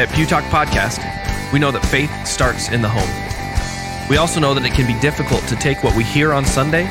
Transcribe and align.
At 0.00 0.10
Pew 0.14 0.24
Talk 0.24 0.44
Podcast, 0.44 1.04
we 1.52 1.58
know 1.58 1.70
that 1.70 1.84
faith 1.84 2.10
starts 2.26 2.70
in 2.70 2.80
the 2.80 2.88
home. 2.88 4.08
We 4.08 4.16
also 4.16 4.40
know 4.40 4.54
that 4.54 4.64
it 4.64 4.72
can 4.72 4.86
be 4.86 4.98
difficult 4.98 5.46
to 5.48 5.56
take 5.56 5.84
what 5.84 5.94
we 5.94 6.04
hear 6.04 6.32
on 6.32 6.42
Sunday 6.42 6.88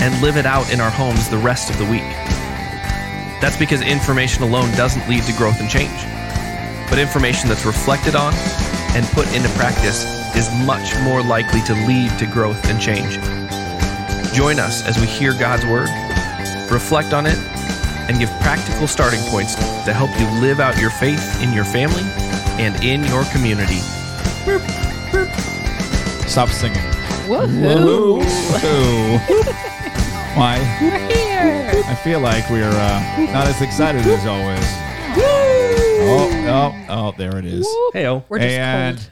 and 0.00 0.20
live 0.20 0.36
it 0.36 0.44
out 0.44 0.70
in 0.70 0.78
our 0.78 0.90
homes 0.90 1.30
the 1.30 1.38
rest 1.38 1.70
of 1.70 1.78
the 1.78 1.86
week. 1.86 2.04
That's 3.40 3.56
because 3.56 3.80
information 3.80 4.42
alone 4.42 4.70
doesn't 4.72 5.08
lead 5.08 5.22
to 5.22 5.32
growth 5.32 5.60
and 5.60 5.70
change. 5.70 5.96
But 6.90 6.98
information 6.98 7.48
that's 7.48 7.64
reflected 7.64 8.14
on 8.14 8.34
and 8.92 9.06
put 9.16 9.32
into 9.34 9.48
practice 9.56 10.04
is 10.36 10.52
much 10.66 10.92
more 11.00 11.22
likely 11.22 11.62
to 11.62 11.72
lead 11.88 12.10
to 12.18 12.26
growth 12.26 12.68
and 12.68 12.78
change. 12.78 13.16
Join 14.36 14.60
us 14.60 14.84
as 14.84 15.00
we 15.00 15.06
hear 15.06 15.32
God's 15.32 15.64
Word, 15.64 15.88
reflect 16.70 17.14
on 17.14 17.24
it, 17.24 17.38
and 18.12 18.18
give 18.18 18.28
practical 18.44 18.86
starting 18.86 19.24
points 19.32 19.54
to 19.86 19.94
help 19.94 20.12
you 20.20 20.28
live 20.38 20.60
out 20.60 20.78
your 20.78 20.90
faith 20.90 21.40
in 21.40 21.54
your 21.54 21.64
family 21.64 22.04
and 22.58 22.82
in 22.84 23.04
your 23.04 23.24
community. 23.26 23.80
Stop 26.28 26.48
singing. 26.50 26.78
Woohoo! 27.28 28.20
Woohoo. 28.22 29.18
Why? 30.36 30.58
We're 30.80 30.98
here. 31.08 31.82
I 31.86 31.94
feel 31.94 32.20
like 32.20 32.48
we're 32.50 32.68
uh, 32.68 33.32
not 33.32 33.46
as 33.46 33.62
excited 33.62 34.02
as 34.06 34.26
always. 34.26 34.64
Oh, 36.08 36.30
oh, 36.46 36.86
oh, 36.88 37.14
there 37.16 37.36
it 37.38 37.44
is. 37.46 37.66
Heyo. 37.94 38.22
We're 38.28 38.38
just 38.38 38.50
And 38.52 38.96
cold. 38.98 39.10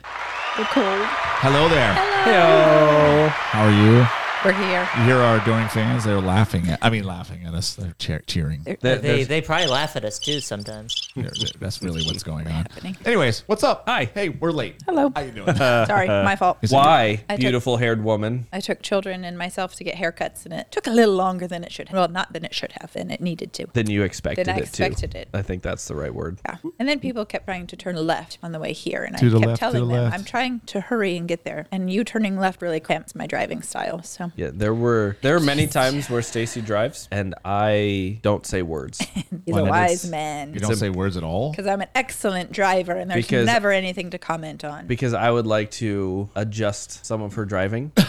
We're 0.59 0.65
cold. 0.65 1.05
hello 1.41 1.67
there. 1.69 1.93
Heyo. 2.25 3.29
How 3.29 3.65
are 3.65 3.71
you? 3.71 4.24
We're 4.45 4.51
here. 4.53 4.87
You 4.97 5.03
hear 5.05 5.15
our 5.17 5.37
adoring 5.41 5.67
fans? 5.69 6.03
They're 6.03 6.21
laughing 6.21 6.67
at. 6.69 6.77
I 6.83 6.91
mean, 6.91 7.03
laughing 7.03 7.45
at 7.47 7.55
us. 7.55 7.73
They're 7.73 7.95
cheer- 7.97 8.21
cheering. 8.27 8.61
There- 8.63 8.77
They, 8.79 8.97
there's- 8.97 9.27
they 9.27 9.41
probably 9.41 9.65
laugh 9.65 9.95
at 9.95 10.05
us 10.05 10.19
too 10.19 10.39
sometimes. 10.39 11.09
They're- 11.15 11.23
they're- 11.35 11.49
that's 11.59 11.81
really 11.81 12.03
what's 12.05 12.21
going 12.21 12.45
on. 12.45 12.53
Happening. 12.53 12.95
Anyways, 13.05 13.39
what's 13.47 13.63
up? 13.63 13.85
Hi. 13.87 14.05
Hey, 14.13 14.29
we're 14.29 14.51
late. 14.51 14.75
Hello. 14.85 15.11
How 15.15 15.21
you 15.21 15.31
doing? 15.31 15.55
Sorry, 15.55 16.07
my 16.07 16.35
fault. 16.35 16.59
Why, 16.69 17.23
I 17.27 17.33
took- 17.33 17.39
beautiful 17.39 17.77
haired 17.77 18.03
woman? 18.03 18.45
I 18.53 18.59
took 18.59 18.83
children 18.83 19.23
and 19.25 19.35
myself 19.35 19.73
to 19.77 19.83
get 19.83 19.95
haircuts, 19.95 20.45
and 20.45 20.53
it 20.53 20.71
took 20.71 20.85
a 20.85 20.91
little 20.91 21.15
longer 21.15 21.47
than 21.47 21.63
it 21.63 21.71
should. 21.71 21.89
have. 21.89 21.97
Well, 21.97 22.07
not 22.07 22.31
than 22.33 22.45
it 22.45 22.53
should 22.53 22.73
have, 22.81 22.91
and 22.95 23.11
it 23.11 23.21
needed 23.21 23.51
to. 23.53 23.65
Than 23.73 23.89
you 23.89 24.03
expected 24.03 24.45
Than 24.45 24.57
I 24.57 24.59
it 24.59 24.71
to. 24.73 24.85
expected 24.85 25.15
it. 25.15 25.27
I 25.33 25.41
think 25.41 25.63
that's 25.63 25.87
the 25.87 25.95
right 25.95 26.13
word. 26.13 26.37
Yeah. 26.45 26.57
And 26.77 26.87
then 26.87 26.99
people 26.99 27.25
kept 27.25 27.45
trying 27.47 27.65
to 27.65 27.75
turn 27.75 27.95
left 27.95 28.37
on 28.43 28.51
the 28.51 28.59
way 28.59 28.73
here, 28.73 29.03
and 29.03 29.17
To 29.17 29.25
I 29.25 29.29
the 29.29 29.39
kept 29.39 29.47
left, 29.47 29.59
to 29.59 29.59
telling 29.59 29.87
the 29.89 29.95
them, 29.95 30.03
left. 30.03 30.13
"I'm 30.19 30.23
trying 30.23 30.59
to 30.67 30.81
hurry 30.81 31.17
and 31.17 31.27
get 31.27 31.45
there." 31.45 31.65
And 31.71 31.91
you 31.91 32.03
turning 32.03 32.37
left 32.37 32.61
really 32.61 32.79
cramps 32.79 33.15
my 33.15 33.25
driving 33.25 33.63
style. 33.63 34.03
So 34.03 34.31
Yeah, 34.35 34.49
there 34.53 34.73
were 34.73 35.17
there 35.21 35.35
are 35.35 35.39
many 35.39 35.67
times 35.67 36.09
where 36.09 36.21
Stacy 36.21 36.61
drives 36.61 37.07
and 37.11 37.35
I 37.45 38.19
don't 38.21 38.45
say 38.45 38.61
words. 38.61 38.99
he's 39.13 39.23
Why 39.45 39.59
a 39.61 39.63
not? 39.63 39.69
wise 39.71 39.91
It's- 40.05 40.11
man. 40.11 40.53
You 40.53 40.59
don't 40.59 40.75
say 40.75 40.89
words 40.89 41.15
at 41.17 41.23
all? 41.23 41.51
Because 41.51 41.67
I'm 41.67 41.81
an 41.81 41.87
excellent 41.95 42.51
driver, 42.51 42.91
and 42.93 43.09
there's 43.09 43.25
Because- 43.25 43.45
never 43.45 43.71
anything 43.71 44.09
to 44.11 44.17
comment 44.17 44.63
on. 44.65 44.87
because 44.87 45.13
I 45.13 45.31
would 45.31 45.47
like 45.47 45.71
to 45.71 46.29
adjust 46.35 47.05
some 47.05 47.21
of 47.21 47.33
her 47.35 47.45
driving. 47.45 47.91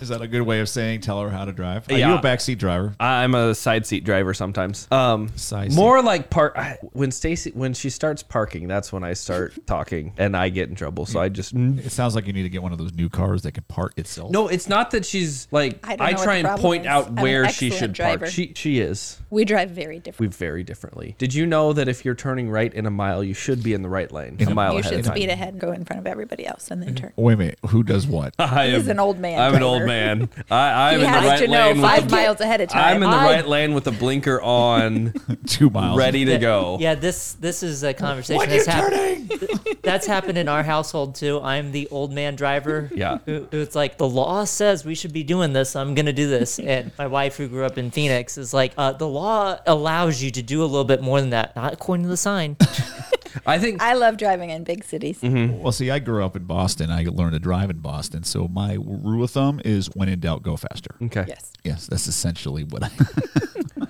Is 0.00 0.08
that 0.08 0.20
a 0.22 0.26
good 0.26 0.42
way 0.42 0.60
of 0.60 0.68
saying 0.68 1.02
tell 1.02 1.20
her 1.22 1.30
how 1.30 1.44
to 1.44 1.52
drive? 1.52 1.88
Are 1.90 1.96
Yeah. 1.96 2.08
you 2.08 2.14
a 2.16 2.22
backseat 2.22 2.58
driver? 2.58 2.94
I'm 2.98 3.34
a 3.34 3.54
side 3.54 3.86
seat 3.86 4.04
driver 4.04 4.32
sometimes. 4.34 4.88
Um, 4.90 5.30
Side 5.36 5.72
seat. 5.72 5.76
more 5.76 6.02
like 6.02 6.30
park. 6.30 6.56
When 6.92 7.10
Stacy 7.12 7.50
when 7.54 7.74
she 7.74 7.90
starts 7.90 8.22
parking, 8.22 8.66
that's 8.66 8.92
when 8.92 9.04
I 9.04 9.12
start 9.12 9.52
talking 9.66 10.12
and 10.16 10.36
I 10.36 10.48
get 10.48 10.68
in 10.68 10.74
trouble. 10.74 11.06
So 11.06 11.20
I 11.20 11.28
just 11.28 11.52
It 11.54 11.92
sounds 11.92 12.14
like 12.14 12.26
you 12.26 12.32
need 12.32 12.42
to 12.44 12.48
get 12.48 12.62
one 12.62 12.72
of 12.72 12.78
those 12.78 12.94
new 12.94 13.08
cars 13.08 13.42
that 13.42 13.52
can 13.52 13.64
park 13.68 13.92
itself. 13.96 14.30
no. 14.32 14.48
It's 14.48 14.68
not 14.68 14.90
that 14.92 15.04
she's 15.04 15.46
like 15.50 15.86
I 15.86 15.92
I, 15.92 15.96
don't 15.96 15.98
know 15.98 16.16
what 16.16 16.24
try 16.24 16.36
and 16.36 16.60
point 16.60 16.86
out 16.86 17.12
where 17.12 17.48
she 17.48 17.70
should 17.70 17.92
driver. 17.92 18.20
park. 18.20 18.30
She 18.30 18.52
she 18.54 18.80
is. 18.80 19.19
We 19.30 19.44
drive 19.44 19.70
very 19.70 19.98
different. 20.00 20.20
We 20.20 20.36
very 20.36 20.62
differently. 20.64 21.14
Did 21.18 21.32
you 21.34 21.46
know 21.46 21.72
that 21.72 21.88
if 21.88 22.04
you're 22.04 22.14
turning 22.14 22.50
right 22.50 22.72
in 22.72 22.84
a 22.86 22.90
mile, 22.90 23.22
you 23.22 23.32
should 23.34 23.62
be 23.62 23.72
in 23.74 23.82
the 23.82 23.88
right 23.88 24.10
lane 24.10 24.36
a 24.40 24.50
mile 24.54 24.72
You 24.74 24.80
ahead 24.80 24.90
should 24.90 25.00
of 25.00 25.06
time? 25.06 25.16
speed 25.16 25.28
ahead 25.28 25.48
and 25.54 25.60
go 25.60 25.72
in 25.72 25.84
front 25.84 26.00
of 26.00 26.06
everybody 26.06 26.46
else, 26.46 26.70
and 26.70 26.82
then 26.82 26.94
turn. 26.94 27.12
Wait 27.16 27.34
a 27.34 27.36
minute. 27.36 27.58
Who 27.68 27.82
does 27.82 28.06
what? 28.06 28.34
I 28.38 28.68
He's 28.70 28.84
am- 28.84 28.90
an 28.90 28.98
old 29.00 29.18
man 29.18 29.40
I'm 29.40 29.54
an 29.54 29.62
old 29.62 29.80
driver. 29.82 29.86
man. 29.86 30.28
I, 30.50 30.92
I'm 30.92 30.98
He 31.00 31.04
in 31.06 31.10
has 31.12 31.22
the 31.22 31.28
right 31.28 31.38
to 31.40 31.48
know 31.48 31.66
lane. 31.72 31.80
five 31.80 32.00
with 32.02 32.10
the, 32.10 32.16
miles 32.16 32.40
ahead 32.40 32.60
of 32.60 32.68
time. 32.68 32.96
I'm 32.96 33.02
in 33.02 33.10
the 33.10 33.16
I- 33.16 33.24
right 33.36 33.46
lane 33.48 33.74
with 33.74 33.84
the 33.84 33.92
blinker 33.92 34.40
on, 34.42 35.12
Two 35.46 35.70
miles. 35.70 35.96
ready 35.98 36.24
to 36.24 36.38
go. 36.38 36.78
Yeah, 36.80 36.94
this 36.94 37.34
this 37.34 37.62
is 37.62 37.82
a 37.82 37.94
conversation 37.94 38.38
When 38.38 38.50
you 38.50 38.64
that's 38.64 38.66
happened. 38.66 39.30
turning? 39.30 39.76
That's 39.82 40.06
happened 40.06 40.38
in 40.38 40.48
our 40.48 40.62
household 40.62 41.14
too. 41.14 41.40
I'm 41.40 41.72
the 41.72 41.86
old 41.90 42.12
man 42.12 42.34
driver. 42.36 42.90
Yeah. 42.94 43.18
Who, 43.26 43.46
who 43.50 43.58
it's 43.60 43.74
like 43.74 43.96
the 43.98 44.08
law 44.08 44.44
says 44.44 44.84
we 44.84 44.94
should 44.94 45.12
be 45.12 45.22
doing 45.22 45.52
this. 45.52 45.76
I'm 45.76 45.94
gonna 45.94 46.12
do 46.12 46.28
this. 46.28 46.58
And 46.58 46.90
my 46.98 47.06
wife, 47.06 47.36
who 47.36 47.46
grew 47.48 47.64
up 47.64 47.78
in 47.78 47.90
Phoenix, 47.90 48.36
is 48.38 48.52
like, 48.52 48.72
uh, 48.76 48.92
the 48.92 49.06
law 49.08 49.19
allows 49.66 50.22
you 50.22 50.30
to 50.30 50.42
do 50.42 50.62
a 50.62 50.66
little 50.66 50.84
bit 50.84 51.02
more 51.02 51.20
than 51.20 51.30
that, 51.30 51.54
not 51.56 51.72
according 51.72 52.04
to 52.04 52.08
the 52.08 52.16
sign. 52.16 52.56
I 53.50 53.58
think 53.58 53.82
I 53.82 53.94
love 53.94 54.16
driving 54.16 54.50
in 54.50 54.64
big 54.64 54.84
cities. 54.84 55.20
Mm-hmm. 55.20 55.58
Well, 55.60 55.72
see, 55.72 55.90
I 55.90 55.98
grew 55.98 56.24
up 56.24 56.36
in 56.36 56.44
Boston. 56.44 56.90
I 56.90 57.04
learned 57.04 57.32
to 57.32 57.38
drive 57.38 57.70
in 57.70 57.78
Boston. 57.78 58.22
So 58.24 58.48
my 58.48 58.74
rule 58.74 59.24
of 59.24 59.30
thumb 59.30 59.60
is 59.64 59.88
when 59.94 60.08
in 60.08 60.20
doubt, 60.20 60.42
go 60.42 60.56
faster. 60.56 60.94
okay. 61.02 61.24
Yes. 61.28 61.52
Yes, 61.64 61.86
that's 61.86 62.06
essentially 62.06 62.64
what 62.64 62.84
I. 62.84 62.90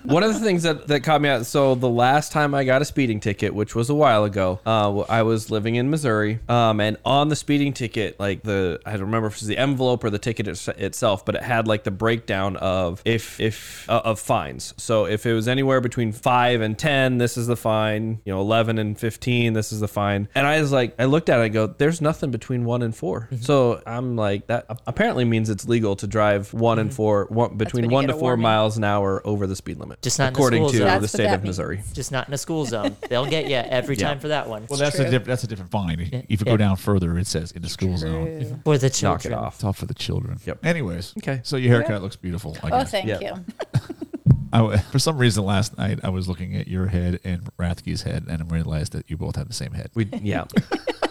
One 0.05 0.25
of 0.25 0.35
the 0.35 0.41
things 0.41 0.65
that, 0.65 0.89
that 0.89 1.01
caught 1.05 1.21
me 1.21 1.29
out. 1.29 1.47
So 1.47 1.77
the 1.77 1.89
last 1.89 2.33
time 2.33 2.53
I 2.53 2.65
got 2.65 2.83
a 2.83 2.85
speeding 2.85 3.21
ticket, 3.21 3.55
which 3.55 3.77
was 3.77 3.91
a 3.91 3.95
while 3.95 4.25
ago, 4.25 4.59
uh, 4.67 4.99
I 5.09 5.23
was 5.23 5.53
living 5.53 5.77
in 5.77 5.89
Missouri, 5.89 6.41
um, 6.49 6.81
and 6.81 6.97
on 7.05 7.29
the 7.29 7.37
speeding 7.37 7.73
ticket, 7.73 8.19
like 8.19 8.43
the 8.43 8.81
I 8.85 8.93
don't 8.93 9.03
remember 9.03 9.29
if 9.29 9.35
it 9.35 9.43
was 9.43 9.47
the 9.47 9.59
envelope 9.59 10.03
or 10.03 10.11
the 10.11 10.19
ticket 10.19 10.49
it's- 10.49 10.67
itself, 10.77 11.25
but 11.25 11.37
it 11.37 11.43
had 11.43 11.69
like 11.69 11.85
the 11.85 11.93
breakdown 11.93 12.57
of 12.57 13.03
if 13.05 13.39
if 13.39 13.89
uh, 13.89 14.03
of 14.05 14.19
fines. 14.19 14.75
So 14.79 15.05
if 15.07 15.27
it 15.27 15.33
was 15.33 15.47
anywhere 15.47 15.81
between 15.81 16.11
five 16.11 16.61
and 16.61 16.77
ten, 16.77 17.19
this 17.19 17.37
is 17.37 17.47
the 17.47 17.57
fine. 17.57 18.21
You 18.25 18.33
know, 18.35 18.41
eleven 18.41 18.79
and 18.79 18.99
fifteen, 18.99 19.50
this 19.53 19.73
is 19.73 19.81
the 19.81 19.89
fine. 19.89 20.29
And 20.35 20.47
I 20.47 20.61
was 20.61 20.73
like, 20.73 20.95
I 20.99 21.05
looked 21.07 21.29
at 21.29 21.39
it, 21.41 21.45
and 21.45 21.53
go, 21.55 21.67
there's 21.67 22.01
nothing 22.01 22.31
between 22.31 22.65
one 22.65 22.83
and 22.83 22.95
4 22.95 23.29
mhm. 23.33 23.45
So 23.45 23.83
I'm 23.87 24.17
like, 24.17 24.47
that 24.49 24.67
apparently 24.87 25.25
means 25.25 25.51
it's 25.51 25.67
legal 25.69 25.97
to 25.97 26.07
drive 26.07 26.53
one 26.55 26.79
and 26.79 26.91
mhm. 26.91 26.95
four, 26.95 27.27
one, 27.31 27.57
between 27.57 27.91
one 27.91 28.07
to 28.07 28.13
four 28.13 28.23
warning. 28.23 28.43
miles 28.43 28.77
an 28.77 28.85
hour 28.85 29.21
over 29.27 29.47
the 29.47 29.57
speed 29.57 29.79
limit 29.79 30.01
Just 30.03 30.19
not 30.19 30.29
in 30.29 30.33
the 30.35 30.39
according 30.39 30.61
school 30.63 30.71
to 30.73 30.77
zone. 30.79 30.87
the 30.95 31.01
That's 31.01 31.13
state 31.13 31.27
of 31.27 31.31
means. 31.43 31.47
Missouri. 31.59 31.83
Just 31.93 32.13
not 32.13 32.29
in 32.29 32.35
a 32.35 32.39
school 32.39 32.65
zone. 32.65 32.97
They'll 33.09 33.27
get 33.27 33.47
you 33.49 33.57
every 33.57 33.97
Yeah. 33.97 34.09
time 34.09 34.21
for 34.21 34.29
that 34.29 34.49
one. 34.49 34.67
Well, 34.69 34.79
that's 34.79 34.99
a 34.99 35.03
true. 35.03 35.11
diff- 35.11 35.25
that's 35.25 35.45
a 35.45 35.47
different 35.47 35.71
fine. 35.71 36.01
If 36.01 36.13
you 36.13 36.37
Yeah. 36.47 36.53
go 36.53 36.57
down 36.57 36.77
further, 36.77 37.19
it 37.19 37.27
says 37.27 37.53
in 37.53 37.63
the 37.63 37.69
school 37.69 37.97
zone. 37.97 38.27
Mhm. 38.27 38.65
For 38.65 38.79
the 38.79 38.91
Knock 39.03 39.25
it 39.25 39.33
off. 39.33 39.55
It's 39.57 39.65
all 39.65 39.73
for 39.73 39.87
the 39.87 39.95
children. 39.95 40.39
Yep. 40.45 40.65
Anyways. 40.67 41.15
Okay. 41.19 41.41
So 41.43 41.57
your 41.57 41.73
haircut 41.75 42.03
looks 42.03 42.17
beautiful. 42.17 42.57
I 42.63 42.67
Oh, 42.69 42.71
guess. 42.81 42.91
thank 42.91 43.07
Yeah. 43.07 43.21
you. 43.21 43.45
I 44.53 44.59
w- 44.59 44.79
for 44.91 44.99
some 44.99 45.19
reason 45.19 45.45
last 45.45 45.77
night 45.79 46.01
I 46.03 46.09
was 46.11 46.29
looking 46.29 46.57
at 46.57 46.69
your 46.69 46.87
head 46.89 47.21
and 47.25 47.49
Rathke's 47.57 48.03
head 48.03 48.27
and 48.29 48.43
I 48.43 48.47
realized 48.47 48.93
that 48.93 49.09
you 49.11 49.17
both 49.17 49.37
have 49.37 49.49
the 49.49 49.55
same 49.55 49.73
head. 49.73 49.91
We 49.95 50.09
yeah. 50.23 50.45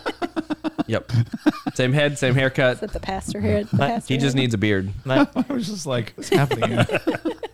yep. 0.88 1.12
Same 1.74 1.94
head, 1.94 2.18
same 2.18 2.34
haircut. 2.36 2.74
Is 2.76 2.80
that 2.82 2.94
the 2.94 3.00
pastor 3.00 3.40
here? 3.40 3.64
The 3.64 3.78
pastor 3.78 4.14
He 4.14 4.20
just 4.20 4.36
here? 4.36 4.42
needs 4.44 4.54
a 4.54 4.58
beard. 4.58 4.92
I 5.06 5.28
was 5.50 5.68
just 5.68 5.86
like, 5.86 6.14
what's 6.16 6.30
happening? 6.30 6.86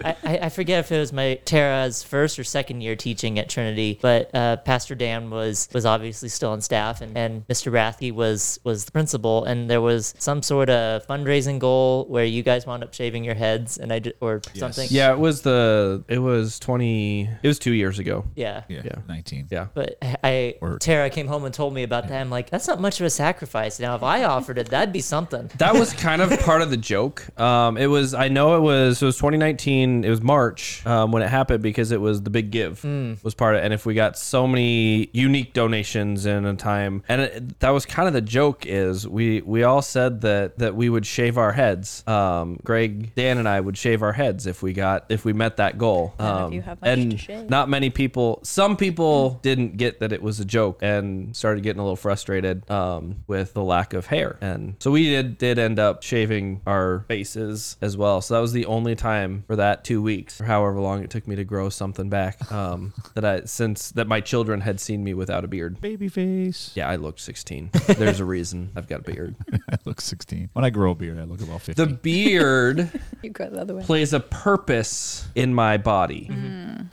Here? 0.05 0.15
I, 0.23 0.33
I 0.33 0.45
I 0.45 0.49
forget 0.49 0.79
if 0.79 0.91
it 0.91 0.99
was 0.99 1.11
my 1.13 1.39
Tara's 1.45 2.03
first 2.03 2.37
or 2.39 2.43
second 2.43 2.81
year 2.81 2.95
teaching 2.95 3.39
at 3.39 3.49
Trinity, 3.49 3.97
but 4.01 4.33
uh, 4.33 4.57
Pastor 4.57 4.95
Dan 4.95 5.29
was 5.29 5.67
was 5.73 5.85
obviously 5.85 6.29
still 6.29 6.51
on 6.51 6.61
staff, 6.61 7.01
and, 7.01 7.17
and 7.17 7.47
Mr. 7.47 7.71
Rathke 7.71 8.11
was 8.13 8.59
was 8.63 8.85
the 8.85 8.91
principal, 8.91 9.43
and 9.45 9.69
there 9.69 9.81
was 9.81 10.13
some 10.17 10.41
sort 10.41 10.69
of 10.69 11.05
fundraising 11.07 11.59
goal 11.59 12.05
where 12.07 12.25
you 12.25 12.43
guys 12.43 12.65
wound 12.65 12.83
up 12.83 12.93
shaving 12.93 13.23
your 13.23 13.35
heads, 13.35 13.77
and 13.77 13.91
I 13.91 13.99
did, 13.99 14.15
or 14.21 14.41
something. 14.53 14.87
Yeah, 14.91 15.11
it 15.11 15.19
was 15.19 15.41
the 15.41 16.03
it 16.07 16.19
was 16.19 16.59
twenty 16.59 17.29
it 17.43 17.47
was 17.47 17.59
two 17.59 17.73
years 17.73 17.99
ago. 17.99 18.25
yeah. 18.35 18.63
yeah, 18.69 18.81
Yeah. 18.85 18.95
19. 19.07 19.47
Yeah. 19.51 19.67
But 19.73 19.97
I, 20.23 20.55
Or- 20.61 20.77
Tara 20.79 21.09
came 21.09 21.27
home 21.27 21.45
and 21.45 21.53
told 21.53 21.73
me 21.73 21.83
about 21.83 22.07
that. 22.07 22.19
I'm 22.21 22.29
like, 22.29 22.49
that's 22.49 22.67
not 22.67 22.79
much 22.79 22.99
of 22.99 23.05
a 23.05 23.09
sacrifice. 23.09 23.79
Now, 23.79 23.95
if 23.95 24.03
I 24.03 24.23
offered 24.23 24.57
it, 24.57 24.69
that'd 24.69 24.93
be 24.93 25.01
something. 25.01 25.49
That 25.57 25.73
was 25.73 25.93
kind 25.93 26.21
of 26.21 26.29
part 26.41 26.61
of 26.61 26.69
the 26.69 26.77
joke. 26.77 27.27
Um, 27.39 27.77
it 27.77 27.87
was 27.87 28.13
I 28.13 28.27
know 28.27 28.55
it 28.57 28.61
was 28.61 29.01
it 29.01 29.05
was 29.05 29.15
2019. 29.17 29.94
It 30.03 30.09
was 30.09 30.21
March 30.21 30.85
um, 30.85 31.11
when 31.11 31.21
it 31.23 31.29
happened 31.29 31.63
because 31.63 31.91
it 31.91 32.01
was 32.01 32.21
the 32.23 32.29
big 32.29 32.51
give 32.51 32.83
was 33.23 33.33
part 33.33 33.55
of 33.55 33.61
it. 33.61 33.65
And 33.65 33.73
if 33.73 33.85
we 33.85 33.93
got 33.93 34.17
so 34.17 34.47
many 34.47 35.09
unique 35.13 35.53
donations 35.53 36.25
in 36.25 36.45
a 36.45 36.55
time, 36.55 37.03
and 37.07 37.21
it, 37.21 37.59
that 37.59 37.69
was 37.69 37.85
kind 37.85 38.07
of 38.07 38.13
the 38.13 38.21
joke 38.21 38.65
is 38.65 39.07
we 39.07 39.41
we 39.41 39.63
all 39.63 39.81
said 39.81 40.21
that 40.21 40.59
that 40.59 40.75
we 40.75 40.89
would 40.89 41.05
shave 41.05 41.37
our 41.37 41.51
heads. 41.51 42.03
Um, 42.07 42.59
Greg, 42.63 43.15
Dan, 43.15 43.37
and 43.37 43.47
I 43.47 43.59
would 43.59 43.77
shave 43.77 44.01
our 44.03 44.13
heads 44.13 44.45
if 44.47 44.61
we 44.61 44.73
got 44.73 45.05
if 45.09 45.25
we 45.25 45.33
met 45.33 45.57
that 45.57 45.77
goal. 45.77 46.13
Um, 46.19 46.53
you 46.53 46.61
have 46.61 46.81
much 46.81 47.29
and 47.29 47.49
not 47.49 47.69
many 47.69 47.89
people. 47.89 48.39
Some 48.43 48.77
people 48.77 49.39
didn't 49.41 49.77
get 49.77 49.99
that 49.99 50.11
it 50.11 50.21
was 50.21 50.39
a 50.39 50.45
joke 50.45 50.79
and 50.81 51.35
started 51.35 51.63
getting 51.63 51.79
a 51.79 51.83
little 51.83 51.95
frustrated 51.95 52.69
um, 52.69 53.23
with 53.27 53.53
the 53.53 53.63
lack 53.63 53.93
of 53.93 54.07
hair. 54.07 54.37
And 54.41 54.75
so 54.79 54.91
we 54.91 55.05
did 55.05 55.37
did 55.37 55.59
end 55.59 55.79
up 55.79 56.03
shaving 56.03 56.61
our 56.65 57.05
faces 57.07 57.77
as 57.81 57.95
well. 57.95 58.21
So 58.21 58.33
that 58.33 58.41
was 58.41 58.53
the 58.53 58.65
only 58.65 58.95
time 58.95 59.43
for 59.47 59.55
that. 59.55 59.83
That 59.85 59.87
two 59.87 60.01
weeks 60.01 60.41
or 60.41 60.45
however 60.45 60.79
long 60.79 61.03
it 61.03 61.09
took 61.09 61.27
me 61.27 61.35
to 61.35 61.43
grow 61.43 61.69
something 61.69 62.09
back. 62.09 62.37
Um, 62.55 62.93
that 63.15 63.25
I 63.25 63.41
since 63.45 63.91
that 63.91 64.07
my 64.07 64.21
children 64.21 64.61
had 64.61 64.79
seen 64.79 65.03
me 65.03 65.13
without 65.13 65.43
a 65.43 65.47
beard. 65.47 65.81
Baby 65.81 66.07
face. 66.07 66.71
Yeah, 66.73 66.87
I 66.89 66.95
looked 66.95 67.19
16. 67.19 67.69
There's 67.97 68.19
a 68.21 68.25
reason 68.25 68.71
I've 68.77 68.87
got 68.87 69.01
a 69.01 69.03
beard. 69.03 69.35
I 69.71 69.77
look 69.83 69.99
16. 69.99 70.49
When 70.53 70.63
I 70.63 70.69
grow 70.69 70.91
a 70.91 70.95
beard, 70.95 71.19
I 71.19 71.23
look 71.23 71.41
about 71.41 71.61
15. 71.61 71.85
The 71.85 71.93
beard 71.93 72.89
You 73.23 73.29
go 73.31 73.49
the 73.49 73.59
other 73.61 73.75
way. 73.75 73.83
plays 73.83 74.13
a 74.13 74.19
purpose 74.21 75.27
in 75.35 75.53
my 75.53 75.75
body. 75.77 76.29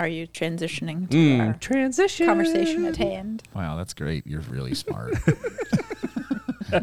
Are 0.01 0.09
you 0.09 0.27
transitioning 0.27 1.09
to 1.11 1.17
Mm, 1.17 1.47
our 1.47 1.53
transition 1.55 2.27
conversation 2.27 2.85
at 2.87 2.97
hand? 2.97 3.43
wow, 3.55 3.77
that's 3.77 3.95
great. 3.95 4.27
You're 4.27 4.41
really 4.43 4.75
smart. 4.75 5.15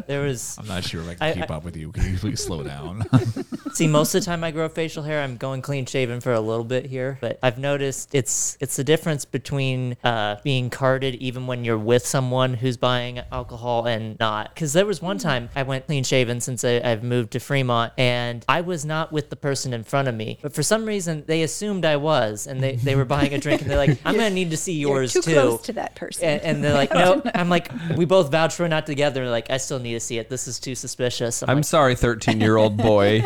There 0.06 0.22
was 0.22 0.56
I'm 0.58 0.66
not 0.68 0.84
sure 0.84 1.00
if 1.02 1.08
I 1.08 1.14
can 1.14 1.26
I- 1.28 1.32
keep 1.34 1.50
I- 1.50 1.54
up 1.56 1.64
with 1.64 1.76
you. 1.76 1.92
Can 1.92 2.12
you 2.12 2.18
please 2.18 2.42
slow 2.42 2.62
down? 2.62 3.04
See, 3.72 3.86
most 3.86 4.14
of 4.14 4.20
the 4.22 4.24
time 4.26 4.42
I 4.42 4.50
grow 4.50 4.68
facial 4.68 5.02
hair, 5.04 5.22
I'm 5.22 5.36
going 5.36 5.62
clean 5.62 5.86
shaven 5.86 6.20
for 6.20 6.32
a 6.32 6.40
little 6.40 6.64
bit 6.64 6.86
here, 6.86 7.18
but 7.20 7.38
I've 7.42 7.58
noticed 7.58 8.14
it's 8.14 8.56
it's 8.60 8.76
the 8.76 8.84
difference 8.84 9.24
between 9.24 9.96
uh, 10.02 10.36
being 10.42 10.70
carded 10.70 11.14
even 11.16 11.46
when 11.46 11.64
you're 11.64 11.78
with 11.78 12.06
someone 12.06 12.54
who's 12.54 12.76
buying 12.76 13.20
alcohol 13.32 13.86
and 13.86 14.18
not. 14.18 14.52
Because 14.54 14.72
there 14.72 14.86
was 14.86 15.00
one 15.00 15.18
time 15.18 15.50
I 15.54 15.62
went 15.62 15.86
clean 15.86 16.04
shaven 16.04 16.40
since 16.40 16.64
I, 16.64 16.80
I've 16.84 17.02
moved 17.02 17.32
to 17.32 17.40
Fremont, 17.40 17.92
and 17.96 18.44
I 18.48 18.60
was 18.62 18.84
not 18.84 19.12
with 19.12 19.30
the 19.30 19.36
person 19.36 19.72
in 19.72 19.84
front 19.84 20.08
of 20.08 20.14
me, 20.14 20.38
but 20.42 20.52
for 20.52 20.62
some 20.62 20.84
reason 20.84 21.24
they 21.26 21.42
assumed 21.42 21.84
I 21.84 21.96
was, 21.96 22.46
and 22.46 22.62
they, 22.62 22.76
they 22.76 22.96
were 22.96 23.04
buying 23.04 23.34
a 23.34 23.38
drink, 23.38 23.62
and 23.62 23.70
they're 23.70 23.78
like, 23.78 23.98
"I'm 24.04 24.14
gonna 24.14 24.30
need 24.30 24.50
to 24.50 24.56
see 24.56 24.72
You're 24.74 25.02
yours 25.02 25.12
too 25.12 25.22
too." 25.22 25.32
close 25.32 25.62
to 25.62 25.72
that 25.74 25.94
person. 25.94 26.24
and, 26.24 26.42
and 26.42 26.64
they're 26.64 26.74
like, 26.74 26.92
no. 26.94 27.22
I'm 27.34 27.48
like, 27.48 27.70
we 27.96 28.04
both 28.04 28.30
vouch 28.30 28.54
for 28.54 28.68
not 28.68 28.86
together. 28.86 29.28
Like, 29.30 29.50
I 29.50 29.56
still 29.58 29.78
need 29.82 29.94
to 29.94 30.00
see 30.00 30.18
it. 30.18 30.28
This 30.28 30.46
is 30.48 30.58
too 30.60 30.74
suspicious. 30.74 31.42
I'm, 31.42 31.50
I'm 31.50 31.56
like, 31.58 31.64
sorry, 31.64 31.94
13 31.94 32.40
year 32.40 32.56
old 32.56 32.76
boy. 32.90 33.22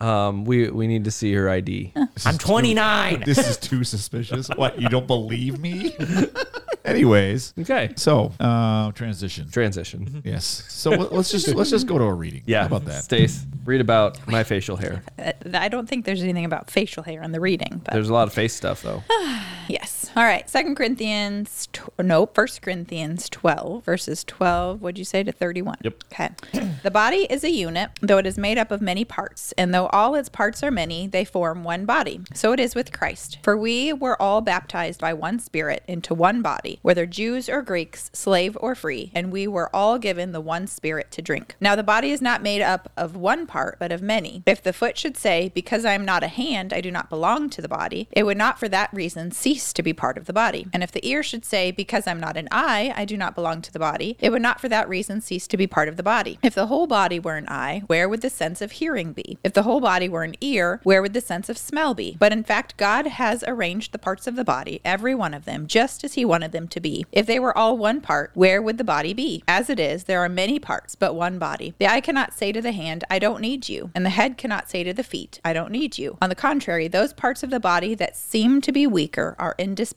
um, 0.00 0.44
we 0.44 0.70
we 0.70 0.86
need 0.86 1.04
to 1.04 1.10
see 1.10 1.32
her 1.34 1.48
ID. 1.48 1.92
I'm 2.26 2.38
29. 2.38 3.22
this 3.26 3.38
is 3.38 3.56
too 3.56 3.84
suspicious. 3.84 4.48
What? 4.48 4.80
You 4.80 4.88
don't 4.88 5.06
believe 5.06 5.58
me? 5.60 5.94
Anyways, 6.84 7.52
Okay. 7.60 7.92
so 7.96 8.32
uh, 8.40 8.90
transition. 8.92 9.50
Transition. 9.50 10.22
Yes. 10.24 10.64
So 10.68 10.90
let- 10.90 11.12
let's 11.12 11.30
just 11.30 11.48
let's 11.54 11.70
just 11.70 11.86
go 11.86 11.98
to 11.98 12.04
a 12.04 12.12
reading. 12.14 12.42
Yeah. 12.46 12.60
How 12.62 12.66
about 12.68 12.86
that? 12.86 13.04
Stace, 13.04 13.44
read 13.64 13.82
about 13.82 14.26
my 14.26 14.44
facial 14.44 14.76
hair. 14.76 15.02
Uh, 15.18 15.32
I 15.52 15.68
don't 15.68 15.86
think 15.88 16.06
there's 16.06 16.22
anything 16.22 16.46
about 16.46 16.70
facial 16.70 17.02
hair 17.02 17.22
in 17.22 17.32
the 17.32 17.40
reading, 17.40 17.82
but 17.84 17.92
There's 17.92 18.08
a 18.08 18.12
lot 18.14 18.28
of 18.28 18.32
face 18.34 18.54
stuff 18.54 18.82
though. 18.82 19.02
yes. 19.68 19.99
All 20.16 20.24
right. 20.24 20.48
Second 20.50 20.74
Corinthians, 20.74 21.68
tw- 21.72 21.96
no, 22.00 22.26
First 22.26 22.62
Corinthians 22.62 23.28
12, 23.28 23.84
verses 23.84 24.24
12, 24.24 24.82
what'd 24.82 24.98
you 24.98 25.04
say, 25.04 25.22
to 25.22 25.30
31? 25.30 25.76
Yep. 25.82 26.04
Okay. 26.12 26.30
the 26.82 26.90
body 26.90 27.28
is 27.30 27.44
a 27.44 27.50
unit, 27.50 27.90
though 28.00 28.18
it 28.18 28.26
is 28.26 28.36
made 28.36 28.58
up 28.58 28.72
of 28.72 28.80
many 28.80 29.04
parts, 29.04 29.52
and 29.56 29.72
though 29.72 29.86
all 29.88 30.16
its 30.16 30.28
parts 30.28 30.64
are 30.64 30.70
many, 30.72 31.06
they 31.06 31.24
form 31.24 31.62
one 31.62 31.86
body. 31.86 32.20
So 32.34 32.52
it 32.52 32.58
is 32.58 32.74
with 32.74 32.92
Christ. 32.92 33.38
For 33.44 33.56
we 33.56 33.92
were 33.92 34.20
all 34.20 34.40
baptized 34.40 35.00
by 35.00 35.14
one 35.14 35.38
Spirit 35.38 35.84
into 35.86 36.12
one 36.12 36.42
body, 36.42 36.80
whether 36.82 37.06
Jews 37.06 37.48
or 37.48 37.62
Greeks, 37.62 38.10
slave 38.12 38.58
or 38.60 38.74
free, 38.74 39.12
and 39.14 39.30
we 39.30 39.46
were 39.46 39.74
all 39.74 39.96
given 39.98 40.32
the 40.32 40.40
one 40.40 40.66
Spirit 40.66 41.12
to 41.12 41.22
drink. 41.22 41.54
Now 41.60 41.76
the 41.76 41.84
body 41.84 42.10
is 42.10 42.20
not 42.20 42.42
made 42.42 42.62
up 42.62 42.90
of 42.96 43.14
one 43.14 43.46
part, 43.46 43.78
but 43.78 43.92
of 43.92 44.02
many. 44.02 44.42
If 44.44 44.60
the 44.60 44.72
foot 44.72 44.98
should 44.98 45.16
say, 45.16 45.52
Because 45.54 45.84
I 45.84 45.92
am 45.92 46.04
not 46.04 46.24
a 46.24 46.28
hand, 46.28 46.72
I 46.72 46.80
do 46.80 46.90
not 46.90 47.08
belong 47.10 47.48
to 47.50 47.62
the 47.62 47.68
body, 47.68 48.08
it 48.10 48.24
would 48.24 48.36
not 48.36 48.58
for 48.58 48.68
that 48.68 48.92
reason 48.92 49.30
cease 49.30 49.72
to 49.72 49.82
be 49.84 49.92
part 50.00 50.16
of 50.16 50.24
the 50.24 50.32
body. 50.32 50.66
And 50.72 50.82
if 50.82 50.90
the 50.90 51.06
ear 51.06 51.22
should 51.22 51.44
say, 51.44 51.70
Because 51.70 52.06
I'm 52.06 52.18
not 52.18 52.38
an 52.38 52.48
eye, 52.50 52.92
I 52.96 53.04
do 53.04 53.16
not 53.16 53.34
belong 53.34 53.60
to 53.62 53.72
the 53.72 53.78
body, 53.78 54.16
it 54.18 54.30
would 54.30 54.40
not 54.40 54.58
for 54.60 54.68
that 54.70 54.88
reason 54.88 55.20
cease 55.20 55.46
to 55.48 55.58
be 55.58 55.66
part 55.66 55.88
of 55.88 55.96
the 55.96 56.02
body. 56.02 56.38
If 56.42 56.54
the 56.54 56.66
whole 56.66 56.86
body 56.86 57.20
were 57.20 57.36
an 57.36 57.48
eye, 57.48 57.82
where 57.86 58.08
would 58.08 58.22
the 58.22 58.30
sense 58.30 58.62
of 58.62 58.72
hearing 58.72 59.12
be? 59.12 59.38
If 59.44 59.52
the 59.52 59.64
whole 59.64 59.80
body 59.80 60.08
were 60.08 60.24
an 60.24 60.36
ear, 60.40 60.80
where 60.84 61.02
would 61.02 61.12
the 61.12 61.20
sense 61.20 61.50
of 61.50 61.58
smell 61.58 61.92
be? 61.94 62.16
But 62.18 62.32
in 62.32 62.44
fact, 62.44 62.78
God 62.78 63.06
has 63.06 63.44
arranged 63.46 63.92
the 63.92 63.98
parts 63.98 64.26
of 64.26 64.36
the 64.36 64.44
body, 64.44 64.80
every 64.84 65.14
one 65.14 65.34
of 65.34 65.44
them, 65.44 65.66
just 65.66 66.02
as 66.02 66.14
He 66.14 66.24
wanted 66.24 66.52
them 66.52 66.66
to 66.68 66.80
be. 66.80 67.04
If 67.12 67.26
they 67.26 67.38
were 67.38 67.56
all 67.56 67.76
one 67.76 68.00
part, 68.00 68.30
where 68.34 68.62
would 68.62 68.78
the 68.78 68.84
body 68.84 69.12
be? 69.12 69.44
As 69.46 69.68
it 69.68 69.78
is, 69.78 70.04
there 70.04 70.20
are 70.20 70.28
many 70.28 70.58
parts, 70.58 70.94
but 70.94 71.14
one 71.14 71.38
body. 71.38 71.74
The 71.78 71.86
eye 71.86 72.00
cannot 72.00 72.32
say 72.32 72.52
to 72.52 72.62
the 72.62 72.72
hand, 72.72 73.04
I 73.10 73.18
don't 73.18 73.42
need 73.42 73.68
you, 73.68 73.90
and 73.94 74.06
the 74.06 74.10
head 74.10 74.38
cannot 74.38 74.70
say 74.70 74.82
to 74.82 74.94
the 74.94 75.04
feet, 75.04 75.40
I 75.44 75.52
don't 75.52 75.70
need 75.70 75.98
you. 75.98 76.16
On 76.22 76.30
the 76.30 76.34
contrary, 76.34 76.88
those 76.88 77.12
parts 77.12 77.42
of 77.42 77.50
the 77.50 77.60
body 77.60 77.94
that 77.96 78.16
seem 78.16 78.62
to 78.62 78.72
be 78.72 78.86
weaker 78.86 79.36
are 79.38 79.54
indispensable, 79.58 79.89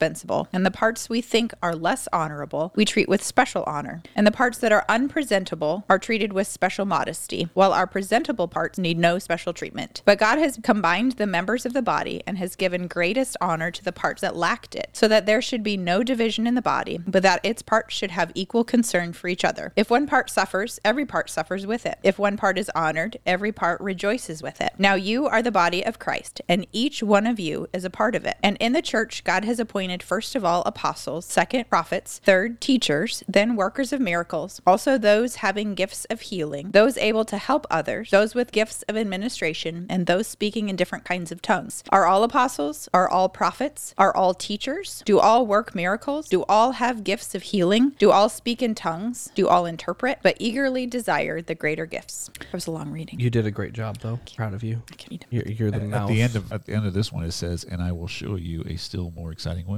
and 0.54 0.66
the 0.66 0.72
parts 0.72 1.10
we 1.10 1.22
think 1.22 1.54
are 1.62 1.76
less 1.76 2.08
honorable 2.12 2.72
we 2.76 2.86
treat 2.86 3.08
with 3.08 3.24
special 3.24 3.64
honor, 3.66 4.02
and 4.16 4.26
the 4.26 4.32
parts 4.32 4.58
that 4.58 4.72
are 4.72 4.86
unpresentable 4.90 5.84
are 5.90 6.00
treated 6.00 6.34
with 6.34 6.48
special 6.48 6.86
modesty, 6.86 7.50
while 7.54 7.74
our 7.74 7.88
presentable 7.88 8.48
parts 8.48 8.78
need 8.78 8.98
no 8.98 9.20
special 9.20 9.54
treatment. 9.54 10.02
But 10.06 10.20
God 10.20 10.40
has 10.40 10.60
combined 10.64 11.14
the 11.14 11.28
members 11.28 11.66
of 11.66 11.74
the 11.74 11.82
body 11.82 12.24
and 12.26 12.38
has 12.38 12.56
given 12.56 12.88
greatest 12.88 13.38
honor 13.40 13.72
to 13.72 13.84
the 13.84 13.92
parts 13.92 14.22
that 14.22 14.36
lacked 14.36 14.76
it, 14.76 14.90
so 14.94 15.08
that 15.08 15.26
there 15.26 15.42
should 15.42 15.64
be 15.64 15.78
no 15.78 16.04
division 16.04 16.48
in 16.48 16.56
the 16.56 16.62
body, 16.62 17.00
but 17.06 17.24
that 17.24 17.44
its 17.44 17.62
parts 17.62 17.96
should 17.96 18.12
have 18.12 18.32
equal 18.34 18.64
concern 18.64 19.14
for 19.14 19.28
each 19.28 19.46
other. 19.46 19.74
If 19.76 19.90
one 19.90 20.08
part 20.08 20.30
suffers, 20.30 20.80
every 20.84 21.06
part 21.06 21.30
suffers 21.30 21.68
with 21.68 21.86
it. 21.86 22.00
If 22.04 22.18
one 22.18 22.38
part 22.38 22.58
is 22.58 22.72
honored, 22.74 23.18
every 23.26 23.52
part 23.52 23.80
rejoices 23.82 24.42
with 24.42 24.62
it. 24.62 24.74
Now 24.78 24.96
you 24.96 25.28
are 25.28 25.42
the 25.42 25.52
body 25.52 25.86
of 25.86 26.00
Christ, 26.00 26.42
and 26.48 26.66
each 26.72 27.04
one 27.04 27.28
of 27.28 27.40
you 27.40 27.68
is 27.74 27.86
a 27.86 27.90
part 27.90 28.16
of 28.16 28.26
it. 28.26 28.38
And 28.42 28.58
in 28.60 28.74
the 28.74 28.82
church, 28.82 29.24
God 29.24 29.46
has 29.46 29.60
appointed 29.60 29.83
first 30.04 30.36
of 30.36 30.44
all 30.46 30.64
apostles, 30.66 31.26
second 31.26 31.70
prophets, 31.70 32.20
third 32.24 32.62
teachers, 32.62 33.24
then 33.28 33.56
workers 33.56 33.92
of 33.94 34.00
miracles, 34.02 34.62
also 34.66 34.98
those 34.98 35.36
having 35.38 35.76
gifts 35.76 36.06
of 36.06 36.22
healing, 36.22 36.72
those 36.72 36.98
able 36.98 37.26
to 37.26 37.38
help 37.38 37.66
others, 37.70 38.12
those 38.12 38.36
with 38.36 38.52
gifts 38.52 38.84
of 38.84 38.96
administration, 38.98 39.86
and 39.90 40.06
those 40.06 40.28
speaking 40.28 40.70
in 40.70 40.76
different 40.76 41.06
kinds 41.06 41.32
of 41.32 41.42
tongues. 41.42 41.84
Are 41.90 42.06
all 42.06 42.24
apostles? 42.24 42.90
Are 42.94 43.10
all 43.10 43.30
prophets? 43.30 43.94
Are 43.98 44.16
all 44.16 44.34
teachers? 44.34 45.02
Do 45.06 45.20
all 45.20 45.46
work 45.46 45.74
miracles? 45.76 46.28
Do 46.30 46.44
all 46.50 46.74
have 46.74 47.04
gifts 47.04 47.36
of 47.36 47.44
healing? 47.44 47.92
Do 48.00 48.12
all 48.12 48.30
speak 48.30 48.62
in 48.62 48.76
tongues? 48.76 49.32
Do 49.36 49.48
all 49.48 49.66
interpret? 49.66 50.20
But 50.22 50.38
eagerly 50.40 50.86
desire 50.88 51.42
the 51.42 51.56
greater 51.56 51.86
gifts. 51.86 52.30
That 52.40 52.54
was 52.54 52.68
a 52.68 52.72
long 52.72 52.92
reading. 52.92 53.20
You 53.20 53.30
did 53.30 53.46
a 53.46 53.52
great 53.52 53.74
job 53.74 53.98
though. 54.02 54.20
Proud 54.36 54.54
of 54.54 54.64
you. 54.64 54.82
Can 54.98 55.14
you- 55.14 55.20
You're, 55.30 55.48
you're 55.48 55.72
the 55.72 55.78
At 55.78 55.88
mouth. 55.88 56.10
the 56.10 56.22
end 56.22 56.36
of 56.36 56.52
at 56.52 56.66
the 56.66 56.74
end 56.74 56.86
of 56.86 56.94
this 56.94 57.12
one, 57.12 57.24
it 57.24 57.32
says, 57.32 57.64
"And 57.64 57.82
I 57.82 57.92
will 57.92 58.08
show 58.08 58.36
you 58.36 58.64
a 58.68 58.76
still 58.78 59.12
more 59.16 59.32
exciting 59.32 59.66
way." 59.66 59.73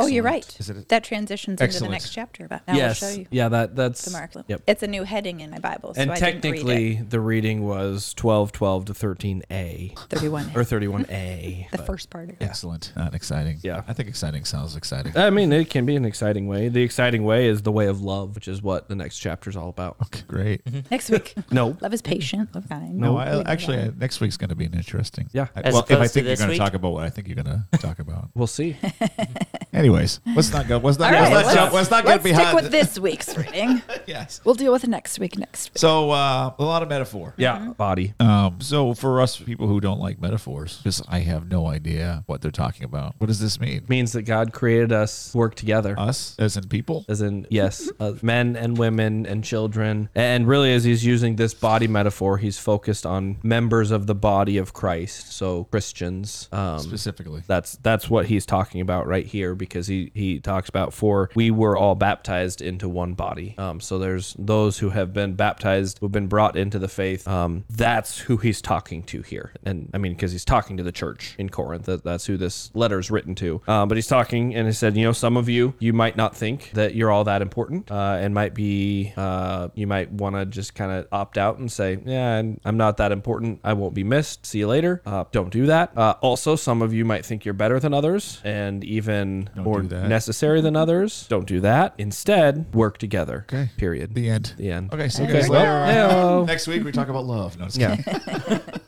Oh, 0.00 0.06
you're 0.06 0.24
right. 0.24 0.44
Is 0.60 0.70
it 0.70 0.76
a- 0.76 0.80
that 0.88 1.04
transitions 1.04 1.60
into 1.60 1.80
the 1.80 1.88
next 1.88 2.10
chapter. 2.12 2.44
About 2.44 2.66
now 2.68 2.74
yes. 2.76 3.02
I'll 3.02 3.10
show 3.12 3.18
you 3.20 3.26
Yeah, 3.30 3.48
that 3.50 3.76
that's 3.76 4.04
the 4.04 4.10
mark. 4.10 4.32
Yep. 4.48 4.62
It's 4.66 4.82
a 4.82 4.86
new 4.86 5.04
heading 5.04 5.40
in 5.40 5.50
my 5.50 5.58
Bible. 5.58 5.94
So 5.94 6.00
and 6.02 6.10
I 6.10 6.14
didn't 6.16 6.26
read 6.26 6.42
technically, 6.42 6.94
the 7.08 7.20
reading 7.20 7.64
was 7.66 8.12
12, 8.14 8.52
12 8.52 8.84
to 8.86 8.92
13a 8.92 9.98
31. 10.08 10.46
or 10.54 10.62
31a. 10.62 11.70
the 11.72 11.78
first 11.78 12.10
part. 12.10 12.24
Of 12.24 12.30
it. 12.30 12.36
Excellent. 12.40 12.92
Not 12.96 13.14
exciting. 13.14 13.58
Yeah. 13.62 13.82
I 13.86 13.92
think 13.92 14.08
exciting 14.08 14.44
sounds 14.44 14.76
exciting. 14.76 15.16
I 15.16 15.30
mean, 15.30 15.52
it 15.52 15.70
can 15.70 15.86
be 15.86 15.96
an 15.96 16.04
exciting 16.04 16.46
way. 16.46 16.68
The 16.68 16.82
exciting 16.82 17.24
way 17.24 17.46
is 17.46 17.62
the 17.62 17.72
way 17.72 17.86
of 17.86 18.00
love, 18.02 18.34
which 18.34 18.48
is 18.48 18.62
what 18.62 18.88
the 18.88 18.94
next 18.96 19.18
chapter 19.18 19.50
is 19.50 19.56
all 19.56 19.68
about. 19.68 19.96
Okay, 20.06 20.22
great. 20.26 20.62
Next 20.90 21.10
week. 21.10 21.34
No, 21.52 21.76
Love 21.80 21.94
is 21.94 22.02
patient. 22.02 22.54
Love 22.54 22.68
kind. 22.68 22.96
No, 22.98 23.14
We 23.14 23.20
I, 23.20 23.40
actually, 23.42 23.76
that. 23.78 23.88
uh, 23.88 23.92
next 23.98 24.20
week's 24.20 24.36
going 24.36 24.50
to 24.50 24.56
be 24.56 24.64
an 24.64 24.74
interesting. 24.74 25.28
Yeah. 25.32 25.46
I- 25.54 25.60
As 25.60 25.74
well, 25.74 25.86
if 25.88 25.98
I 25.98 26.06
think 26.08 26.26
you're 26.26 26.36
going 26.36 26.50
to 26.50 26.56
talk 26.56 26.74
about 26.74 26.92
what 26.92 27.04
I 27.04 27.10
think 27.10 27.28
you're 27.28 27.36
going 27.42 27.46
to 27.72 27.78
talk 27.78 27.98
about. 27.98 28.30
we'll 28.34 28.46
see. 28.46 28.76
Anyways, 29.72 30.20
let's 30.34 30.50
not 30.52 30.68
go. 30.68 30.78
Let's 30.78 30.98
not. 30.98 31.14
All 31.14 31.20
let's, 31.20 31.34
right, 31.34 31.44
not 31.44 31.54
jump, 31.54 31.72
let's 31.74 31.90
not 31.90 32.04
get 32.04 32.10
let's 32.10 32.24
behind. 32.24 32.48
stick 32.48 32.62
with 32.62 32.72
this 32.72 32.98
week's 32.98 33.36
reading. 33.36 33.82
yes. 34.06 34.40
We'll 34.44 34.54
deal 34.54 34.72
with 34.72 34.86
next 34.88 35.18
week 35.18 35.36
next 35.36 35.70
week. 35.70 35.78
So 35.78 36.10
uh, 36.12 36.54
a 36.58 36.64
lot 36.64 36.82
of 36.82 36.88
metaphor. 36.88 37.34
Yeah, 37.36 37.72
body. 37.76 38.14
Um, 38.18 38.60
so 38.60 38.94
for 38.94 39.20
us 39.20 39.36
people 39.36 39.66
who 39.66 39.80
don't 39.80 40.00
like 40.00 40.18
metaphors, 40.20 40.78
because 40.78 41.02
I 41.08 41.18
have 41.20 41.50
no 41.50 41.66
idea 41.66 42.22
what 42.26 42.40
they're 42.40 42.50
talking 42.50 42.84
about. 42.84 43.16
What 43.18 43.26
does 43.26 43.40
this 43.40 43.60
mean? 43.60 43.84
means 43.88 44.12
that 44.12 44.22
God 44.22 44.52
created 44.52 44.92
us 44.92 45.34
work 45.34 45.54
together. 45.54 45.94
Us 45.98 46.36
as 46.38 46.56
in 46.56 46.68
people? 46.68 47.04
as 47.08 47.20
in 47.20 47.46
yes 47.50 47.90
uh, 48.00 48.12
men 48.22 48.56
and 48.56 48.78
women 48.78 49.26
and 49.26 49.44
children 49.44 50.08
and 50.14 50.46
really 50.48 50.72
as 50.72 50.84
he's 50.84 51.04
using 51.04 51.36
this 51.36 51.52
body 51.54 51.86
metaphor 51.86 52.38
he's 52.38 52.58
focused 52.58 53.04
on 53.04 53.36
members 53.42 53.90
of 53.90 54.06
the 54.06 54.14
body 54.14 54.56
of 54.58 54.72
christ 54.72 55.32
so 55.32 55.64
christians 55.64 56.48
um, 56.52 56.78
Specifically. 56.78 57.42
that's 57.46 57.76
that's 57.82 58.08
what 58.08 58.26
he's 58.26 58.46
talking 58.46 58.80
about 58.80 59.06
right 59.06 59.25
here 59.26 59.54
because 59.54 59.86
he 59.86 60.10
he 60.14 60.38
talks 60.40 60.68
about 60.68 60.92
for 60.92 61.30
we 61.34 61.50
were 61.50 61.76
all 61.76 61.94
baptized 61.94 62.60
into 62.62 62.88
one 62.88 63.14
body. 63.14 63.54
Um, 63.58 63.80
so 63.80 63.98
there's 63.98 64.34
those 64.38 64.78
who 64.78 64.90
have 64.90 65.12
been 65.12 65.34
baptized 65.34 65.98
who've 66.00 66.12
been 66.12 66.26
brought 66.28 66.56
into 66.56 66.78
the 66.78 66.88
faith. 66.88 67.26
Um, 67.28 67.64
that's 67.68 68.18
who 68.18 68.36
he's 68.38 68.60
talking 68.62 69.02
to 69.04 69.22
here. 69.22 69.52
And 69.64 69.90
i 69.94 69.98
mean 69.98 70.12
because 70.14 70.32
he's 70.32 70.44
talking 70.44 70.76
to 70.76 70.82
the 70.82 70.92
church 70.92 71.34
in 71.38 71.48
corinth. 71.48 71.86
That, 71.86 72.04
that's 72.04 72.26
who 72.26 72.36
this 72.36 72.70
letter 72.74 72.98
is 72.98 73.10
written 73.10 73.34
to. 73.36 73.60
Um, 73.68 73.88
but 73.88 73.96
he's 73.96 74.06
talking 74.06 74.54
and 74.54 74.66
he 74.66 74.72
said 74.72 74.96
you 74.96 75.04
know 75.04 75.12
some 75.12 75.36
of 75.36 75.48
you 75.48 75.74
you 75.78 75.92
might 75.92 76.16
not 76.16 76.36
think 76.36 76.70
that 76.72 76.94
you're 76.94 77.10
all 77.10 77.24
that 77.24 77.42
important 77.42 77.90
uh, 77.90 78.18
and 78.20 78.34
might 78.34 78.54
be 78.54 79.12
uh, 79.16 79.68
you 79.74 79.86
might 79.86 80.10
want 80.12 80.36
to 80.36 80.46
just 80.46 80.74
kind 80.74 80.92
of 80.92 81.06
opt 81.12 81.38
out 81.38 81.58
and 81.58 81.70
say 81.70 81.98
yeah 82.04 82.36
I'm- 82.36 82.76
not 82.76 82.98
that 82.98 83.10
important. 83.10 83.60
I 83.64 83.72
won't 83.72 83.94
be 83.94 84.04
missed. 84.04 84.44
See 84.44 84.58
you 84.58 84.68
later. 84.68 85.00
Uh, 85.06 85.24
don't 85.32 85.50
do 85.50 85.64
that. 85.66 85.96
Uh, 85.96 86.14
also 86.20 86.54
some 86.56 86.82
of 86.82 86.92
you 86.92 87.04
might 87.06 87.24
think 87.24 87.44
you're 87.46 87.54
better 87.54 87.80
than 87.80 87.94
others 87.94 88.40
and 88.44 88.84
even 88.84 89.15
Don't 89.24 89.64
more 89.64 89.82
do 89.82 89.88
that. 89.88 90.08
necessary 90.08 90.60
than 90.60 90.76
others 90.76 91.26
don't 91.28 91.46
do 91.46 91.60
that 91.60 91.94
instead 91.98 92.72
work 92.74 92.98
together 92.98 93.44
Okay. 93.48 93.70
period 93.76 94.14
The 94.14 94.28
end. 94.28 94.52
the 94.56 94.70
end 94.70 94.92
Okay, 94.92 95.08
so 95.08 95.22
you 95.22 95.28
Okay. 95.28 95.40
guys 95.40 95.48
later. 95.48 95.64
Well, 95.70 96.46
Next 96.46 96.66
week 96.66 96.84
we 96.84 96.92
talk 96.92 97.08
about 97.08 97.24
love. 97.24 97.58
No, 97.58 97.64
just 97.66 97.78
yeah 97.78 97.96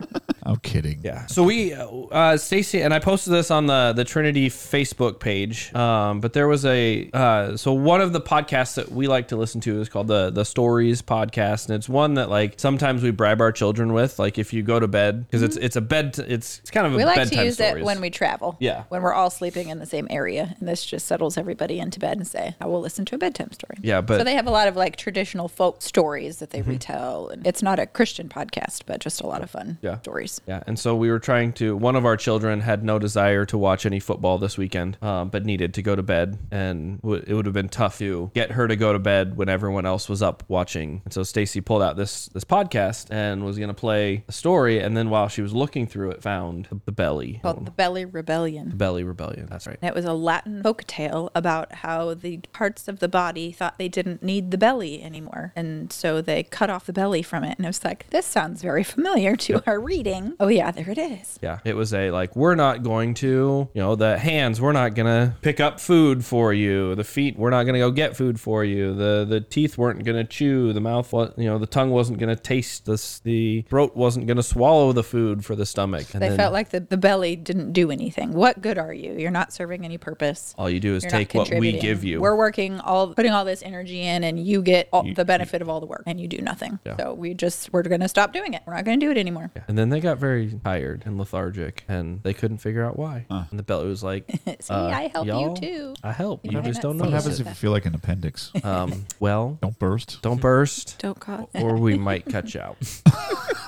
kidding. 0.57 0.59
Okay. 0.59 0.69
kidding. 0.71 1.01
Yeah. 1.05 1.27
So 1.27 1.43
we, 1.43 1.73
uh, 1.75 2.37
Stacy, 2.37 2.83
and 2.83 2.93
I 2.95 2.99
posted 2.99 3.33
this 3.33 3.51
on 3.51 3.67
the 3.67 3.93
the 3.95 4.05
Trinity 4.05 4.49
Facebook 4.49 5.21
page. 5.21 5.75
Um, 5.75 6.21
but 6.21 6.33
there 6.33 6.49
was 6.49 6.65
a 6.65 7.11
uh, 7.13 7.57
so 7.57 7.73
one 7.73 8.01
of 8.01 8.13
the 8.13 8.21
podcasts 8.21 8.75
that 8.77 8.91
we 8.91 9.07
like 9.09 9.29
to 9.29 9.37
listen 9.37 9.61
to 9.63 9.81
is 9.81 9.89
called 9.89 10.09
the 10.09 10.31
the 10.31 10.45
Stories 10.45 11.03
podcast, 11.03 11.67
and 11.67 11.75
it's 11.75 11.89
one 11.89 12.15
that 12.15 12.31
like 12.31 12.55
sometimes 12.59 13.03
we 13.03 13.11
bribe 13.11 13.41
our 13.41 13.53
children 13.53 13.93
with. 13.93 14.19
Like 14.19 14.39
if 14.39 14.53
you 14.53 14.63
go 14.63 14.79
to 14.81 14.89
bed 14.89 15.27
because 15.27 15.43
it's 15.43 15.57
it's 15.57 15.77
a 15.77 15.81
bed. 15.81 16.19
It's 16.19 16.59
it's 16.61 16.71
kind 16.71 16.87
of 16.87 16.95
a 16.95 16.97
We 16.97 17.05
like 17.05 17.17
bedtime 17.17 17.39
to 17.39 17.45
use 17.45 17.55
stories. 17.57 17.83
it 17.83 17.85
when 17.85 18.01
we 18.01 18.11
travel. 18.11 18.57
Yeah. 18.61 18.85
When 18.89 19.03
we're 19.03 19.15
all 19.15 19.31
sleeping 19.31 19.69
in 19.69 19.79
the 19.79 19.87
same 19.87 20.07
area. 20.11 20.55
And 20.61 20.69
this 20.69 20.85
just 20.85 21.07
settles 21.07 21.37
everybody 21.37 21.79
into 21.79 21.99
bed 22.01 22.17
and 22.17 22.27
say, 22.27 22.55
I 22.61 22.67
will 22.67 22.81
listen 22.81 23.05
to 23.07 23.15
a 23.15 23.19
bedtime 23.19 23.53
story. 23.53 23.79
Yeah, 23.83 24.01
but- 24.01 24.15
Mm-hmm. 24.15 24.21
So 24.21 24.25
they 24.25 24.35
have 24.35 24.47
a 24.47 24.51
lot 24.51 24.67
of 24.69 24.75
like 24.77 24.97
traditional 24.97 25.49
folk 25.49 25.81
stories 25.83 26.39
that 26.39 26.51
they 26.51 26.63
retell. 26.63 27.29
And 27.29 27.47
it's 27.47 27.63
not 27.63 27.79
a 27.79 27.87
Christian 27.87 28.29
podcast, 28.29 28.83
but 28.87 29.01
just 29.01 29.21
a 29.21 29.27
lot 29.27 29.43
of 29.43 29.51
fun 29.51 29.79
Yeah. 29.83 29.99
stories. 30.01 30.38
Yeah, 30.47 30.63
and 30.67 30.79
so 30.79 30.95
we 30.95 31.11
were 31.11 31.19
trying 31.19 31.53
to. 31.55 31.77
One 31.77 31.97
of 31.97 32.05
our 32.07 32.17
children 32.17 32.61
had 32.61 32.83
no 32.85 32.99
desire 32.99 33.45
to 33.47 33.59
watch 33.59 33.85
any 33.87 34.01
football 34.01 34.39
this 34.39 34.57
weekend, 34.59 34.97
um, 35.03 35.29
but 35.31 35.45
needed 35.45 35.75
to 35.75 35.83
go 35.83 35.95
to 35.97 36.03
bed, 36.03 36.39
and 36.51 37.01
w- 37.03 37.23
it 37.27 37.35
would 37.35 37.47
have 37.47 37.55
been 37.55 37.69
tough 37.69 37.99
to 37.99 38.31
get 38.35 38.53
her 38.53 38.69
to 38.69 38.77
go 38.77 38.93
to 38.93 38.99
bed 38.99 39.37
when 39.37 39.49
everyone 39.49 39.87
else 39.87 40.09
was 40.09 40.23
up 40.23 40.43
watching. 40.49 41.03
And 41.05 41.13
so 41.13 41.23
Stacy 41.23 41.61
pulled 41.61 41.83
out 41.83 41.97
this 41.97 42.27
this 42.29 42.45
podcast 42.45 43.07
and 43.11 43.45
was 43.45 43.57
going 43.59 43.69
to 43.69 43.75
play 43.75 44.25
a 44.29 44.33
story, 44.33 44.79
and 44.81 44.97
then 44.97 45.11
while 45.11 45.29
she 45.29 45.43
was 45.43 45.53
looking 45.55 45.87
through 45.87 46.11
it, 46.11 46.23
found 46.23 46.67
the, 46.71 46.81
the 46.87 46.93
belly, 46.93 47.41
Called 47.43 47.67
The 47.67 47.71
Belly 47.71 48.05
Rebellion. 48.05 48.71
the 48.71 48.77
belly 48.77 49.05
rebellion. 49.05 49.47
That's 49.51 49.67
right. 49.67 49.79
And 49.83 49.89
it 49.89 49.95
was 49.95 50.05
a 50.05 50.13
Latin 50.13 50.63
folk 50.63 50.85
tale 50.87 51.31
about 51.35 51.73
how 51.73 52.15
the 52.15 52.39
parts 52.53 52.89
of 52.89 53.01
the 53.01 53.09
body 53.09 53.53
thought 53.53 53.79
they 53.79 53.89
didn't 53.89 54.23
need 54.23 54.51
the 54.51 54.59
belly 54.59 55.03
anymore. 55.03 55.53
And 55.57 55.93
so 55.93 56.21
they 56.21 56.43
cut 56.43 56.71
off 56.71 56.87
the 56.87 56.93
belly 56.93 57.23
from 57.23 57.45
it. 57.45 57.57
And 57.59 57.65
it 57.67 57.69
was 57.69 57.85
like, 57.85 58.09
this 58.11 58.27
sounds 58.27 58.63
very 58.63 58.85
familiar 58.85 59.37
to 59.37 59.63
our 59.67 59.81
reading. 59.81 60.28
Mm-hmm. 60.29 60.43
Oh, 60.43 60.49
yeah, 60.49 60.71
there 60.71 60.89
it 60.91 60.99
is. 60.99 61.39
Yeah, 61.43 61.59
it 61.65 61.77
was 61.77 61.93
a 61.95 62.11
like 62.11 62.37
we're 62.37 62.55
not 62.55 62.83
going 62.83 63.15
to, 63.15 63.69
you 63.73 63.81
know, 63.83 63.95
the 63.97 64.19
hands 64.19 64.61
we're 64.61 64.73
not 64.73 64.95
gonna 64.95 65.37
pick 65.43 65.61
up 65.61 65.81
food 65.81 66.25
for 66.25 66.53
you. 66.53 66.95
The 66.95 67.05
feet 67.05 67.39
we're 67.39 67.51
not 67.51 67.65
gonna 67.65 67.79
go 67.79 67.91
get 67.91 68.17
food 68.17 68.39
for 68.41 68.65
you. 68.65 68.95
The 68.95 69.25
the 69.29 69.41
teeth 69.41 69.79
weren't 69.79 70.05
gonna 70.05 70.25
chew. 70.25 70.73
The 70.73 70.81
mouth, 70.81 71.13
wa- 71.13 71.31
you 71.37 71.47
know, 71.47 71.59
the 71.59 71.67
tongue 71.67 71.91
wasn't 71.91 72.19
gonna 72.19 72.37
taste 72.37 72.87
this. 72.87 73.21
The 73.21 73.63
throat 73.69 73.97
wasn't 73.97 74.27
gonna 74.27 74.43
swallow 74.43 74.93
the 74.93 75.05
food 75.05 75.45
for 75.45 75.55
the 75.57 75.67
stomach. 75.67 76.13
And 76.15 76.23
They 76.23 76.29
then 76.29 76.37
felt 76.39 76.53
like 76.53 76.71
the, 76.71 76.81
the 76.81 76.97
belly 76.97 77.37
didn't 77.37 77.73
do 77.73 77.91
anything. 77.91 78.33
What 78.33 78.61
good 78.61 78.79
are 78.79 78.93
you? 78.93 79.13
You're 79.15 79.31
not 79.31 79.53
serving 79.53 79.85
any 79.85 79.99
purpose. 79.99 80.55
all 80.59 80.69
you 80.71 80.81
do 80.81 80.95
is 80.95 81.05
You're 81.05 81.11
take 81.11 81.35
what 81.35 81.51
we 81.51 81.73
give 81.79 82.05
you. 82.05 82.21
We're 82.21 82.37
working 82.37 82.81
all, 82.81 83.15
putting 83.15 83.33
all 83.33 83.45
this 83.45 83.63
energy 83.63 84.03
in, 84.03 84.25
and 84.25 84.39
you 84.39 84.63
get 84.63 84.89
all, 84.93 85.05
the 85.15 85.25
benefit 85.25 85.63
of 85.63 85.69
all 85.69 85.81
the 85.81 85.87
work, 85.87 86.03
and 86.07 86.21
you 86.21 86.29
do 86.29 86.39
nothing. 86.39 86.79
So 86.99 87.15
we 87.15 87.35
just 87.35 87.73
we're 87.73 87.83
going 87.83 88.01
to 88.01 88.09
stop 88.09 88.33
doing 88.33 88.55
it. 88.55 88.63
We're 88.67 88.75
not 88.75 88.85
going 88.85 88.99
to 89.01 89.07
do 89.07 89.11
it 89.11 89.19
anymore. 89.19 89.51
and 89.69 89.77
then 89.79 89.89
they 89.89 90.01
got 90.01 90.18
very 90.21 90.53
tired 90.65 91.03
and 91.07 91.19
lethargic, 91.19 91.85
and 91.89 92.23
they 92.23 92.35
couldn't 92.35 92.59
figure 92.59 92.85
out 92.85 92.99
why. 92.99 93.27
And 93.31 93.59
the 93.59 93.63
belly 93.63 93.89
was 93.89 94.03
like, 94.03 94.29
See, 94.61 94.73
uh, 94.73 94.87
I 94.89 95.09
help 95.13 95.27
y'all, 95.27 95.51
you 95.51 95.61
too. 95.61 95.95
I 96.03 96.13
help. 96.13 96.45
You 96.45 96.53
might 96.53 96.65
just 96.65 96.77
not 96.83 96.83
don't 96.83 96.93
see 96.95 96.99
know. 96.99 97.05
What 97.05 97.13
it. 97.13 97.17
happens 97.17 97.41
if 97.41 97.47
you 97.47 97.55
feel 97.55 97.71
like 97.71 97.87
an 97.87 97.95
appendix? 97.95 98.51
Um, 98.65 99.07
well, 99.21 99.59
Don't 99.63 99.79
burst. 99.79 100.21
don't 100.23 100.41
burst, 100.41 100.99
Don't 100.99 101.19
call. 101.19 101.49
or 101.55 101.77
we 101.77 101.97
might 101.97 102.25
cut 102.27 102.55
you 102.55 102.61
out. 102.61 102.77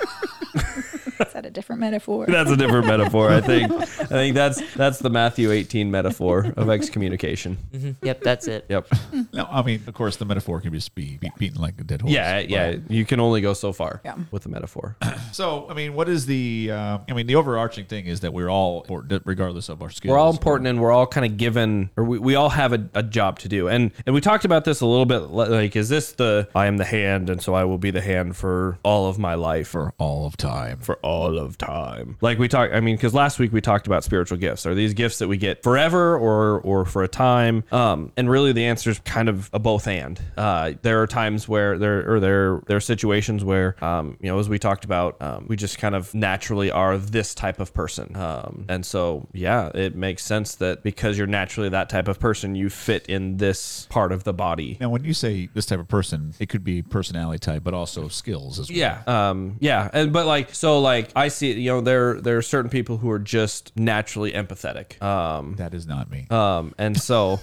Is 1.51 1.55
that 1.55 1.59
a 1.59 1.63
different 1.63 1.81
metaphor? 1.81 2.27
That's 2.27 2.51
a 2.51 2.57
different 2.57 2.87
metaphor. 2.87 3.31
I 3.31 3.41
think. 3.41 3.73
I 4.01 4.05
think 4.05 4.35
that's 4.35 4.63
that's 4.75 4.99
the 4.99 5.11
Matthew 5.11 5.51
18 5.51 5.91
metaphor 5.91 6.53
of 6.57 6.69
excommunication. 6.71 7.59
Yep, 8.03 8.23
that's 8.23 8.47
it. 8.47 8.67
Yep. 8.69 8.87
No, 9.33 9.47
I 9.51 9.63
mean, 9.63 9.83
of 9.87 9.95
course, 9.95 10.17
the 10.17 10.25
metaphor 10.25 10.61
can 10.61 10.73
just 10.73 10.95
be, 10.95 11.17
be 11.19 11.31
beaten 11.39 11.61
like 11.61 11.81
a 11.81 11.85
dead 11.85 12.03
horse. 12.03 12.13
Yeah, 12.13 12.39
yeah. 12.39 12.77
You 12.89 13.05
can 13.05 13.21
only 13.21 13.41
go 13.41 13.53
so 13.53 13.73
far 13.73 14.01
Yeah. 14.05 14.17
with 14.31 14.43
the 14.45 14.49
metaphor. 14.49 14.97
So, 15.33 15.71
I 15.71 15.75
mean, 15.75 15.95
what 15.95 16.09
is 16.09 16.27
the? 16.27 16.71
Uh, 16.73 16.99
I 17.09 17.13
mean, 17.13 17.29
the 17.29 17.37
overarching 17.37 17.85
thing 17.85 18.07
is 18.07 18.21
that 18.21 18.33
we're 18.33 18.51
all 18.51 18.81
important, 18.81 19.23
regardless 19.25 19.69
of 19.69 19.81
our 19.81 19.89
skills. 19.91 20.11
We're 20.11 20.19
all 20.19 20.31
important, 20.33 20.67
and 20.67 20.81
we're 20.81 20.91
all 20.91 21.07
kind 21.07 21.25
of 21.25 21.37
given, 21.37 21.91
or 21.97 22.03
we, 22.03 22.19
we 22.19 22.35
all 22.35 22.49
have 22.49 22.73
a, 22.73 22.89
a 22.95 23.03
job 23.05 23.39
to 23.41 23.49
do. 23.49 23.69
And 23.69 23.93
and 24.07 24.15
we 24.15 24.21
talked 24.21 24.45
about 24.45 24.65
this 24.65 24.81
a 24.81 24.87
little 24.87 25.07
bit. 25.07 25.19
Like, 25.31 25.77
is 25.77 25.89
this 25.89 26.13
the 26.13 26.49
I 26.55 26.67
am 26.67 26.79
the 26.79 26.85
hand, 26.85 27.31
and 27.31 27.41
so 27.41 27.55
I 27.55 27.63
will 27.65 27.79
be 27.79 27.93
the 27.93 28.01
hand 28.01 28.37
for 28.37 28.79
all 28.83 29.09
of 29.09 29.19
my 29.21 29.35
life, 29.35 29.69
for 29.69 29.95
all 29.99 30.27
of 30.27 30.37
time. 30.37 30.79
for 30.81 30.97
all 30.97 31.39
of 31.41 31.59
time. 31.59 32.17
Like 32.21 32.39
we 32.39 32.49
talked, 32.49 32.73
I 32.73 32.81
mean, 32.81 32.97
because 32.97 33.15
last 33.15 33.39
week 33.39 33.53
we 33.53 33.61
talked 33.61 33.87
about 33.87 34.05
spiritual 34.05 34.39
gifts. 34.39 34.67
Are 34.67 34.75
these 34.75 34.95
gifts 34.95 35.19
that 35.19 35.29
we 35.29 35.37
get 35.37 35.63
forever 35.63 36.17
or 36.17 36.61
or 36.61 36.85
for 36.85 37.03
a 37.03 37.09
time? 37.09 37.65
Um, 37.73 38.13
and 38.17 38.31
really, 38.31 38.53
the 38.53 38.67
answer 38.67 38.91
is 38.91 38.99
kind 39.01 39.29
of 39.29 39.51
a 39.53 39.59
both 39.59 39.87
and. 39.87 40.21
Uh, 40.37 40.73
there 40.83 41.03
are 41.03 41.07
times 41.07 41.49
where 41.49 41.79
there 41.79 42.15
or 42.15 42.21
there 42.21 42.63
there 42.67 42.77
are 42.77 42.81
situations 42.81 43.45
where, 43.45 43.83
um, 43.85 44.17
you 44.21 44.29
know, 44.29 44.39
as 44.39 44.49
we 44.49 44.59
talked 44.59 44.85
about, 44.85 45.21
um, 45.21 45.47
we 45.49 45.57
just 45.57 45.79
kind 45.79 45.95
of 45.95 46.15
naturally 46.15 46.71
are 46.71 46.99
this 46.99 47.35
type 47.35 47.61
of 47.61 47.73
person. 47.73 48.17
Um, 48.17 48.67
and 48.69 48.85
so, 48.85 49.29
yeah, 49.33 49.71
it 49.75 49.95
makes 49.95 50.25
sense 50.25 50.57
that 50.57 50.83
because 50.83 51.19
you're 51.19 51.27
naturally 51.27 51.69
that 51.71 51.89
type 51.89 52.09
of 52.09 52.19
person, 52.19 52.55
you 52.55 52.69
fit 52.71 53.07
in 53.07 53.39
this 53.39 53.87
part 53.91 54.13
of 54.13 54.25
the 54.25 54.33
body. 54.33 54.77
Now, 54.81 54.91
when 54.91 55.05
you 55.05 55.15
say 55.15 55.49
this 55.55 55.67
type 55.67 55.81
of 55.81 55.89
person, 55.89 56.35
it 56.39 56.49
could 56.49 56.65
be 56.65 56.83
personality 56.83 57.39
type, 57.39 57.65
but 57.65 57.75
also 57.75 58.09
skills 58.09 58.59
as 58.59 58.71
well. 58.71 58.79
Yeah. 58.79 59.03
Um, 59.07 59.57
yeah. 59.61 59.91
And 59.93 60.13
but 60.13 60.27
like 60.27 60.55
so 60.55 60.81
like 60.81 61.11
I 61.17 61.29
see 61.31 61.53
you 61.53 61.71
know 61.71 61.81
there 61.81 62.21
there 62.21 62.37
are 62.37 62.43
certain 62.43 62.71
people 62.71 62.99
who 62.99 63.11
are 63.11 63.19
just 63.19 63.73
naturally 63.77 64.33
empathetic. 64.33 65.01
Um 65.03 65.55
That 65.57 65.75
is 65.75 65.87
not 65.87 66.11
me. 66.11 66.27
um, 66.31 66.75
and 66.79 66.99
so 67.01 67.41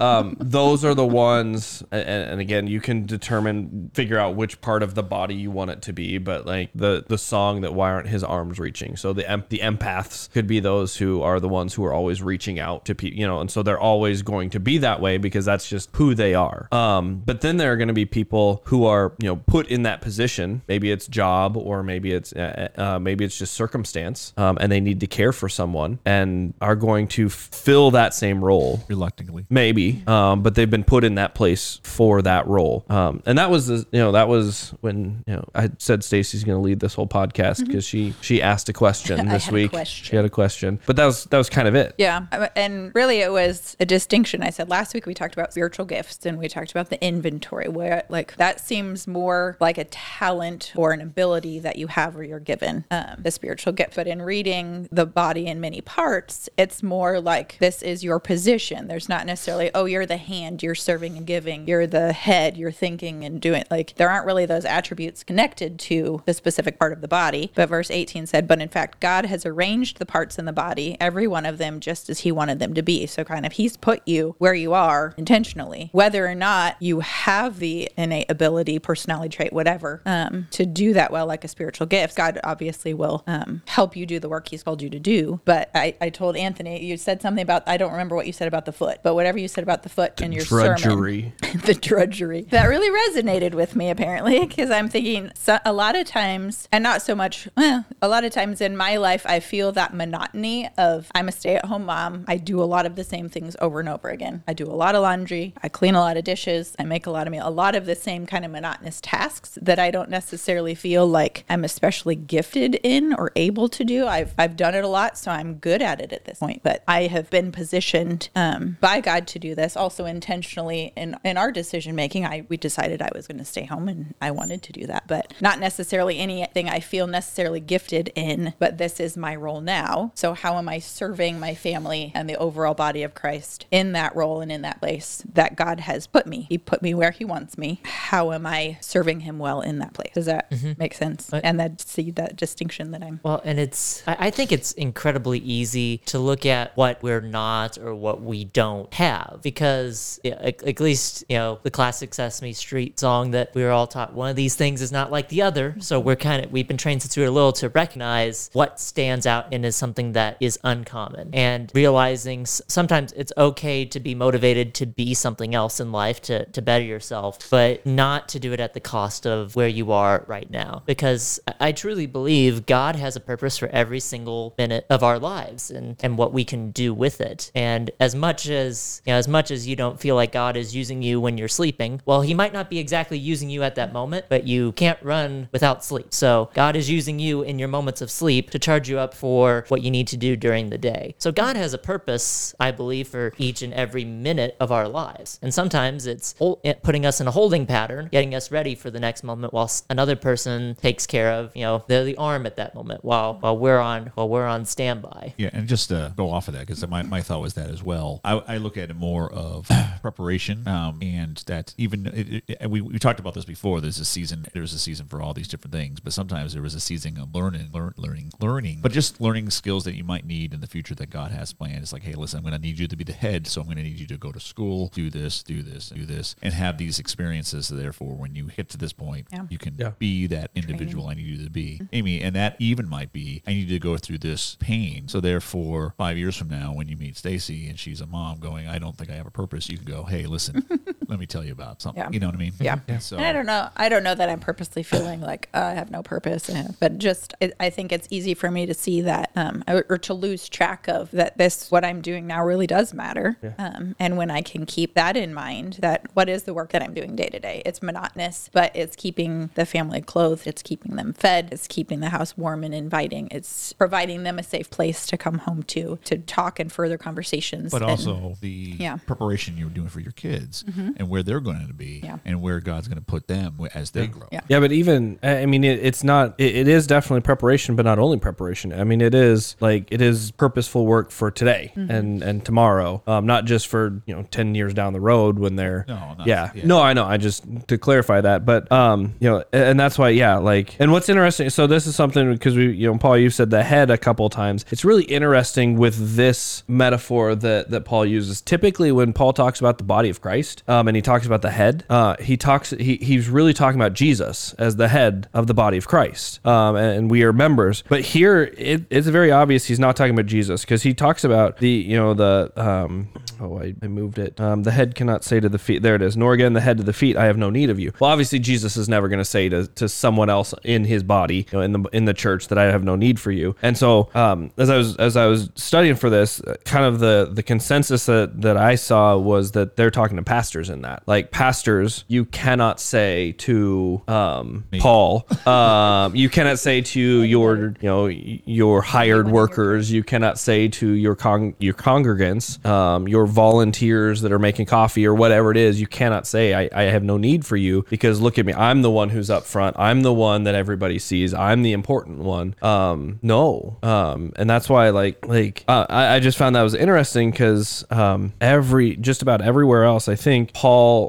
um, 0.00 0.36
those 0.40 0.84
are 0.84 0.94
the 0.94 1.06
ones, 1.06 1.82
and, 1.90 2.08
and 2.08 2.40
again, 2.40 2.66
you 2.66 2.80
can 2.80 3.06
determine, 3.06 3.90
figure 3.94 4.18
out 4.18 4.34
which 4.36 4.60
part 4.60 4.82
of 4.82 4.94
the 4.94 5.02
body 5.02 5.34
you 5.34 5.50
want 5.50 5.70
it 5.70 5.82
to 5.82 5.92
be. 5.92 6.18
But 6.18 6.46
like 6.46 6.70
the 6.74 7.04
the 7.06 7.18
song 7.18 7.60
that 7.62 7.74
why 7.74 7.90
aren't 7.90 8.08
his 8.08 8.24
arms 8.24 8.58
reaching? 8.58 8.96
So 8.96 9.12
the 9.12 9.28
em- 9.30 9.44
the 9.48 9.58
empaths 9.58 10.30
could 10.32 10.46
be 10.46 10.60
those 10.60 10.96
who 10.96 11.22
are 11.22 11.40
the 11.40 11.48
ones 11.48 11.74
who 11.74 11.84
are 11.84 11.92
always 11.92 12.22
reaching 12.22 12.58
out 12.58 12.84
to 12.86 12.94
people, 12.94 13.18
you 13.18 13.26
know, 13.26 13.40
and 13.40 13.50
so 13.50 13.62
they're 13.62 13.78
always 13.80 14.22
going 14.22 14.50
to 14.50 14.60
be 14.60 14.78
that 14.78 15.00
way 15.00 15.18
because 15.18 15.44
that's 15.44 15.68
just 15.68 15.90
who 15.96 16.14
they 16.14 16.34
are. 16.34 16.68
Um, 16.72 17.22
but 17.24 17.40
then 17.40 17.56
there 17.56 17.72
are 17.72 17.76
going 17.76 17.88
to 17.88 17.94
be 17.94 18.06
people 18.06 18.62
who 18.66 18.84
are 18.86 19.12
you 19.20 19.28
know 19.28 19.36
put 19.36 19.68
in 19.68 19.82
that 19.82 20.00
position. 20.00 20.62
Maybe 20.68 20.90
it's 20.90 21.06
job 21.06 21.56
or 21.56 21.82
maybe 21.82 22.12
it's 22.12 22.32
uh, 22.32 22.68
uh, 22.76 22.98
maybe 22.98 23.23
it's 23.24 23.38
just 23.38 23.54
circumstance, 23.54 24.32
um, 24.36 24.58
and 24.60 24.70
they 24.70 24.80
need 24.80 25.00
to 25.00 25.06
care 25.06 25.32
for 25.32 25.48
someone 25.48 25.98
and 26.04 26.54
are 26.60 26.76
going 26.76 27.08
to 27.08 27.28
fill 27.28 27.90
that 27.92 28.14
same 28.14 28.44
role 28.44 28.82
Reluctantly. 28.88 29.46
maybe 29.50 30.02
um, 30.06 30.42
but 30.42 30.54
they've 30.54 30.70
been 30.70 30.84
put 30.84 31.04
in 31.04 31.16
that 31.16 31.34
place 31.34 31.80
for 31.82 32.22
that 32.22 32.46
role 32.46 32.84
um, 32.88 33.22
and 33.26 33.38
that 33.38 33.50
was 33.50 33.66
the, 33.66 33.76
you 33.92 33.98
know 34.00 34.12
that 34.12 34.28
was 34.28 34.74
when 34.80 35.24
you 35.26 35.34
know 35.34 35.44
i 35.54 35.70
said 35.78 36.02
stacy's 36.04 36.44
going 36.44 36.56
to 36.56 36.62
lead 36.62 36.80
this 36.80 36.94
whole 36.94 37.06
podcast 37.06 37.64
because 37.66 37.84
she 37.84 38.14
she 38.20 38.40
asked 38.42 38.68
a 38.68 38.72
question 38.72 39.18
Mm-hmm. 39.18 39.28
I 39.30 39.32
this 39.34 39.44
had 39.44 39.52
a 39.52 39.54
week 39.54 39.70
question. 39.72 40.04
she 40.04 40.16
had 40.16 40.24
a 40.24 40.30
question 40.30 40.80
but 40.86 40.96
that 40.96 41.04
was 41.06 41.24
that 41.26 41.38
was 41.38 41.48
kind 41.50 41.68
of 41.68 41.74
it 41.74 41.94
Yeah. 41.98 42.26
And 42.56 42.92
really, 42.94 43.18
it 43.20 43.32
was 43.32 43.76
a 43.80 43.86
distinction. 43.86 44.42
I 44.42 44.50
said 44.50 44.68
last 44.68 44.94
week 44.94 45.06
we 45.06 45.14
talked 45.14 45.34
about 45.34 45.52
spiritual 45.52 45.86
gifts 45.86 46.24
and 46.26 46.38
we 46.38 46.48
talked 46.48 46.70
about 46.70 46.90
the 46.90 47.02
inventory, 47.04 47.68
where 47.68 48.04
like 48.08 48.36
that 48.36 48.60
seems 48.60 49.06
more 49.06 49.56
like 49.60 49.78
a 49.78 49.84
talent 49.84 50.72
or 50.76 50.92
an 50.92 51.00
ability 51.00 51.58
that 51.60 51.76
you 51.76 51.86
have 51.88 52.16
or 52.16 52.22
you're 52.24 52.40
given, 52.40 52.84
um, 52.90 53.13
the 53.18 53.30
spiritual 53.30 53.72
gift. 53.72 53.96
But 53.96 54.06
in 54.06 54.22
reading 54.22 54.88
the 54.90 55.06
body 55.06 55.46
in 55.46 55.60
many 55.60 55.80
parts, 55.80 56.48
it's 56.56 56.82
more 56.82 57.20
like 57.20 57.58
this 57.58 57.82
is 57.82 58.04
your 58.04 58.18
position. 58.18 58.88
There's 58.88 59.08
not 59.08 59.26
necessarily, 59.26 59.70
oh, 59.74 59.84
you're 59.84 60.06
the 60.06 60.16
hand, 60.16 60.62
you're 60.62 60.74
serving 60.74 61.16
and 61.16 61.26
giving, 61.26 61.66
you're 61.66 61.86
the 61.86 62.12
head, 62.12 62.56
you're 62.56 62.72
thinking 62.72 63.24
and 63.24 63.40
doing. 63.40 63.64
Like 63.70 63.94
there 63.96 64.10
aren't 64.10 64.26
really 64.26 64.46
those 64.46 64.64
attributes 64.64 65.24
connected 65.24 65.78
to 65.80 66.22
the 66.26 66.34
specific 66.34 66.78
part 66.78 66.92
of 66.92 67.00
the 67.00 67.08
body. 67.08 67.52
But 67.54 67.68
verse 67.68 67.90
18 67.90 68.26
said, 68.26 68.48
But 68.48 68.60
in 68.60 68.68
fact, 68.68 69.00
God 69.00 69.26
has 69.26 69.46
arranged 69.46 69.98
the 69.98 70.06
parts 70.06 70.38
in 70.38 70.44
the 70.44 70.52
body, 70.52 70.96
every 71.00 71.26
one 71.26 71.46
of 71.46 71.58
them 71.58 71.80
just 71.80 72.08
as 72.08 72.20
He 72.20 72.32
wanted 72.32 72.58
them 72.58 72.74
to 72.74 72.82
be. 72.82 73.06
So, 73.06 73.24
kind 73.24 73.46
of, 73.46 73.52
He's 73.52 73.76
put 73.76 74.06
you 74.06 74.34
where 74.38 74.54
you 74.54 74.72
are 74.72 75.14
intentionally, 75.16 75.90
whether 75.92 76.26
or 76.26 76.34
not 76.34 76.76
you 76.80 77.00
have 77.00 77.58
the 77.58 77.90
innate 77.96 78.30
ability, 78.30 78.78
personality 78.78 79.34
trait, 79.34 79.52
whatever, 79.52 80.02
um, 80.06 80.46
to 80.50 80.66
do 80.66 80.92
that 80.94 81.12
well, 81.12 81.26
like 81.26 81.44
a 81.44 81.48
spiritual 81.48 81.86
gift. 81.86 82.16
God 82.16 82.38
obviously 82.44 82.94
will 82.94 83.03
um, 83.26 83.62
help 83.66 83.96
you 83.96 84.06
do 84.06 84.18
the 84.18 84.28
work 84.28 84.48
He's 84.48 84.62
called 84.62 84.82
you 84.82 84.90
to 84.90 85.00
do. 85.00 85.40
But 85.44 85.70
I, 85.74 85.94
I 86.00 86.10
told 86.10 86.36
Anthony, 86.36 86.84
you 86.84 86.96
said 86.96 87.22
something 87.22 87.42
about, 87.42 87.62
I 87.66 87.76
don't 87.76 87.92
remember 87.92 88.14
what 88.14 88.26
you 88.26 88.32
said 88.32 88.48
about 88.48 88.66
the 88.66 88.72
foot, 88.72 89.00
but 89.02 89.14
whatever 89.14 89.38
you 89.38 89.48
said 89.48 89.64
about 89.64 89.82
the 89.82 89.88
foot 89.88 90.20
in 90.20 90.32
your 90.32 90.44
sermon 90.44 90.78
drudgery 90.78 91.32
the 91.64 91.74
drudgery. 91.74 92.42
That 92.42 92.66
really 92.66 92.90
resonated 92.90 93.54
with 93.54 93.76
me, 93.76 93.90
apparently, 93.90 94.44
because 94.46 94.70
I'm 94.70 94.88
thinking 94.88 95.30
so, 95.34 95.58
a 95.64 95.72
lot 95.72 95.96
of 95.96 96.06
times, 96.06 96.68
and 96.72 96.82
not 96.82 97.02
so 97.02 97.14
much, 97.14 97.48
well, 97.56 97.84
a 98.02 98.08
lot 98.08 98.24
of 98.24 98.32
times 98.32 98.60
in 98.60 98.76
my 98.76 98.96
life, 98.96 99.24
I 99.26 99.40
feel 99.40 99.72
that 99.72 99.94
monotony 99.94 100.68
of 100.76 101.10
I'm 101.14 101.28
a 101.28 101.32
stay 101.32 101.56
at 101.56 101.66
home 101.66 101.86
mom. 101.86 102.24
I 102.28 102.36
do 102.36 102.62
a 102.62 102.64
lot 102.64 102.86
of 102.86 102.96
the 102.96 103.04
same 103.04 103.28
things 103.28 103.56
over 103.60 103.80
and 103.80 103.88
over 103.88 104.08
again. 104.08 104.42
I 104.48 104.52
do 104.54 104.64
a 104.64 104.74
lot 104.74 104.94
of 104.94 105.02
laundry. 105.02 105.54
I 105.62 105.68
clean 105.68 105.94
a 105.94 106.00
lot 106.00 106.16
of 106.16 106.24
dishes. 106.24 106.74
I 106.78 106.84
make 106.84 107.06
a 107.06 107.10
lot 107.10 107.26
of 107.26 107.30
meals, 107.32 107.46
a 107.46 107.50
lot 107.50 107.74
of 107.74 107.86
the 107.86 107.94
same 107.94 108.26
kind 108.26 108.44
of 108.44 108.50
monotonous 108.50 109.00
tasks 109.00 109.58
that 109.60 109.78
I 109.78 109.90
don't 109.90 110.10
necessarily 110.10 110.74
feel 110.74 111.06
like 111.06 111.44
I'm 111.48 111.64
especially 111.64 112.16
gifted 112.16 112.76
in 112.76 112.93
or 113.02 113.32
able 113.36 113.68
to 113.68 113.84
do. 113.84 114.06
I've 114.06 114.34
I've 114.38 114.56
done 114.56 114.74
it 114.74 114.84
a 114.84 114.88
lot, 114.88 115.18
so 115.18 115.30
I'm 115.30 115.54
good 115.54 115.82
at 115.82 116.00
it 116.00 116.12
at 116.12 116.24
this 116.24 116.38
point. 116.38 116.62
But 116.62 116.84
I 116.86 117.02
have 117.06 117.30
been 117.30 117.50
positioned 117.52 118.28
um, 118.36 118.76
by 118.80 119.00
God 119.00 119.26
to 119.28 119.38
do 119.38 119.54
this. 119.54 119.76
Also 119.76 120.04
intentionally 120.04 120.92
in 120.96 121.16
in 121.24 121.36
our 121.36 121.50
decision 121.50 121.94
making, 121.94 122.24
I 122.24 122.44
we 122.48 122.56
decided 122.56 123.02
I 123.02 123.10
was 123.14 123.26
going 123.26 123.38
to 123.38 123.44
stay 123.44 123.64
home 123.64 123.88
and 123.88 124.14
I 124.20 124.30
wanted 124.30 124.62
to 124.62 124.72
do 124.72 124.86
that, 124.86 125.06
but 125.06 125.32
not 125.40 125.58
necessarily 125.58 126.18
anything 126.18 126.68
I 126.68 126.80
feel 126.80 127.06
necessarily 127.06 127.60
gifted 127.60 128.12
in. 128.14 128.54
But 128.58 128.78
this 128.78 129.00
is 129.00 129.16
my 129.16 129.34
role 129.34 129.60
now. 129.60 130.12
So 130.14 130.34
how 130.34 130.58
am 130.58 130.68
I 130.68 130.78
serving 130.78 131.40
my 131.40 131.54
family 131.54 132.12
and 132.14 132.28
the 132.28 132.36
overall 132.36 132.74
body 132.74 133.02
of 133.02 133.14
Christ 133.14 133.66
in 133.70 133.92
that 133.92 134.14
role 134.14 134.40
and 134.40 134.52
in 134.52 134.62
that 134.62 134.80
place 134.80 135.22
that 135.34 135.56
God 135.56 135.80
has 135.80 136.06
put 136.06 136.26
me? 136.26 136.46
He 136.48 136.58
put 136.58 136.82
me 136.82 136.94
where 136.94 137.10
He 137.10 137.24
wants 137.24 137.58
me. 137.58 137.80
How 137.84 138.32
am 138.32 138.46
I 138.46 138.78
serving 138.80 139.20
Him 139.20 139.38
well 139.38 139.60
in 139.60 139.78
that 139.78 139.94
place? 139.94 140.12
Does 140.14 140.26
that 140.26 140.52
make 140.78 140.94
sense? 140.94 141.30
and 141.32 141.58
that 141.60 141.80
see 141.80 142.10
that 142.12 142.36
distinction 142.36 142.83
that 142.92 143.02
I'm. 143.02 143.20
Well, 143.22 143.40
and 143.44 143.58
it's, 143.58 144.02
I 144.06 144.16
I 144.26 144.30
think 144.30 144.52
it's 144.52 144.72
incredibly 144.72 145.38
easy 145.38 145.98
to 146.06 146.18
look 146.18 146.46
at 146.46 146.76
what 146.76 147.02
we're 147.02 147.20
not 147.20 147.78
or 147.78 147.94
what 147.94 148.22
we 148.22 148.44
don't 148.44 148.92
have 148.94 149.40
because, 149.42 150.18
yeah, 150.24 150.34
at, 150.40 150.62
at 150.62 150.80
least, 150.80 151.24
you 151.28 151.36
know, 151.36 151.58
the 151.62 151.70
classic 151.70 152.14
Sesame 152.14 152.52
Street 152.52 152.98
song 152.98 153.32
that 153.32 153.54
we 153.54 153.62
were 153.62 153.70
all 153.70 153.86
taught 153.86 154.14
one 154.14 154.30
of 154.30 154.36
these 154.36 154.54
things 154.54 154.80
is 154.80 154.90
not 154.90 155.10
like 155.10 155.28
the 155.28 155.42
other. 155.42 155.70
Mm-hmm. 155.70 155.80
So 155.80 156.00
we're 156.00 156.16
kind 156.16 156.44
of, 156.44 156.52
we've 156.52 156.66
been 156.66 156.76
trained 156.76 157.02
since 157.02 157.16
we 157.16 157.22
were 157.22 157.30
little 157.30 157.52
to 157.52 157.68
recognize 157.68 158.50
what 158.52 158.80
stands 158.80 159.26
out 159.26 159.46
and 159.52 159.64
is 159.64 159.76
something 159.76 160.12
that 160.12 160.36
is 160.40 160.58
uncommon 160.64 161.30
and 161.34 161.70
realizing 161.74 162.42
s- 162.42 162.62
sometimes 162.66 163.12
it's 163.12 163.32
okay 163.36 163.84
to 163.84 164.00
be 164.00 164.14
motivated 164.14 164.74
to 164.74 164.86
be 164.86 165.14
something 165.14 165.54
else 165.54 165.80
in 165.80 165.92
life 165.92 166.20
to, 166.22 166.44
to 166.46 166.62
better 166.62 166.84
yourself, 166.84 167.38
but 167.50 167.84
not 167.84 168.28
to 168.30 168.40
do 168.40 168.52
it 168.52 168.60
at 168.60 168.74
the 168.74 168.80
cost 168.80 169.26
of 169.26 169.54
where 169.54 169.68
you 169.68 169.92
are 169.92 170.24
right 170.26 170.50
now. 170.50 170.82
Because 170.86 171.40
I 171.60 171.72
truly 171.72 172.06
believe 172.06 172.63
God 172.66 172.96
has 172.96 173.16
a 173.16 173.20
purpose 173.20 173.58
for 173.58 173.68
every 173.68 174.00
single 174.00 174.54
minute 174.58 174.86
of 174.90 175.02
our 175.02 175.18
lives 175.18 175.70
and, 175.70 175.96
and 176.02 176.18
what 176.18 176.32
we 176.32 176.44
can 176.44 176.70
do 176.70 176.92
with 176.94 177.20
it. 177.20 177.50
And 177.54 177.90
as 178.00 178.14
much 178.14 178.48
as 178.48 179.02
you 179.04 179.12
know, 179.12 179.18
as 179.18 179.28
much 179.28 179.50
as 179.50 179.66
you 179.66 179.76
don't 179.76 180.00
feel 180.00 180.14
like 180.14 180.32
God 180.32 180.56
is 180.56 180.74
using 180.74 181.02
you 181.02 181.20
when 181.20 181.38
you're 181.38 181.48
sleeping, 181.48 182.00
well, 182.04 182.22
he 182.22 182.34
might 182.34 182.52
not 182.52 182.70
be 182.70 182.78
exactly 182.78 183.18
using 183.18 183.50
you 183.50 183.62
at 183.62 183.74
that 183.76 183.92
moment, 183.92 184.26
but 184.28 184.46
you 184.46 184.72
can't 184.72 184.98
run 185.02 185.48
without 185.52 185.84
sleep. 185.84 186.12
So 186.12 186.50
God 186.54 186.76
is 186.76 186.90
using 186.90 187.18
you 187.18 187.42
in 187.42 187.58
your 187.58 187.68
moments 187.68 188.00
of 188.00 188.10
sleep 188.10 188.50
to 188.50 188.58
charge 188.58 188.88
you 188.88 188.98
up 188.98 189.14
for 189.14 189.64
what 189.68 189.82
you 189.82 189.90
need 189.90 190.08
to 190.08 190.16
do 190.16 190.36
during 190.36 190.70
the 190.70 190.78
day. 190.78 191.14
So 191.18 191.32
God 191.32 191.56
has 191.56 191.74
a 191.74 191.78
purpose, 191.78 192.54
I 192.58 192.70
believe, 192.70 193.08
for 193.08 193.32
each 193.38 193.62
and 193.62 193.72
every 193.74 194.04
minute 194.04 194.56
of 194.60 194.72
our 194.72 194.88
lives. 194.88 195.38
And 195.42 195.52
sometimes 195.52 196.06
it's 196.06 196.34
putting 196.82 197.06
us 197.06 197.20
in 197.20 197.26
a 197.26 197.30
holding 197.30 197.66
pattern, 197.66 198.08
getting 198.10 198.34
us 198.34 198.50
ready 198.50 198.74
for 198.74 198.90
the 198.90 199.00
next 199.00 199.22
moment 199.22 199.52
while 199.52 199.70
another 199.90 200.16
person 200.16 200.74
takes 200.76 201.06
care 201.06 201.32
of, 201.32 201.54
you 201.56 201.62
know, 201.62 201.84
the, 201.88 202.02
the 202.04 202.16
arm 202.16 202.46
at 202.46 202.53
that 202.56 202.74
moment 202.74 203.04
while 203.04 203.34
while 203.40 203.56
we're 203.56 203.78
on 203.78 204.06
while 204.14 204.28
we're 204.28 204.46
on 204.46 204.64
standby. 204.64 205.34
Yeah, 205.36 205.50
and 205.52 205.66
just 205.68 205.88
to 205.88 206.12
go 206.16 206.30
off 206.30 206.48
of 206.48 206.54
that, 206.54 206.60
because 206.66 206.86
my, 206.86 207.02
my 207.02 207.20
thought 207.22 207.40
was 207.40 207.54
that 207.54 207.70
as 207.70 207.82
well. 207.82 208.20
I, 208.24 208.32
I 208.46 208.56
look 208.58 208.76
at 208.76 208.90
it 208.90 208.96
more 208.96 209.32
of 209.32 209.68
preparation, 210.02 210.66
um, 210.68 210.98
and 211.02 211.36
that 211.46 211.74
even 211.78 212.06
it, 212.06 212.44
it, 212.48 212.56
and 212.60 212.70
we, 212.70 212.80
we 212.80 212.98
talked 212.98 213.20
about 213.20 213.34
this 213.34 213.44
before. 213.44 213.80
There's 213.80 213.98
a 213.98 214.04
season. 214.04 214.46
There's 214.52 214.72
a 214.72 214.78
season 214.78 215.06
for 215.06 215.22
all 215.22 215.34
these 215.34 215.48
different 215.48 215.72
things, 215.72 216.00
but 216.00 216.12
sometimes 216.12 216.52
there 216.52 216.62
was 216.62 216.74
a 216.74 216.80
season 216.80 217.18
of 217.18 217.34
learning, 217.34 217.70
learn, 217.72 217.94
learning, 217.96 218.32
learning, 218.40 218.78
but 218.82 218.92
just 218.92 219.20
learning 219.20 219.50
skills 219.50 219.84
that 219.84 219.94
you 219.94 220.04
might 220.04 220.26
need 220.26 220.52
in 220.54 220.60
the 220.60 220.66
future 220.66 220.94
that 220.94 221.10
God 221.10 221.30
has 221.30 221.52
planned. 221.52 221.78
It's 221.82 221.92
like, 221.92 222.02
hey, 222.02 222.14
listen, 222.14 222.38
I'm 222.38 222.42
going 222.44 222.54
to 222.54 222.60
need 222.60 222.78
you 222.78 222.86
to 222.86 222.96
be 222.96 223.04
the 223.04 223.12
head, 223.12 223.46
so 223.46 223.60
I'm 223.60 223.66
going 223.66 223.76
to 223.78 223.82
need 223.82 223.98
you 223.98 224.06
to 224.08 224.16
go 224.16 224.32
to 224.32 224.40
school, 224.40 224.90
do 224.94 225.10
this, 225.10 225.42
do 225.42 225.62
this, 225.62 225.88
do 225.90 226.04
this, 226.04 226.36
and 226.42 226.52
have 226.54 226.78
these 226.78 226.98
experiences. 226.98 227.68
So 227.68 227.74
therefore, 227.76 228.14
when 228.14 228.34
you 228.34 228.48
hit 228.48 228.68
to 228.70 228.78
this 228.78 228.92
point, 228.92 229.26
Yeah. 229.32 229.42
you 229.48 229.58
can 229.58 229.74
Yeah. 229.78 229.92
be 229.98 230.26
that 230.28 230.50
individual 230.54 231.08
I 231.08 231.14
need 231.14 231.26
you 231.26 231.44
to 231.44 231.50
be, 231.50 231.80
Amy. 231.92 232.20
And 232.20 232.36
that 232.36 232.43
even 232.58 232.88
might 232.88 233.12
be 233.12 233.42
I 233.46 233.52
need 233.52 233.68
to 233.68 233.78
go 233.78 233.96
through 233.96 234.18
this 234.18 234.56
pain. 234.60 235.08
So 235.08 235.20
therefore, 235.20 235.94
five 235.96 236.16
years 236.18 236.36
from 236.36 236.48
now, 236.48 236.72
when 236.74 236.88
you 236.88 236.96
meet 236.96 237.16
Stacy 237.16 237.68
and 237.68 237.78
she's 237.78 238.00
a 238.00 238.06
mom 238.06 238.38
going, 238.40 238.68
I 238.68 238.78
don't 238.78 238.96
think 238.96 239.10
I 239.10 239.14
have 239.14 239.26
a 239.26 239.30
purpose, 239.30 239.68
you 239.68 239.76
can 239.78 239.86
go, 239.86 240.04
Hey, 240.04 240.26
listen, 240.26 240.64
let 241.08 241.18
me 241.18 241.26
tell 241.26 241.44
you 241.44 241.52
about 241.52 241.82
something. 241.82 242.02
Yeah. 242.02 242.10
You 242.10 242.20
know 242.20 242.26
what 242.26 242.34
I 242.34 242.38
mean? 242.38 242.52
Yeah. 242.60 242.78
So 242.98 243.16
And 243.16 243.24
I 243.24 243.32
don't 243.32 243.46
know. 243.46 243.68
I 243.76 243.88
don't 243.88 244.02
know 244.04 244.14
that 244.14 244.28
I'm 244.28 244.40
purposely 244.40 244.82
feeling 244.82 245.20
like 245.20 245.48
uh, 245.54 245.58
I 245.58 245.74
have 245.74 245.90
no 245.90 246.02
purpose, 246.02 246.50
but 246.80 246.98
just 246.98 247.34
it, 247.40 247.54
I 247.60 247.70
think 247.70 247.92
it's 247.92 248.08
easy 248.10 248.34
for 248.34 248.50
me 248.50 248.66
to 248.66 248.74
see 248.74 249.00
that, 249.02 249.30
um, 249.36 249.64
or, 249.68 249.84
or 249.88 249.98
to 249.98 250.14
lose 250.14 250.48
track 250.48 250.88
of 250.88 251.10
that. 251.12 251.36
This 251.38 251.70
what 251.70 251.84
I'm 251.84 252.00
doing 252.00 252.26
now 252.26 252.44
really 252.44 252.66
does 252.66 252.94
matter, 252.94 253.36
um, 253.58 253.96
and 253.98 254.16
when 254.16 254.30
I 254.30 254.42
can 254.42 254.66
keep 254.66 254.94
that 254.94 255.16
in 255.16 255.34
mind, 255.34 255.74
that 255.80 256.06
what 256.14 256.28
is 256.28 256.44
the 256.44 256.54
work 256.54 256.70
that 256.72 256.82
I'm 256.82 256.94
doing 256.94 257.16
day 257.16 257.28
to 257.28 257.38
day? 257.40 257.62
It's 257.66 257.82
monotonous, 257.82 258.48
but 258.52 258.74
it's 258.74 258.96
keeping 258.96 259.50
the 259.54 259.66
family 259.66 260.00
clothed, 260.00 260.46
it's 260.46 260.62
keeping 260.62 260.96
them 260.96 261.12
fed, 261.12 261.48
it's 261.52 261.66
keeping 261.66 262.00
the 262.00 262.10
house 262.10 262.36
warm 262.36 262.64
and 262.64 262.74
inviting, 262.74 263.28
it's 263.30 263.72
providing 263.72 264.22
them 264.22 264.38
a 264.38 264.42
safe 264.42 264.70
place 264.70 265.06
to 265.06 265.16
come 265.16 265.38
home 265.38 265.62
to 265.64 265.98
to 266.04 266.18
talk 266.18 266.58
and 266.60 266.72
further 266.72 266.96
conversations. 266.98 267.70
but 267.72 267.82
and- 267.82 267.90
also 267.90 268.36
the 268.40 268.76
Yeah. 268.78 268.98
preparation 269.06 269.56
you're 269.56 269.68
doing 269.70 269.88
for 269.88 270.00
your 270.00 270.12
kids 270.12 270.64
and 271.04 271.10
where 271.10 271.22
they're 271.22 271.40
going 271.40 271.66
to 271.68 271.74
be 271.74 272.00
Yeah. 272.02 272.18
and 272.24 272.40
where 272.42 272.60
God's 272.60 272.88
going 272.88 272.98
to 272.98 273.04
put 273.04 273.28
them 273.28 273.56
as 273.74 273.90
they 273.92 274.06
grow. 274.06 274.26
Yeah. 274.32 274.40
Yeah, 274.48 274.60
but 274.60 274.72
even 274.72 275.18
I 275.22 275.38
I 275.42 275.46
mean, 275.46 275.62
it, 275.64 275.78
it's 275.82 276.02
not. 276.02 276.34
It, 276.38 276.54
it 276.56 276.68
is 276.68 276.86
definitely 276.86 277.20
preparation, 277.20 277.76
but 277.76 277.84
not 277.84 277.98
only 277.98 278.18
preparation. 278.18 278.72
I 278.72 278.84
mean, 278.84 279.00
it 279.00 279.14
is 279.14 279.56
like 279.60 279.88
it 279.92 280.00
is 280.00 280.30
purposeful 280.32 280.86
work 280.86 281.10
for 281.10 281.30
today 281.30 281.72
and 281.76 282.22
and 282.22 282.44
tomorrow, 282.44 283.02
um, 283.06 283.26
not 283.26 283.44
just 283.44 283.68
for 283.68 284.02
you 284.06 284.14
know 284.14 284.22
ten 284.30 284.54
years 284.54 284.72
down 284.74 284.92
the 284.92 285.00
road 285.00 285.38
when 285.38 285.56
they're. 285.56 285.84
No, 285.88 286.14
not- 286.18 286.26
yeah, 286.26 286.50
yeah. 286.54 286.66
no, 286.66 286.80
I 286.80 286.92
know. 286.94 287.04
I 287.04 287.16
just 287.18 287.44
to 287.68 287.76
clarify 287.78 288.20
that, 288.22 288.44
but 288.46 288.70
um, 288.72 289.14
you 289.20 289.28
know, 289.28 289.44
and 289.52 289.78
that's 289.78 289.98
why, 289.98 290.08
yeah, 290.10 290.36
like, 290.38 290.76
and 290.80 290.90
what's 290.92 291.08
interesting. 291.08 291.50
So 291.50 291.66
this 291.66 291.86
is 291.86 291.94
something 291.94 292.32
because 292.32 292.56
we, 292.56 292.72
you 292.72 292.90
know, 292.90 292.96
Paul, 292.98 293.18
you've 293.18 293.34
said 293.34 293.50
the 293.50 293.62
head 293.62 293.90
a 293.90 293.98
couple 293.98 294.28
times. 294.30 294.64
It's 294.70 294.84
really 294.84 295.04
interesting 295.04 295.76
with 295.76 296.16
this 296.16 296.62
metaphor 296.68 297.34
that 297.34 297.70
that 297.70 297.84
Paul 297.84 298.06
uses. 298.06 298.40
Typically, 298.40 298.92
when 298.92 299.12
Paul 299.12 299.32
talks 299.32 299.60
about 299.60 299.78
the 299.78 299.84
body 299.84 300.08
of 300.10 300.20
Christ, 300.20 300.62
um, 300.68 300.83
and 300.88 300.96
he 300.96 301.02
talks 301.02 301.26
about 301.26 301.42
the 301.42 301.50
head, 301.50 301.84
uh, 301.88 302.16
he 302.20 302.36
talks 302.36 302.70
he 302.70 302.96
he's 302.96 303.28
really 303.28 303.54
talking 303.54 303.80
about 303.80 303.92
Jesus 303.92 304.52
as 304.54 304.76
the 304.76 304.88
head 304.88 305.28
of 305.34 305.46
the 305.46 305.54
body 305.54 305.76
of 305.76 305.86
Christ, 305.86 306.44
um, 306.46 306.76
and, 306.76 306.98
and 306.98 307.10
we 307.10 307.22
are 307.22 307.32
members. 307.32 307.84
But 307.88 308.02
here, 308.02 308.52
it, 308.56 308.84
it's 308.90 309.06
very 309.06 309.30
obvious 309.30 309.66
he's 309.66 309.78
not 309.78 309.96
talking 309.96 310.14
about 310.14 310.26
Jesus 310.26 310.62
because 310.62 310.82
he 310.82 310.94
talks 310.94 311.24
about 311.24 311.58
the 311.58 311.68
you 311.68 311.96
know 311.96 312.14
the 312.14 312.52
um, 312.56 313.08
oh 313.40 313.58
I, 313.58 313.74
I 313.82 313.88
moved 313.88 314.18
it. 314.18 314.40
Um, 314.40 314.62
the 314.62 314.70
head 314.70 314.94
cannot 314.94 315.24
say 315.24 315.40
to 315.40 315.48
the 315.48 315.58
feet, 315.58 315.82
there 315.82 315.94
it 315.94 316.02
is. 316.02 316.16
Nor 316.16 316.32
again 316.32 316.52
the 316.52 316.60
head 316.60 316.78
to 316.78 316.82
the 316.82 316.92
feet, 316.92 317.16
I 317.16 317.26
have 317.26 317.36
no 317.36 317.50
need 317.50 317.70
of 317.70 317.78
you. 317.78 317.92
Well, 318.00 318.10
obviously 318.10 318.38
Jesus 318.38 318.76
is 318.76 318.88
never 318.88 319.08
going 319.08 319.18
to 319.18 319.24
say 319.24 319.48
to 319.48 319.66
to 319.66 319.88
someone 319.88 320.30
else 320.30 320.54
in 320.64 320.84
his 320.84 321.02
body, 321.02 321.46
you 321.50 321.58
know, 321.58 321.60
in 321.60 321.72
the 321.72 321.82
in 321.92 322.04
the 322.04 322.14
church 322.14 322.48
that 322.48 322.58
I 322.58 322.64
have 322.64 322.84
no 322.84 322.96
need 322.96 323.20
for 323.20 323.30
you. 323.30 323.56
And 323.62 323.76
so 323.76 324.10
um, 324.14 324.50
as 324.56 324.70
I 324.70 324.76
was 324.76 324.96
as 324.96 325.16
I 325.16 325.26
was 325.26 325.50
studying 325.54 325.96
for 325.96 326.10
this, 326.10 326.40
kind 326.64 326.84
of 326.84 327.00
the 327.00 327.30
the 327.32 327.42
consensus 327.42 328.06
that 328.06 328.42
that 328.42 328.56
I 328.56 328.74
saw 328.74 329.16
was 329.16 329.52
that 329.52 329.76
they're 329.76 329.90
talking 329.90 330.16
to 330.16 330.22
pastors 330.22 330.70
in 330.74 330.82
that. 330.82 331.02
Like 331.06 331.30
pastors, 331.30 332.04
you 332.08 332.26
cannot 332.26 332.78
say 332.78 333.32
to 333.32 334.02
um, 334.06 334.64
Paul, 334.78 335.26
um, 335.46 336.14
you 336.14 336.28
cannot 336.28 336.58
say 336.58 336.82
to 336.82 337.00
your 337.00 337.56
you 337.80 337.88
know 337.88 338.06
your 338.08 338.82
hired 338.82 339.28
workers, 339.28 339.90
you 339.90 340.04
cannot 340.04 340.38
say 340.38 340.68
to 340.68 340.90
your 340.90 341.14
con- 341.14 341.54
your 341.58 341.72
congregants, 341.72 342.64
um, 342.66 343.08
your 343.08 343.26
volunteers 343.26 344.20
that 344.20 344.32
are 344.32 344.38
making 344.38 344.66
coffee 344.66 345.06
or 345.06 345.14
whatever 345.14 345.50
it 345.50 345.56
is, 345.56 345.80
you 345.80 345.86
cannot 345.86 346.26
say 346.26 346.52
I, 346.52 346.68
I 346.74 346.82
have 346.84 347.02
no 347.02 347.16
need 347.16 347.46
for 347.46 347.56
you 347.56 347.86
because 347.88 348.20
look 348.20 348.38
at 348.38 348.44
me, 348.44 348.52
I'm 348.52 348.82
the 348.82 348.90
one 348.90 349.08
who's 349.08 349.30
up 349.30 349.44
front, 349.44 349.78
I'm 349.78 350.02
the 350.02 350.12
one 350.12 350.44
that 350.44 350.54
everybody 350.54 350.98
sees, 350.98 351.32
I'm 351.32 351.62
the 351.62 351.72
important 351.72 352.18
one. 352.18 352.54
Um, 352.60 353.20
no, 353.22 353.78
um, 353.82 354.32
and 354.36 354.50
that's 354.50 354.68
why 354.68 354.90
like 354.90 355.26
like 355.26 355.64
uh, 355.68 355.86
I, 355.88 356.16
I 356.16 356.20
just 356.20 356.36
found 356.36 356.56
that 356.56 356.62
was 356.62 356.74
interesting 356.74 357.30
because 357.30 357.84
um, 357.90 358.32
every 358.40 358.96
just 358.96 359.22
about 359.22 359.40
everywhere 359.40 359.84
else, 359.84 360.08
I 360.08 360.16
think 360.16 360.52
Paul 360.52 360.63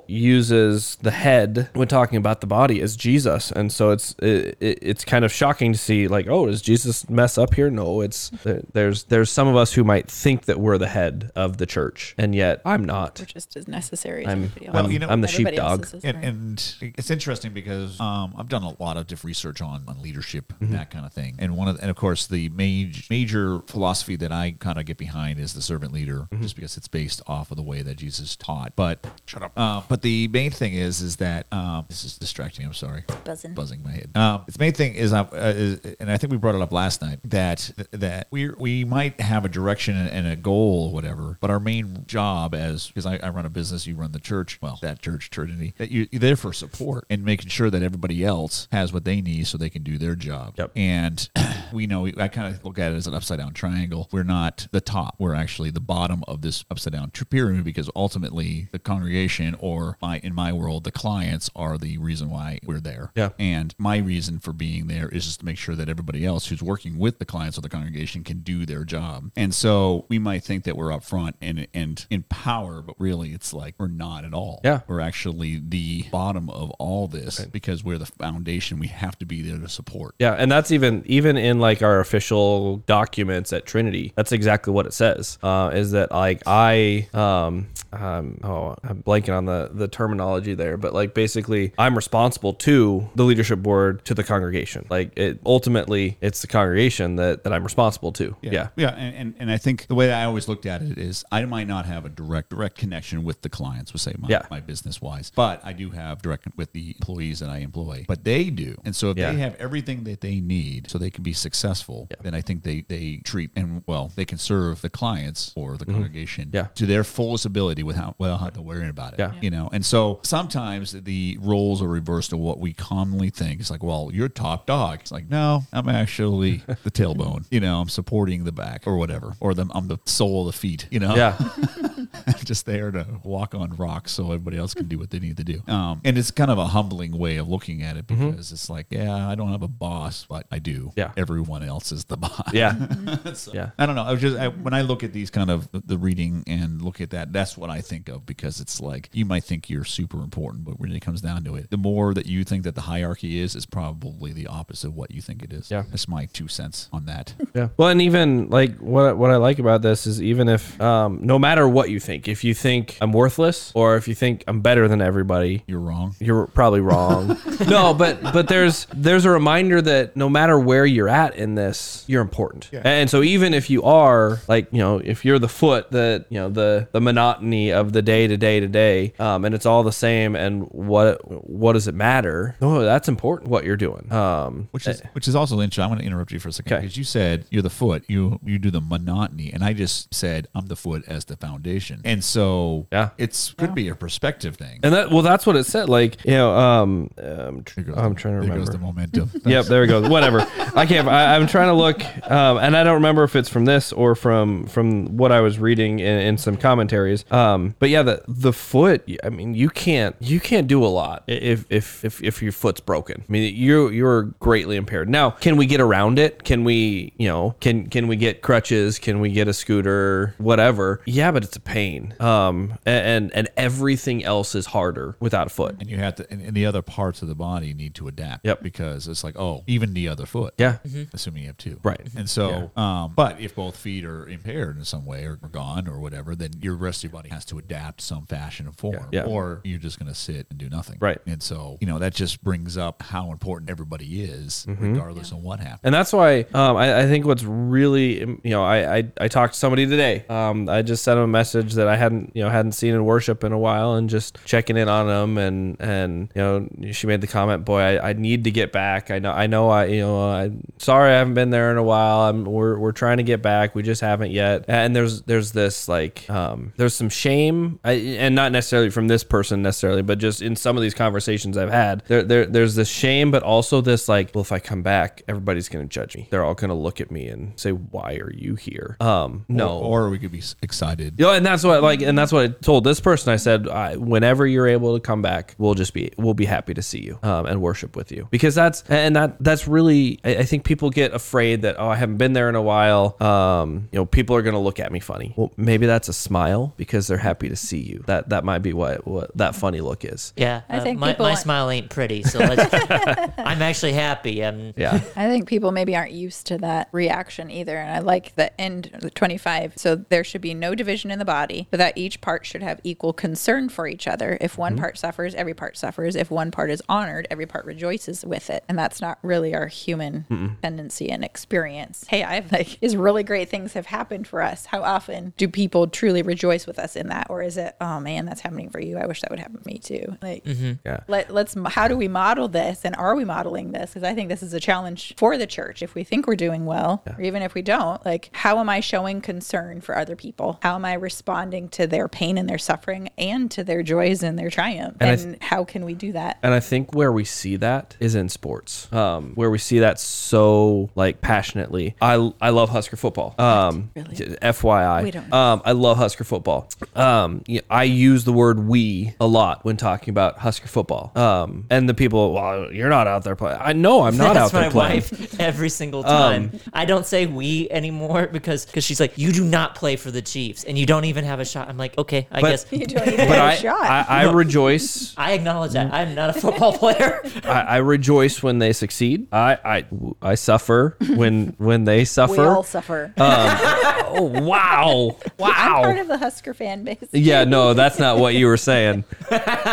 uses 0.07 0.97
the 1.01 1.11
head 1.11 1.69
when 1.73 1.87
talking 1.87 2.17
about 2.17 2.41
the 2.41 2.47
body 2.47 2.81
as 2.81 2.95
Jesus, 2.95 3.51
and 3.51 3.71
so 3.71 3.91
it's 3.91 4.15
it, 4.19 4.57
it- 4.59 4.79
it's 4.81 5.05
kind 5.05 5.23
of 5.25 5.31
shocking 5.31 5.71
to 5.73 5.77
see 5.79 6.07
like 6.07 6.27
oh 6.27 6.45
does 6.47 6.61
Jesus 6.61 7.09
mess 7.09 7.37
up 7.37 7.53
here? 7.53 7.69
No, 7.69 8.01
it's 8.01 8.31
there's 8.73 9.03
there's 9.05 9.29
some 9.31 9.47
of 9.47 9.55
us 9.55 9.73
who 9.73 9.83
might 9.83 10.09
think 10.09 10.45
that 10.45 10.59
we're 10.59 10.77
the 10.77 10.87
head 10.87 11.31
of 11.35 11.57
the 11.57 11.65
church, 11.65 12.13
and 12.17 12.35
yet 12.35 12.61
I'm 12.65 12.83
not. 12.83 13.19
We're 13.19 13.25
just 13.25 13.55
as 13.57 13.67
necessary 13.67 14.25
I'm 14.27 14.45
everybody. 14.45 14.69
Well, 14.71 14.91
you 14.91 14.99
know- 14.99 15.07
I'm 15.09 15.21
the 15.21 15.29
Everybody 15.29 15.55
sheepdog. 15.57 15.87
and, 16.03 16.15
right. 16.15 16.23
and 16.25 16.75
it's 16.97 17.09
interesting 17.09 17.53
because 17.53 17.99
um, 17.99 18.33
I've 18.37 18.49
done 18.49 18.63
a 18.63 18.81
lot 18.81 18.97
of 18.97 19.07
different 19.07 19.25
research 19.29 19.61
on, 19.61 19.83
on 19.87 20.01
leadership 20.01 20.53
and 20.59 20.73
that 20.73 20.91
kind 20.91 21.05
of 21.05 21.13
thing. 21.13 21.35
And 21.39 21.55
one 21.57 21.67
of 21.67 21.79
and 21.79 21.89
of 21.89 21.95
course 21.95 22.27
the 22.27 22.49
major 22.49 23.03
major 23.09 23.59
philosophy 23.67 24.15
that 24.17 24.31
I 24.31 24.55
kind 24.59 24.77
of 24.79 24.85
get 24.85 24.97
behind 24.97 25.39
is 25.39 25.53
the 25.53 25.61
servant 25.61 25.93
leader, 25.93 26.27
just 26.41 26.55
because 26.55 26.75
it's 26.77 26.87
based 26.87 27.21
off 27.27 27.51
of 27.51 27.57
the 27.57 27.63
way 27.63 27.81
that 27.81 27.97
Jesus 27.97 28.35
taught. 28.35 28.75
But 28.75 29.05
shut 29.25 29.43
up. 29.43 29.44
Uh, 29.55 29.81
but 29.87 30.01
the 30.01 30.27
main 30.29 30.51
thing 30.51 30.73
is 30.73 31.01
is 31.01 31.17
that 31.17 31.47
um, 31.51 31.85
this 31.89 32.03
is 32.03 32.17
distracting. 32.17 32.65
I'm 32.65 32.73
sorry, 32.73 33.03
Buzzing. 33.23 33.53
buzzing 33.53 33.83
my 33.83 33.91
head. 33.91 34.11
Um, 34.15 34.43
the 34.47 34.59
main 34.59 34.73
thing 34.73 34.95
is, 34.95 35.13
uh, 35.13 35.27
is, 35.33 35.95
and 35.99 36.11
I 36.11 36.17
think 36.17 36.31
we 36.31 36.37
brought 36.37 36.55
it 36.55 36.61
up 36.61 36.71
last 36.71 37.01
night 37.01 37.19
that 37.25 37.71
that 37.91 38.27
we 38.31 38.49
we 38.49 38.83
might 38.85 39.19
have 39.21 39.45
a 39.45 39.49
direction 39.49 39.95
and 39.95 40.27
a 40.27 40.35
goal, 40.35 40.89
or 40.89 40.93
whatever, 40.93 41.37
but 41.41 41.49
our 41.49 41.59
main 41.59 42.05
job 42.07 42.53
as 42.55 42.87
because 42.87 43.05
I, 43.05 43.17
I 43.17 43.29
run 43.29 43.45
a 43.45 43.49
business, 43.49 43.87
you 43.87 43.95
run 43.95 44.11
the 44.11 44.19
church, 44.19 44.59
well, 44.61 44.79
that 44.81 45.01
church 45.01 45.29
Trinity, 45.29 45.73
that 45.77 45.91
you, 45.91 46.07
you're 46.11 46.19
there 46.19 46.35
for 46.35 46.53
support 46.53 47.05
and 47.09 47.23
making 47.23 47.49
sure 47.49 47.69
that 47.69 47.83
everybody 47.83 48.23
else 48.23 48.67
has 48.71 48.93
what 48.93 49.05
they 49.05 49.21
need 49.21 49.47
so 49.47 49.57
they 49.57 49.69
can 49.69 49.83
do 49.83 49.97
their 49.97 50.15
job. 50.15 50.55
Yep. 50.57 50.71
And 50.75 51.29
we 51.73 51.87
know 51.87 52.07
I 52.07 52.27
kind 52.27 52.53
of 52.53 52.63
look 52.63 52.79
at 52.79 52.91
it 52.91 52.95
as 52.95 53.07
an 53.07 53.13
upside 53.13 53.39
down 53.39 53.53
triangle. 53.53 54.07
We're 54.11 54.23
not 54.23 54.67
the 54.71 54.81
top. 54.81 55.15
We're 55.19 55.35
actually 55.35 55.71
the 55.71 55.79
bottom 55.79 56.23
of 56.27 56.41
this 56.41 56.63
upside 56.71 56.93
down 56.93 57.11
tri- 57.11 57.25
pyramid 57.29 57.63
because 57.63 57.89
ultimately 57.95 58.69
the 58.71 58.79
congregation, 58.79 59.34
or 59.59 59.97
my 60.01 60.19
in 60.19 60.33
my 60.33 60.53
world, 60.53 60.83
the 60.83 60.91
clients 60.91 61.49
are 61.55 61.77
the 61.77 61.97
reason 61.97 62.29
why 62.29 62.59
we're 62.63 62.79
there. 62.79 63.11
Yeah. 63.15 63.29
And 63.39 63.73
my 63.77 63.97
reason 63.97 64.39
for 64.39 64.53
being 64.53 64.87
there 64.87 65.09
is 65.09 65.25
just 65.25 65.39
to 65.41 65.45
make 65.45 65.57
sure 65.57 65.75
that 65.75 65.89
everybody 65.89 66.25
else 66.25 66.47
who's 66.47 66.61
working 66.61 66.97
with 66.97 67.19
the 67.19 67.25
clients 67.25 67.57
of 67.57 67.63
the 67.63 67.69
congregation 67.69 68.23
can 68.23 68.39
do 68.39 68.65
their 68.65 68.83
job. 68.83 69.31
And 69.35 69.53
so 69.53 70.05
we 70.09 70.19
might 70.19 70.43
think 70.43 70.63
that 70.63 70.77
we're 70.77 70.91
up 70.91 71.03
front 71.03 71.35
and 71.41 71.67
and 71.73 72.05
in 72.09 72.23
power, 72.23 72.81
but 72.81 72.95
really 72.99 73.31
it's 73.31 73.53
like 73.53 73.75
we're 73.77 73.87
not 73.87 74.25
at 74.25 74.33
all. 74.33 74.61
Yeah. 74.63 74.81
We're 74.87 75.01
actually 75.01 75.61
the 75.67 76.03
bottom 76.11 76.49
of 76.49 76.71
all 76.71 77.07
this 77.07 77.45
because 77.45 77.83
we're 77.83 77.97
the 77.97 78.05
foundation. 78.05 78.79
We 78.79 78.87
have 78.87 79.17
to 79.19 79.25
be 79.25 79.41
there 79.41 79.59
to 79.59 79.69
support. 79.69 80.15
Yeah, 80.19 80.33
and 80.33 80.51
that's 80.51 80.71
even 80.71 81.03
even 81.05 81.37
in 81.37 81.59
like 81.59 81.81
our 81.81 81.99
official 81.99 82.77
documents 82.77 83.53
at 83.53 83.65
Trinity. 83.65 84.13
That's 84.15 84.31
exactly 84.31 84.73
what 84.73 84.85
it 84.85 84.93
says. 84.93 85.37
Uh, 85.41 85.71
is 85.73 85.91
that 85.91 86.11
like 86.11 86.43
I 86.45 87.07
um 87.13 87.67
um 87.91 88.39
oh 88.43 88.75
I'm 88.83 89.03
blanking 89.03 89.24
on 89.29 89.45
the 89.45 89.69
the 89.73 89.87
terminology 89.87 90.53
there, 90.53 90.77
but 90.77 90.93
like 90.93 91.13
basically 91.13 91.73
I'm 91.77 91.95
responsible 91.95 92.53
to 92.53 93.09
the 93.15 93.23
leadership 93.23 93.59
board 93.59 94.03
to 94.05 94.13
the 94.13 94.23
congregation. 94.23 94.85
Like 94.89 95.17
it 95.17 95.39
ultimately 95.45 96.17
it's 96.21 96.41
the 96.41 96.47
congregation 96.47 97.15
that 97.17 97.43
that 97.43 97.53
I'm 97.53 97.63
responsible 97.63 98.11
to. 98.13 98.35
Yeah. 98.41 98.69
Yeah. 98.75 98.89
And, 98.95 99.15
and, 99.15 99.35
and 99.39 99.51
I 99.51 99.57
think 99.57 99.87
the 99.87 99.95
way 99.95 100.07
that 100.07 100.21
I 100.21 100.25
always 100.25 100.47
looked 100.47 100.65
at 100.65 100.81
it 100.81 100.97
is 100.97 101.23
I 101.31 101.45
might 101.45 101.67
not 101.67 101.85
have 101.85 102.05
a 102.05 102.09
direct 102.09 102.49
direct 102.49 102.77
connection 102.77 103.23
with 103.23 103.41
the 103.41 103.49
clients, 103.49 103.93
we'll 103.93 103.99
say 103.99 104.13
my, 104.17 104.27
Yeah. 104.29 104.43
my 104.51 104.59
business 104.59 105.01
wise, 105.01 105.31
but 105.35 105.61
I 105.63 105.73
do 105.73 105.89
have 105.91 106.21
direct 106.21 106.47
with 106.57 106.73
the 106.73 106.89
employees 106.99 107.39
that 107.39 107.49
I 107.49 107.57
employ. 107.59 108.05
But 108.07 108.23
they 108.23 108.49
do. 108.49 108.75
And 108.85 108.95
so 108.95 109.09
if 109.11 109.17
Yeah. 109.17 109.31
they 109.31 109.39
have 109.39 109.55
everything 109.55 110.03
that 110.05 110.21
they 110.21 110.39
need 110.39 110.89
so 110.89 110.97
they 110.97 111.09
can 111.09 111.23
be 111.23 111.33
successful, 111.33 112.07
then 112.21 112.33
I 112.35 112.41
think 112.41 112.63
they, 112.63 112.81
they 112.87 113.21
treat 113.23 113.51
and 113.55 113.83
well, 113.87 114.11
they 114.15 114.25
can 114.25 114.37
serve 114.37 114.81
the 114.81 114.89
clients 114.89 115.53
or 115.55 115.77
the 115.77 115.85
congregation 115.85 116.45
Mm-hmm. 116.47 116.55
Yeah. 116.55 116.67
to 116.75 116.85
their 116.85 117.03
fullest 117.03 117.45
ability 117.45 117.83
without 117.83 118.15
without 118.19 118.37
having 118.39 118.55
to 118.55 118.61
worry 118.61 118.87
about 118.87 119.13
it. 119.13 119.14
Yeah. 119.17 119.33
You 119.41 119.49
know, 119.49 119.69
and 119.71 119.85
so 119.85 120.19
sometimes 120.23 120.91
the 120.91 121.37
roles 121.41 121.81
are 121.81 121.87
reversed 121.87 122.31
to 122.31 122.37
what 122.37 122.59
we 122.59 122.73
commonly 122.73 123.29
think. 123.29 123.59
It's 123.59 123.69
like, 123.71 123.83
well, 123.83 124.09
you're 124.13 124.29
top 124.29 124.65
dog. 124.65 124.99
It's 125.01 125.11
like, 125.11 125.29
no, 125.29 125.63
I'm 125.73 125.89
actually 125.89 126.63
the 126.83 126.91
tailbone. 126.91 127.45
You 127.49 127.59
know, 127.59 127.81
I'm 127.81 127.89
supporting 127.89 128.43
the 128.43 128.51
back 128.51 128.83
or 128.85 128.97
whatever, 128.97 129.33
or 129.39 129.53
the, 129.53 129.67
I'm 129.73 129.87
the 129.87 129.97
sole 130.05 130.47
of 130.47 130.53
the 130.53 130.59
feet. 130.59 130.87
You 130.91 130.99
know, 130.99 131.15
Yeah. 131.15 131.37
I'm 132.27 132.33
just 132.45 132.65
there 132.65 132.91
to 132.91 133.05
walk 133.23 133.53
on 133.55 133.75
rocks 133.75 134.11
so 134.11 134.25
everybody 134.25 134.57
else 134.57 134.73
can 134.73 134.87
do 134.87 134.97
what 134.99 135.09
they 135.09 135.19
need 135.19 135.37
to 135.37 135.43
do. 135.43 135.61
Um, 135.67 136.01
and 136.03 136.17
it's 136.17 136.31
kind 136.31 136.51
of 136.51 136.57
a 136.57 136.65
humbling 136.67 137.17
way 137.17 137.37
of 137.37 137.47
looking 137.47 137.81
at 137.83 137.97
it 137.97 138.07
because 138.07 138.51
it's 138.51 138.69
like, 138.69 138.87
yeah, 138.89 139.27
I 139.27 139.35
don't 139.35 139.51
have 139.51 139.61
a 139.63 139.67
boss, 139.67 140.25
but 140.27 140.45
I 140.51 140.59
do. 140.59 140.91
Yeah. 140.95 141.11
everyone 141.17 141.63
else 141.63 141.91
is 141.91 142.05
the 142.05 142.17
boss. 142.25 142.53
Yeah. 142.53 142.75
So, 143.35 143.51
Yeah. 143.53 143.71
I 143.77 143.85
don't 143.85 143.95
know. 143.95 144.03
I 144.03 144.11
was 144.11 144.21
just 144.21 144.37
I, 144.37 144.47
when 144.47 144.73
I 144.73 144.81
look 144.81 145.03
at 145.03 145.11
these 145.13 145.29
kind 145.29 145.49
of 145.49 145.69
the, 145.71 145.81
the 145.85 145.97
reading 145.97 146.43
and 146.47 146.81
look 146.81 147.01
at 147.01 147.09
that, 147.09 147.33
that's 147.33 147.57
what 147.57 147.69
I 147.69 147.81
think 147.81 148.07
of 148.07 148.25
because 148.25 148.59
it's 148.61 148.79
like 148.79 149.09
you 149.13 149.25
might 149.25 149.43
think 149.43 149.69
you're 149.69 149.83
super 149.83 150.21
important, 150.21 150.63
but 150.63 150.79
when 150.79 150.91
it 150.91 150.99
comes 151.01 151.21
down 151.21 151.43
to 151.45 151.55
it, 151.55 151.69
the 151.71 151.77
more 151.77 152.13
that 152.13 152.25
you 152.27 152.43
think 152.43 152.63
that 152.63 152.75
the 152.75 152.81
hierarchy 152.81 153.39
is, 153.39 153.55
is 153.55 153.65
probably 153.65 154.31
the 154.31 154.47
opposite 154.47 154.87
of 154.87 154.95
what 154.95 155.11
you 155.11 155.21
think 155.21 155.43
it 155.43 155.51
is. 155.51 155.69
Yeah. 155.71 155.83
that's 155.89 156.07
my 156.07 156.25
two 156.27 156.47
cents 156.47 156.87
on 156.93 157.05
that. 157.05 157.33
Yeah. 157.53 157.69
Well, 157.77 157.89
and 157.89 158.01
even 158.01 158.49
like 158.49 158.77
what 158.77 159.17
what 159.17 159.31
I 159.31 159.35
like 159.37 159.59
about 159.59 159.81
this 159.81 160.07
is 160.07 160.21
even 160.21 160.47
if 160.47 160.79
um, 160.79 161.19
no 161.21 161.37
matter 161.39 161.67
what 161.67 161.89
you 161.89 161.99
think, 161.99 162.14
if 162.23 162.43
you 162.43 162.53
think 162.53 162.97
I'm 163.01 163.11
worthless 163.11 163.71
or 163.75 163.95
if 163.97 164.07
you 164.07 164.15
think 164.15 164.43
I'm 164.47 164.61
better 164.61 164.87
than 164.87 165.01
everybody, 165.01 165.63
You're 165.67 165.79
wrong. 165.79 166.15
you're 166.19 166.47
probably 166.47 166.79
wrong. 166.81 167.37
no, 167.67 167.93
but 167.93 168.21
but 168.21 168.47
there's 168.47 168.87
there's 168.93 169.25
a 169.25 169.29
reminder 169.29 169.81
that 169.81 170.15
no 170.15 170.29
matter 170.29 170.57
where 170.59 170.85
you're 170.85 171.09
at 171.09 171.35
in 171.35 171.55
this, 171.55 172.03
you're 172.07 172.21
important. 172.21 172.69
And 172.73 173.09
so 173.09 173.21
even 173.23 173.53
if 173.53 173.69
you 173.69 173.83
are 173.83 174.39
like 174.47 174.67
you 174.71 174.79
know 174.79 174.97
if 175.03 175.25
you're 175.25 175.39
the 175.39 175.47
foot 175.49 175.91
that 175.91 176.25
you 176.29 176.39
know 176.39 176.49
the 176.49 176.87
the 176.91 177.01
monotony 177.01 177.71
of 177.71 177.93
the 177.93 178.01
day 178.01 178.27
to 178.27 178.37
day 178.37 178.59
to 178.59 178.67
day, 178.67 179.13
um, 179.19 179.45
and 179.45 179.53
it's 179.55 179.65
all 179.65 179.83
the 179.83 179.91
same, 179.91 180.35
and 180.35 180.63
what 180.71 181.19
what 181.49 181.73
does 181.73 181.87
it 181.87 181.95
matter? 181.95 182.55
Oh, 182.61 182.81
that's 182.81 183.07
important. 183.07 183.49
What 183.49 183.63
you're 183.65 183.77
doing. 183.77 184.11
Um, 184.11 184.67
Which 184.71 184.87
is 184.87 185.01
which 185.13 185.27
is 185.27 185.35
also 185.35 185.55
interesting. 185.61 185.83
I'm 185.83 185.89
going 185.89 185.99
to 185.99 186.05
interrupt 186.05 186.31
you 186.31 186.39
for 186.39 186.49
a 186.49 186.51
second 186.53 186.81
because 186.81 186.97
you 186.97 187.03
said 187.03 187.45
you're 187.49 187.61
the 187.61 187.69
foot. 187.69 188.03
You 188.07 188.39
you 188.43 188.59
do 188.59 188.71
the 188.71 188.81
monotony, 188.81 189.51
and 189.51 189.63
I 189.63 189.73
just 189.73 190.13
said 190.13 190.47
I'm 190.55 190.67
the 190.67 190.75
foot 190.75 191.03
as 191.07 191.25
the 191.25 191.35
foundation. 191.37 192.01
And 192.05 192.23
so 192.23 192.87
Yeah. 192.91 193.09
it's 193.17 193.53
could 193.53 193.73
be 193.75 193.89
a 193.89 193.95
perspective 193.95 194.55
thing. 194.55 194.79
and 194.83 194.93
that 194.93 195.09
well, 195.11 195.21
that's 195.23 195.45
what 195.45 195.55
it 195.55 195.65
said. 195.65 195.89
Like 195.89 196.23
you 196.23 196.31
know, 196.31 196.55
um, 196.55 197.09
um 197.21 197.63
tr- 197.63 197.81
goes 197.81 197.97
I'm 197.97 198.15
trying 198.15 198.41
to 198.41 198.47
there 198.47 198.57
goes 198.57 198.67
remember. 198.67 198.71
the 198.71 198.77
momentum. 198.77 199.31
Yep, 199.45 199.65
there 199.65 199.81
we 199.81 199.87
go. 199.87 200.07
Whatever. 200.07 200.45
I 200.75 200.85
can't. 200.85 201.07
I, 201.07 201.35
I'm 201.35 201.47
trying 201.47 201.67
to 201.67 201.73
look, 201.73 202.01
um, 202.31 202.57
and 202.57 202.75
I 202.77 202.83
don't 202.83 202.95
remember 202.95 203.23
if 203.23 203.35
it's 203.35 203.49
from 203.49 203.65
this 203.65 203.91
or 203.91 204.15
from 204.15 204.67
from 204.67 205.17
what 205.17 205.31
I 205.31 205.41
was 205.41 205.57
reading 205.59 205.99
in, 205.99 206.19
in 206.19 206.37
some 206.37 206.57
commentaries. 206.57 207.25
Um, 207.31 207.75
but 207.79 207.89
yeah, 207.89 208.03
the 208.03 208.23
the 208.27 208.53
foot. 208.53 209.09
I 209.23 209.29
mean, 209.29 209.53
you 209.55 209.69
can't 209.69 210.15
you 210.19 210.39
can't 210.39 210.67
do 210.67 210.83
a 210.83 210.87
lot 210.87 211.23
if 211.27 211.65
if 211.69 212.03
if, 212.05 212.21
if 212.23 212.41
your 212.41 212.51
foot's 212.51 212.79
broken. 212.81 213.23
I 213.27 213.31
mean, 213.31 213.55
you 213.55 213.89
you're 213.89 214.23
greatly 214.39 214.75
impaired. 214.75 215.09
Now, 215.09 215.31
can 215.31 215.57
we 215.57 215.65
get 215.65 215.79
around 215.81 216.19
it? 216.19 216.43
Can 216.43 216.63
we, 216.63 217.13
you 217.17 217.27
know, 217.27 217.55
can 217.61 217.87
can 217.87 218.07
we 218.07 218.15
get 218.15 218.41
crutches? 218.41 218.99
Can 218.99 219.19
we 219.19 219.31
get 219.31 219.47
a 219.47 219.53
scooter? 219.53 220.35
Whatever. 220.37 221.01
Yeah, 221.05 221.31
but 221.31 221.43
it's 221.43 221.55
a 221.55 221.59
pain. 221.61 221.94
Um, 222.19 222.77
and 222.85 223.31
and 223.33 223.47
everything 223.57 224.23
else 224.23 224.55
is 224.55 224.67
harder 224.67 225.15
without 225.19 225.47
a 225.47 225.49
foot. 225.49 225.75
and 225.79 225.89
you 225.89 225.97
have 225.97 226.15
to 226.15 226.31
and, 226.31 226.41
and 226.41 226.53
the 226.55 226.65
other 226.65 226.81
parts 226.81 227.21
of 227.21 227.27
the 227.27 227.35
body 227.35 227.73
need 227.73 227.95
to 227.95 228.07
adapt 228.07 228.45
Yep. 228.45 228.63
because 228.63 229.07
it's 229.07 229.23
like 229.23 229.35
oh 229.37 229.63
even 229.67 229.93
the 229.93 230.07
other 230.07 230.25
foot 230.25 230.53
Yeah. 230.57 230.77
assuming 231.13 231.43
you 231.43 231.47
have 231.47 231.57
two 231.57 231.79
Right. 231.83 232.01
and 232.15 232.29
so 232.29 232.71
um 232.75 233.13
but 233.15 233.39
if 233.39 233.55
both 233.55 233.75
feet 233.77 234.05
are 234.05 234.27
impaired 234.27 234.77
in 234.77 234.85
some 234.85 235.05
way 235.05 235.25
or, 235.25 235.37
or 235.41 235.49
gone 235.49 235.87
or 235.87 235.99
whatever 235.99 236.35
then 236.35 236.51
your 236.61 236.75
rest 236.75 236.99
of 237.03 237.11
your 237.11 237.17
body 237.21 237.29
has 237.29 237.45
to 237.45 237.57
adapt 237.57 238.01
some 238.01 238.25
fashion 238.25 238.65
and 238.67 238.75
form 238.77 239.07
Yeah. 239.11 239.23
or 239.25 239.61
you're 239.63 239.79
just 239.79 239.99
going 239.99 240.09
to 240.11 240.17
sit 240.19 240.47
and 240.49 240.57
do 240.59 240.69
nothing 240.69 240.97
Right. 240.99 241.19
and 241.25 241.41
so 241.41 241.77
you 241.81 241.87
know 241.87 241.99
that 241.99 242.13
just 242.13 242.43
brings 242.43 242.77
up 242.77 243.01
how 243.03 243.31
important 243.31 243.69
everybody 243.69 244.23
is 244.23 244.65
Mm-hmm. 244.67 244.93
regardless 244.93 245.31
of 245.31 245.39
what 245.39 245.59
happens 245.59 245.81
And 245.83 245.93
that's 245.93 246.13
why 246.13 246.45
um, 246.53 246.77
I, 246.77 247.01
I 247.01 247.05
think 247.07 247.25
what's 247.25 247.43
really, 247.43 248.19
you 248.19 248.39
know, 248.45 248.63
I, 248.63 248.97
I, 248.97 249.03
I 249.21 249.27
talked 249.27 249.53
to 249.53 249.59
somebody 249.59 249.85
today. 249.85 250.25
Um, 250.29 250.67
I 250.69 250.81
just 250.81 251.03
sent 251.03 251.17
him 251.17 251.23
a 251.23 251.27
message 251.27 251.73
that 251.73 251.84
I 251.87 251.95
hadn't, 251.95 252.31
you 252.33 252.43
know, 252.43 252.49
hadn't 252.49 252.73
seen 252.73 252.93
in 252.93 253.05
worship 253.05 253.43
in 253.43 253.51
a 253.51 253.57
while 253.57 253.93
and 253.93 254.09
just 254.09 254.37
checking 254.45 254.77
in 254.77 254.89
on 254.89 255.07
them. 255.07 255.37
And, 255.37 255.79
and, 255.79 256.31
you 256.35 256.41
know, 256.41 256.91
she 256.91 257.07
made 257.07 257.21
the 257.21 257.27
comment, 257.27 257.65
boy, 257.65 257.79
I, 257.79 258.09
I 258.09 258.13
need 258.13 258.43
to 258.45 258.51
get 258.51 258.71
back. 258.71 259.11
I 259.11 259.19
know, 259.19 259.31
I 259.31 259.47
know 259.47 259.69
I, 259.69 259.85
you 259.85 260.01
know, 260.01 260.29
I'm 260.29 260.61
sorry 260.77 261.11
I 261.11 261.17
haven't 261.17 261.33
been 261.33 261.49
there 261.49 261.71
in 261.71 261.77
a 261.77 261.83
while. 261.83 262.21
I'm, 262.21 262.45
we're, 262.45 262.77
we're 262.77 262.91
trying 262.91 263.17
to 263.17 263.23
get 263.23 263.41
back. 263.41 263.75
We 263.75 263.83
just 263.83 264.01
haven't 264.01 264.31
yet. 264.31 264.65
And 264.67 264.95
there's, 264.95 265.21
there's 265.23 265.51
this 265.51 265.87
like, 265.87 266.29
um, 266.29 266.73
there's 266.77 266.95
some 266.95 267.09
shame 267.09 267.79
I, 267.83 267.93
and 267.93 268.35
not 268.35 268.51
necessarily 268.51 268.89
from 268.89 269.07
this 269.07 269.23
person 269.23 269.61
necessarily, 269.61 270.01
but 270.01 270.19
just 270.19 270.41
in 270.41 270.55
some 270.55 270.77
of 270.77 270.83
these 270.83 270.93
conversations 270.93 271.57
I've 271.57 271.71
had, 271.71 272.03
there, 272.07 272.23
there, 272.23 272.45
there's 272.45 272.75
this 272.75 272.89
shame, 272.89 273.31
but 273.31 273.43
also 273.43 273.81
this 273.81 274.07
like, 274.07 274.31
well, 274.33 274.41
if 274.41 274.51
I 274.51 274.59
come 274.59 274.81
back, 274.81 275.21
everybody's 275.27 275.69
going 275.69 275.87
to 275.87 275.89
judge 275.89 276.15
me. 276.15 276.27
They're 276.29 276.43
all 276.43 276.55
going 276.55 276.69
to 276.69 276.75
look 276.75 277.01
at 277.01 277.11
me 277.11 277.27
and 277.27 277.59
say, 277.59 277.71
why 277.71 278.15
are 278.15 278.31
you 278.33 278.55
here? 278.55 278.97
Um, 278.99 279.45
no. 279.47 279.77
or, 279.79 280.03
or 280.03 280.09
we 280.09 280.19
could 280.19 280.31
be 280.31 280.43
excited 280.61 281.15
You 281.17 281.25
know, 281.25 281.33
and 281.33 281.45
that's 281.45 281.63
what 281.63 281.74
like, 281.81 282.01
and 282.01 282.17
that's 282.17 282.31
what 282.31 282.43
I 282.43 282.47
told 282.47 282.83
this 282.83 282.99
person. 282.99 283.33
I 283.33 283.37
said, 283.37 283.67
I, 283.67 283.95
whenever 283.95 284.45
you're 284.45 284.67
able 284.67 284.95
to 284.95 284.99
come 284.99 285.21
back, 285.21 285.55
we'll 285.57 285.73
just 285.73 285.93
be, 285.93 286.11
we'll 286.17 286.33
be 286.33 286.45
happy 286.45 286.73
to 286.73 286.81
see 286.81 286.99
you 286.99 287.19
um, 287.23 287.45
and 287.45 287.61
worship 287.61 287.95
with 287.95 288.11
you 288.11 288.27
because 288.31 288.55
that's, 288.55 288.83
and 288.89 289.15
that 289.15 289.37
that's 289.39 289.67
really, 289.67 290.19
I, 290.23 290.37
I 290.37 290.43
think 290.43 290.63
people 290.63 290.89
get 290.89 291.13
afraid 291.13 291.61
that 291.63 291.75
oh, 291.79 291.89
I 291.89 291.95
haven't 291.95 292.17
been 292.17 292.33
there 292.33 292.49
in 292.49 292.55
a 292.55 292.61
while. 292.61 293.21
Um, 293.21 293.89
you 293.91 293.99
know, 293.99 294.05
people 294.05 294.35
are 294.35 294.41
going 294.41 294.53
to 294.53 294.59
look 294.59 294.79
at 294.79 294.91
me 294.91 294.99
funny. 294.99 295.33
Well, 295.35 295.51
maybe 295.57 295.85
that's 295.85 296.09
a 296.09 296.13
smile 296.13 296.73
because 296.77 297.07
they're 297.07 297.17
happy 297.17 297.49
to 297.49 297.55
see 297.55 297.79
you. 297.79 298.03
That 298.07 298.29
that 298.29 298.43
might 298.43 298.59
be 298.59 298.73
what 298.73 299.05
what 299.07 299.35
that 299.37 299.55
funny 299.55 299.81
look 299.81 300.05
is. 300.05 300.33
Yeah, 300.35 300.61
I 300.69 300.77
uh, 300.77 300.83
think 300.83 300.99
my, 300.99 301.11
people 301.11 301.25
my 301.25 301.31
want- 301.31 301.41
smile 301.41 301.69
ain't 301.69 301.89
pretty, 301.89 302.23
so 302.23 302.39
let's, 302.39 302.73
I'm 303.37 303.61
actually 303.61 303.93
happy. 303.93 304.43
I'm, 304.43 304.73
Yeah. 304.77 305.01
I 305.15 305.27
think 305.27 305.47
people 305.47 305.71
maybe 305.71 305.95
aren't 305.95 306.11
used 306.11 306.47
to 306.47 306.57
that 306.59 306.89
reaction 306.91 307.49
either. 307.51 307.77
And 307.77 307.91
I 307.91 307.99
like 307.99 308.35
the 308.35 308.59
end 308.59 308.89
of 308.93 309.13
25. 309.13 309.73
So 309.75 309.95
there 309.95 310.23
should 310.23 310.41
be 310.41 310.53
no 310.53 310.75
division 310.75 311.11
in 311.11 311.19
the 311.19 311.25
body, 311.25 311.54
but 311.71 311.77
that 311.77 311.97
each 311.97 312.21
part 312.21 312.45
should 312.45 312.63
have 312.63 312.79
equal 312.83 313.13
concern 313.13 313.69
for 313.69 313.87
each 313.87 314.07
other. 314.07 314.37
If 314.41 314.57
one 314.57 314.77
part 314.77 314.97
suffers, 314.97 315.35
every 315.35 315.53
part 315.53 315.77
suffers. 315.77 316.15
If 316.15 316.31
one 316.31 316.51
part 316.51 316.69
is 316.69 316.81
honored, 316.87 317.27
every 317.29 317.45
part 317.45 317.65
rejoices 317.65 318.25
with 318.25 318.49
it. 318.49 318.63
And 318.67 318.77
that's 318.77 319.01
not 319.01 319.19
really 319.21 319.53
our 319.55 319.67
human 319.67 320.57
tendency 320.61 321.09
and 321.09 321.23
experience. 321.23 322.05
Hey, 322.07 322.23
I've 322.23 322.51
like, 322.51 322.77
is 322.81 322.95
really 322.95 323.23
great 323.23 323.49
things 323.49 323.73
have 323.73 323.87
happened 323.87 324.27
for 324.27 324.41
us. 324.41 324.65
How 324.65 324.83
often 324.83 325.33
do 325.37 325.47
people 325.47 325.87
truly 325.87 326.21
rejoice 326.21 326.67
with 326.67 326.79
us 326.79 326.95
in 326.95 327.07
that? 327.09 327.27
Or 327.29 327.41
is 327.41 327.57
it, 327.57 327.75
oh 327.81 327.99
man, 327.99 328.25
that's 328.25 328.41
happening 328.41 328.69
for 328.69 328.79
you. 328.79 328.97
I 328.97 329.05
wish 329.05 329.21
that 329.21 329.29
would 329.29 329.39
happen 329.39 329.61
to 329.61 329.67
me 329.67 329.77
too. 329.77 330.17
Like, 330.21 330.43
mm-hmm. 330.43 330.73
Yeah. 330.85 331.01
let, 331.07 331.33
let's 331.33 331.55
how 331.67 331.87
do 331.87 331.97
we 331.97 332.07
model 332.07 332.47
this 332.47 332.83
and 332.83 332.95
are 332.95 333.15
we 333.15 333.25
modeling 333.25 333.71
this 333.71 333.91
because 333.91 334.03
i 334.03 334.13
think 334.13 334.29
this 334.29 334.43
is 334.43 334.53
a 334.53 334.59
challenge 334.59 335.13
for 335.17 335.37
the 335.37 335.47
church 335.47 335.81
if 335.81 335.95
we 335.95 336.03
think 336.03 336.27
we're 336.27 336.35
doing 336.35 336.65
well 336.65 337.03
or 337.17 337.21
even 337.21 337.41
if 337.41 337.53
we 337.53 337.61
don't 337.61 338.05
like 338.05 338.29
how 338.33 338.59
am 338.59 338.69
i 338.69 338.79
showing 338.79 339.21
concern 339.21 339.81
for 339.81 339.97
other 339.97 340.15
people 340.15 340.59
how 340.61 340.75
am 340.75 340.85
i 340.85 340.93
responding 340.93 341.44
to 341.51 341.87
their 341.87 342.07
pain 342.07 342.37
and 342.37 342.49
their 342.49 342.57
suffering 342.57 343.09
and 343.17 343.49
to 343.51 343.63
their 343.63 343.83
joys 343.83 344.23
and 344.23 344.37
their 344.37 344.49
triumph. 344.49 344.97
And 344.99 345.09
I 345.09 345.13
And, 345.13 345.37
how 345.41 345.63
can 345.63 345.85
we 345.85 345.93
do 345.93 346.11
that? 346.13 346.37
And 346.43 346.53
I 346.53 346.59
think 346.59 346.93
where 346.93 347.11
we 347.11 347.23
see 347.25 347.55
that 347.57 347.95
is 347.99 348.15
in 348.15 348.29
sports, 348.29 348.91
um, 348.93 349.31
where 349.35 349.49
we 349.49 349.57
see 349.57 349.79
that 349.79 349.99
so 349.99 350.89
like 350.95 351.21
passionately. 351.21 351.95
I 352.01 352.31
I 352.41 352.49
love 352.49 352.69
Husker 352.69 352.95
football. 352.97 353.35
Um, 353.37 353.91
Really? 353.95 354.15
FYI, 354.41 355.03
We 355.03 355.11
don't. 355.11 355.31
um, 355.33 355.61
I 355.65 355.71
love 355.73 355.97
Husker 355.97 356.23
football. 356.23 356.69
Um, 356.95 357.43
y- 357.47 357.61
I 357.69 357.83
use 357.83 358.23
the 358.23 358.33
word 358.33 358.59
"we" 358.67 359.13
a 359.19 359.27
lot 359.27 359.63
when 359.65 359.77
talking 359.77 360.11
about 360.11 360.39
Husker 360.39 360.67
football. 360.67 361.11
Um, 361.15 361.65
and 361.69 361.87
the 361.87 361.93
people, 361.93 362.33
well, 362.33 362.71
you're 362.71 362.89
not 362.89 363.07
out 363.07 363.23
there 363.23 363.35
playing. 363.35 363.57
I 363.61 363.73
know 363.73 364.01
I'm 364.03 364.17
not 364.17 364.33
That's 364.33 364.53
out 364.53 364.59
there 364.59 364.61
my 364.63 364.69
playing. 364.69 365.01
wife 365.01 365.39
every 365.39 365.69
single 365.69 366.03
time. 366.03 366.59
I 366.73 366.85
don't 366.85 367.05
say 367.05 367.25
we 367.25 367.69
anymore 367.69 368.27
because 368.31 368.65
because 368.65 368.83
she's 368.83 368.99
like, 368.99 369.17
you 369.17 369.31
do 369.31 369.43
not 369.43 369.75
play 369.75 369.95
for 369.95 370.11
the 370.11 370.21
Chiefs 370.21 370.63
and 370.63 370.77
you 370.77 370.85
don't 370.85 371.05
even 371.05 371.23
have 371.25 371.34
a 371.39 371.45
shot. 371.45 371.69
I'm 371.69 371.77
like, 371.77 371.97
okay, 371.97 372.27
I 372.31 372.41
But- 372.41 372.49
guess. 372.51 372.65
You 372.75 372.85
don't 372.85 373.07
even 373.07 373.27
But 373.27 373.37
have 373.37 373.45
I, 373.45 373.53
a 373.53 373.57
shot. 373.57 373.81
I, 373.83 374.05
I 374.07 374.31
rejoice. 374.31 375.13
I 375.17 375.31
acknowledge 375.31 375.71
that 375.73 375.93
I'm 375.93 376.13
not 376.13 376.31
a 376.31 376.33
football 376.33 376.73
player. 376.77 377.21
I, 377.45 377.61
I 377.61 377.77
rejoice 377.77 378.43
when 378.43 378.59
they 378.59 378.73
succeed. 378.73 379.27
I, 379.31 379.57
I, 379.63 379.85
I 380.21 380.35
suffer 380.35 380.97
when 381.15 381.55
when 381.57 381.85
they 381.85 382.03
suffer. 382.03 382.31
we 382.31 382.37
suffer. 382.37 382.49
all 382.49 382.63
suffer. 382.63 383.13
Um, 383.17 383.23
oh 384.07 384.41
wow, 384.43 385.17
I'm 385.41 385.83
part 385.83 385.99
of 385.99 386.07
the 386.07 386.17
Husker 386.17 386.53
fan 386.53 386.83
base. 386.83 386.97
Yeah, 387.13 387.45
no, 387.45 387.73
that's 387.73 387.97
not 387.97 388.17
what 388.17 388.35
you 388.35 388.47
were 388.47 388.57
saying. 388.57 389.05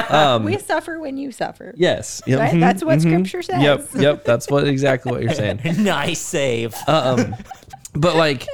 Um, 0.08 0.44
we 0.44 0.58
suffer 0.58 1.00
when 1.00 1.16
you 1.16 1.32
suffer. 1.32 1.74
Yes. 1.76 2.22
Yep. 2.26 2.38
Right? 2.38 2.60
That's 2.60 2.84
what 2.84 3.00
mm-hmm. 3.00 3.10
scripture 3.10 3.42
says. 3.42 3.62
Yep. 3.62 3.88
Yep. 3.94 4.24
That's 4.24 4.48
what 4.48 4.68
exactly 4.68 5.10
what 5.12 5.22
you're 5.22 5.34
saying. 5.34 5.60
nice 5.78 6.20
save. 6.20 6.76
Um, 6.86 7.34
But 7.94 8.16
like 8.16 8.46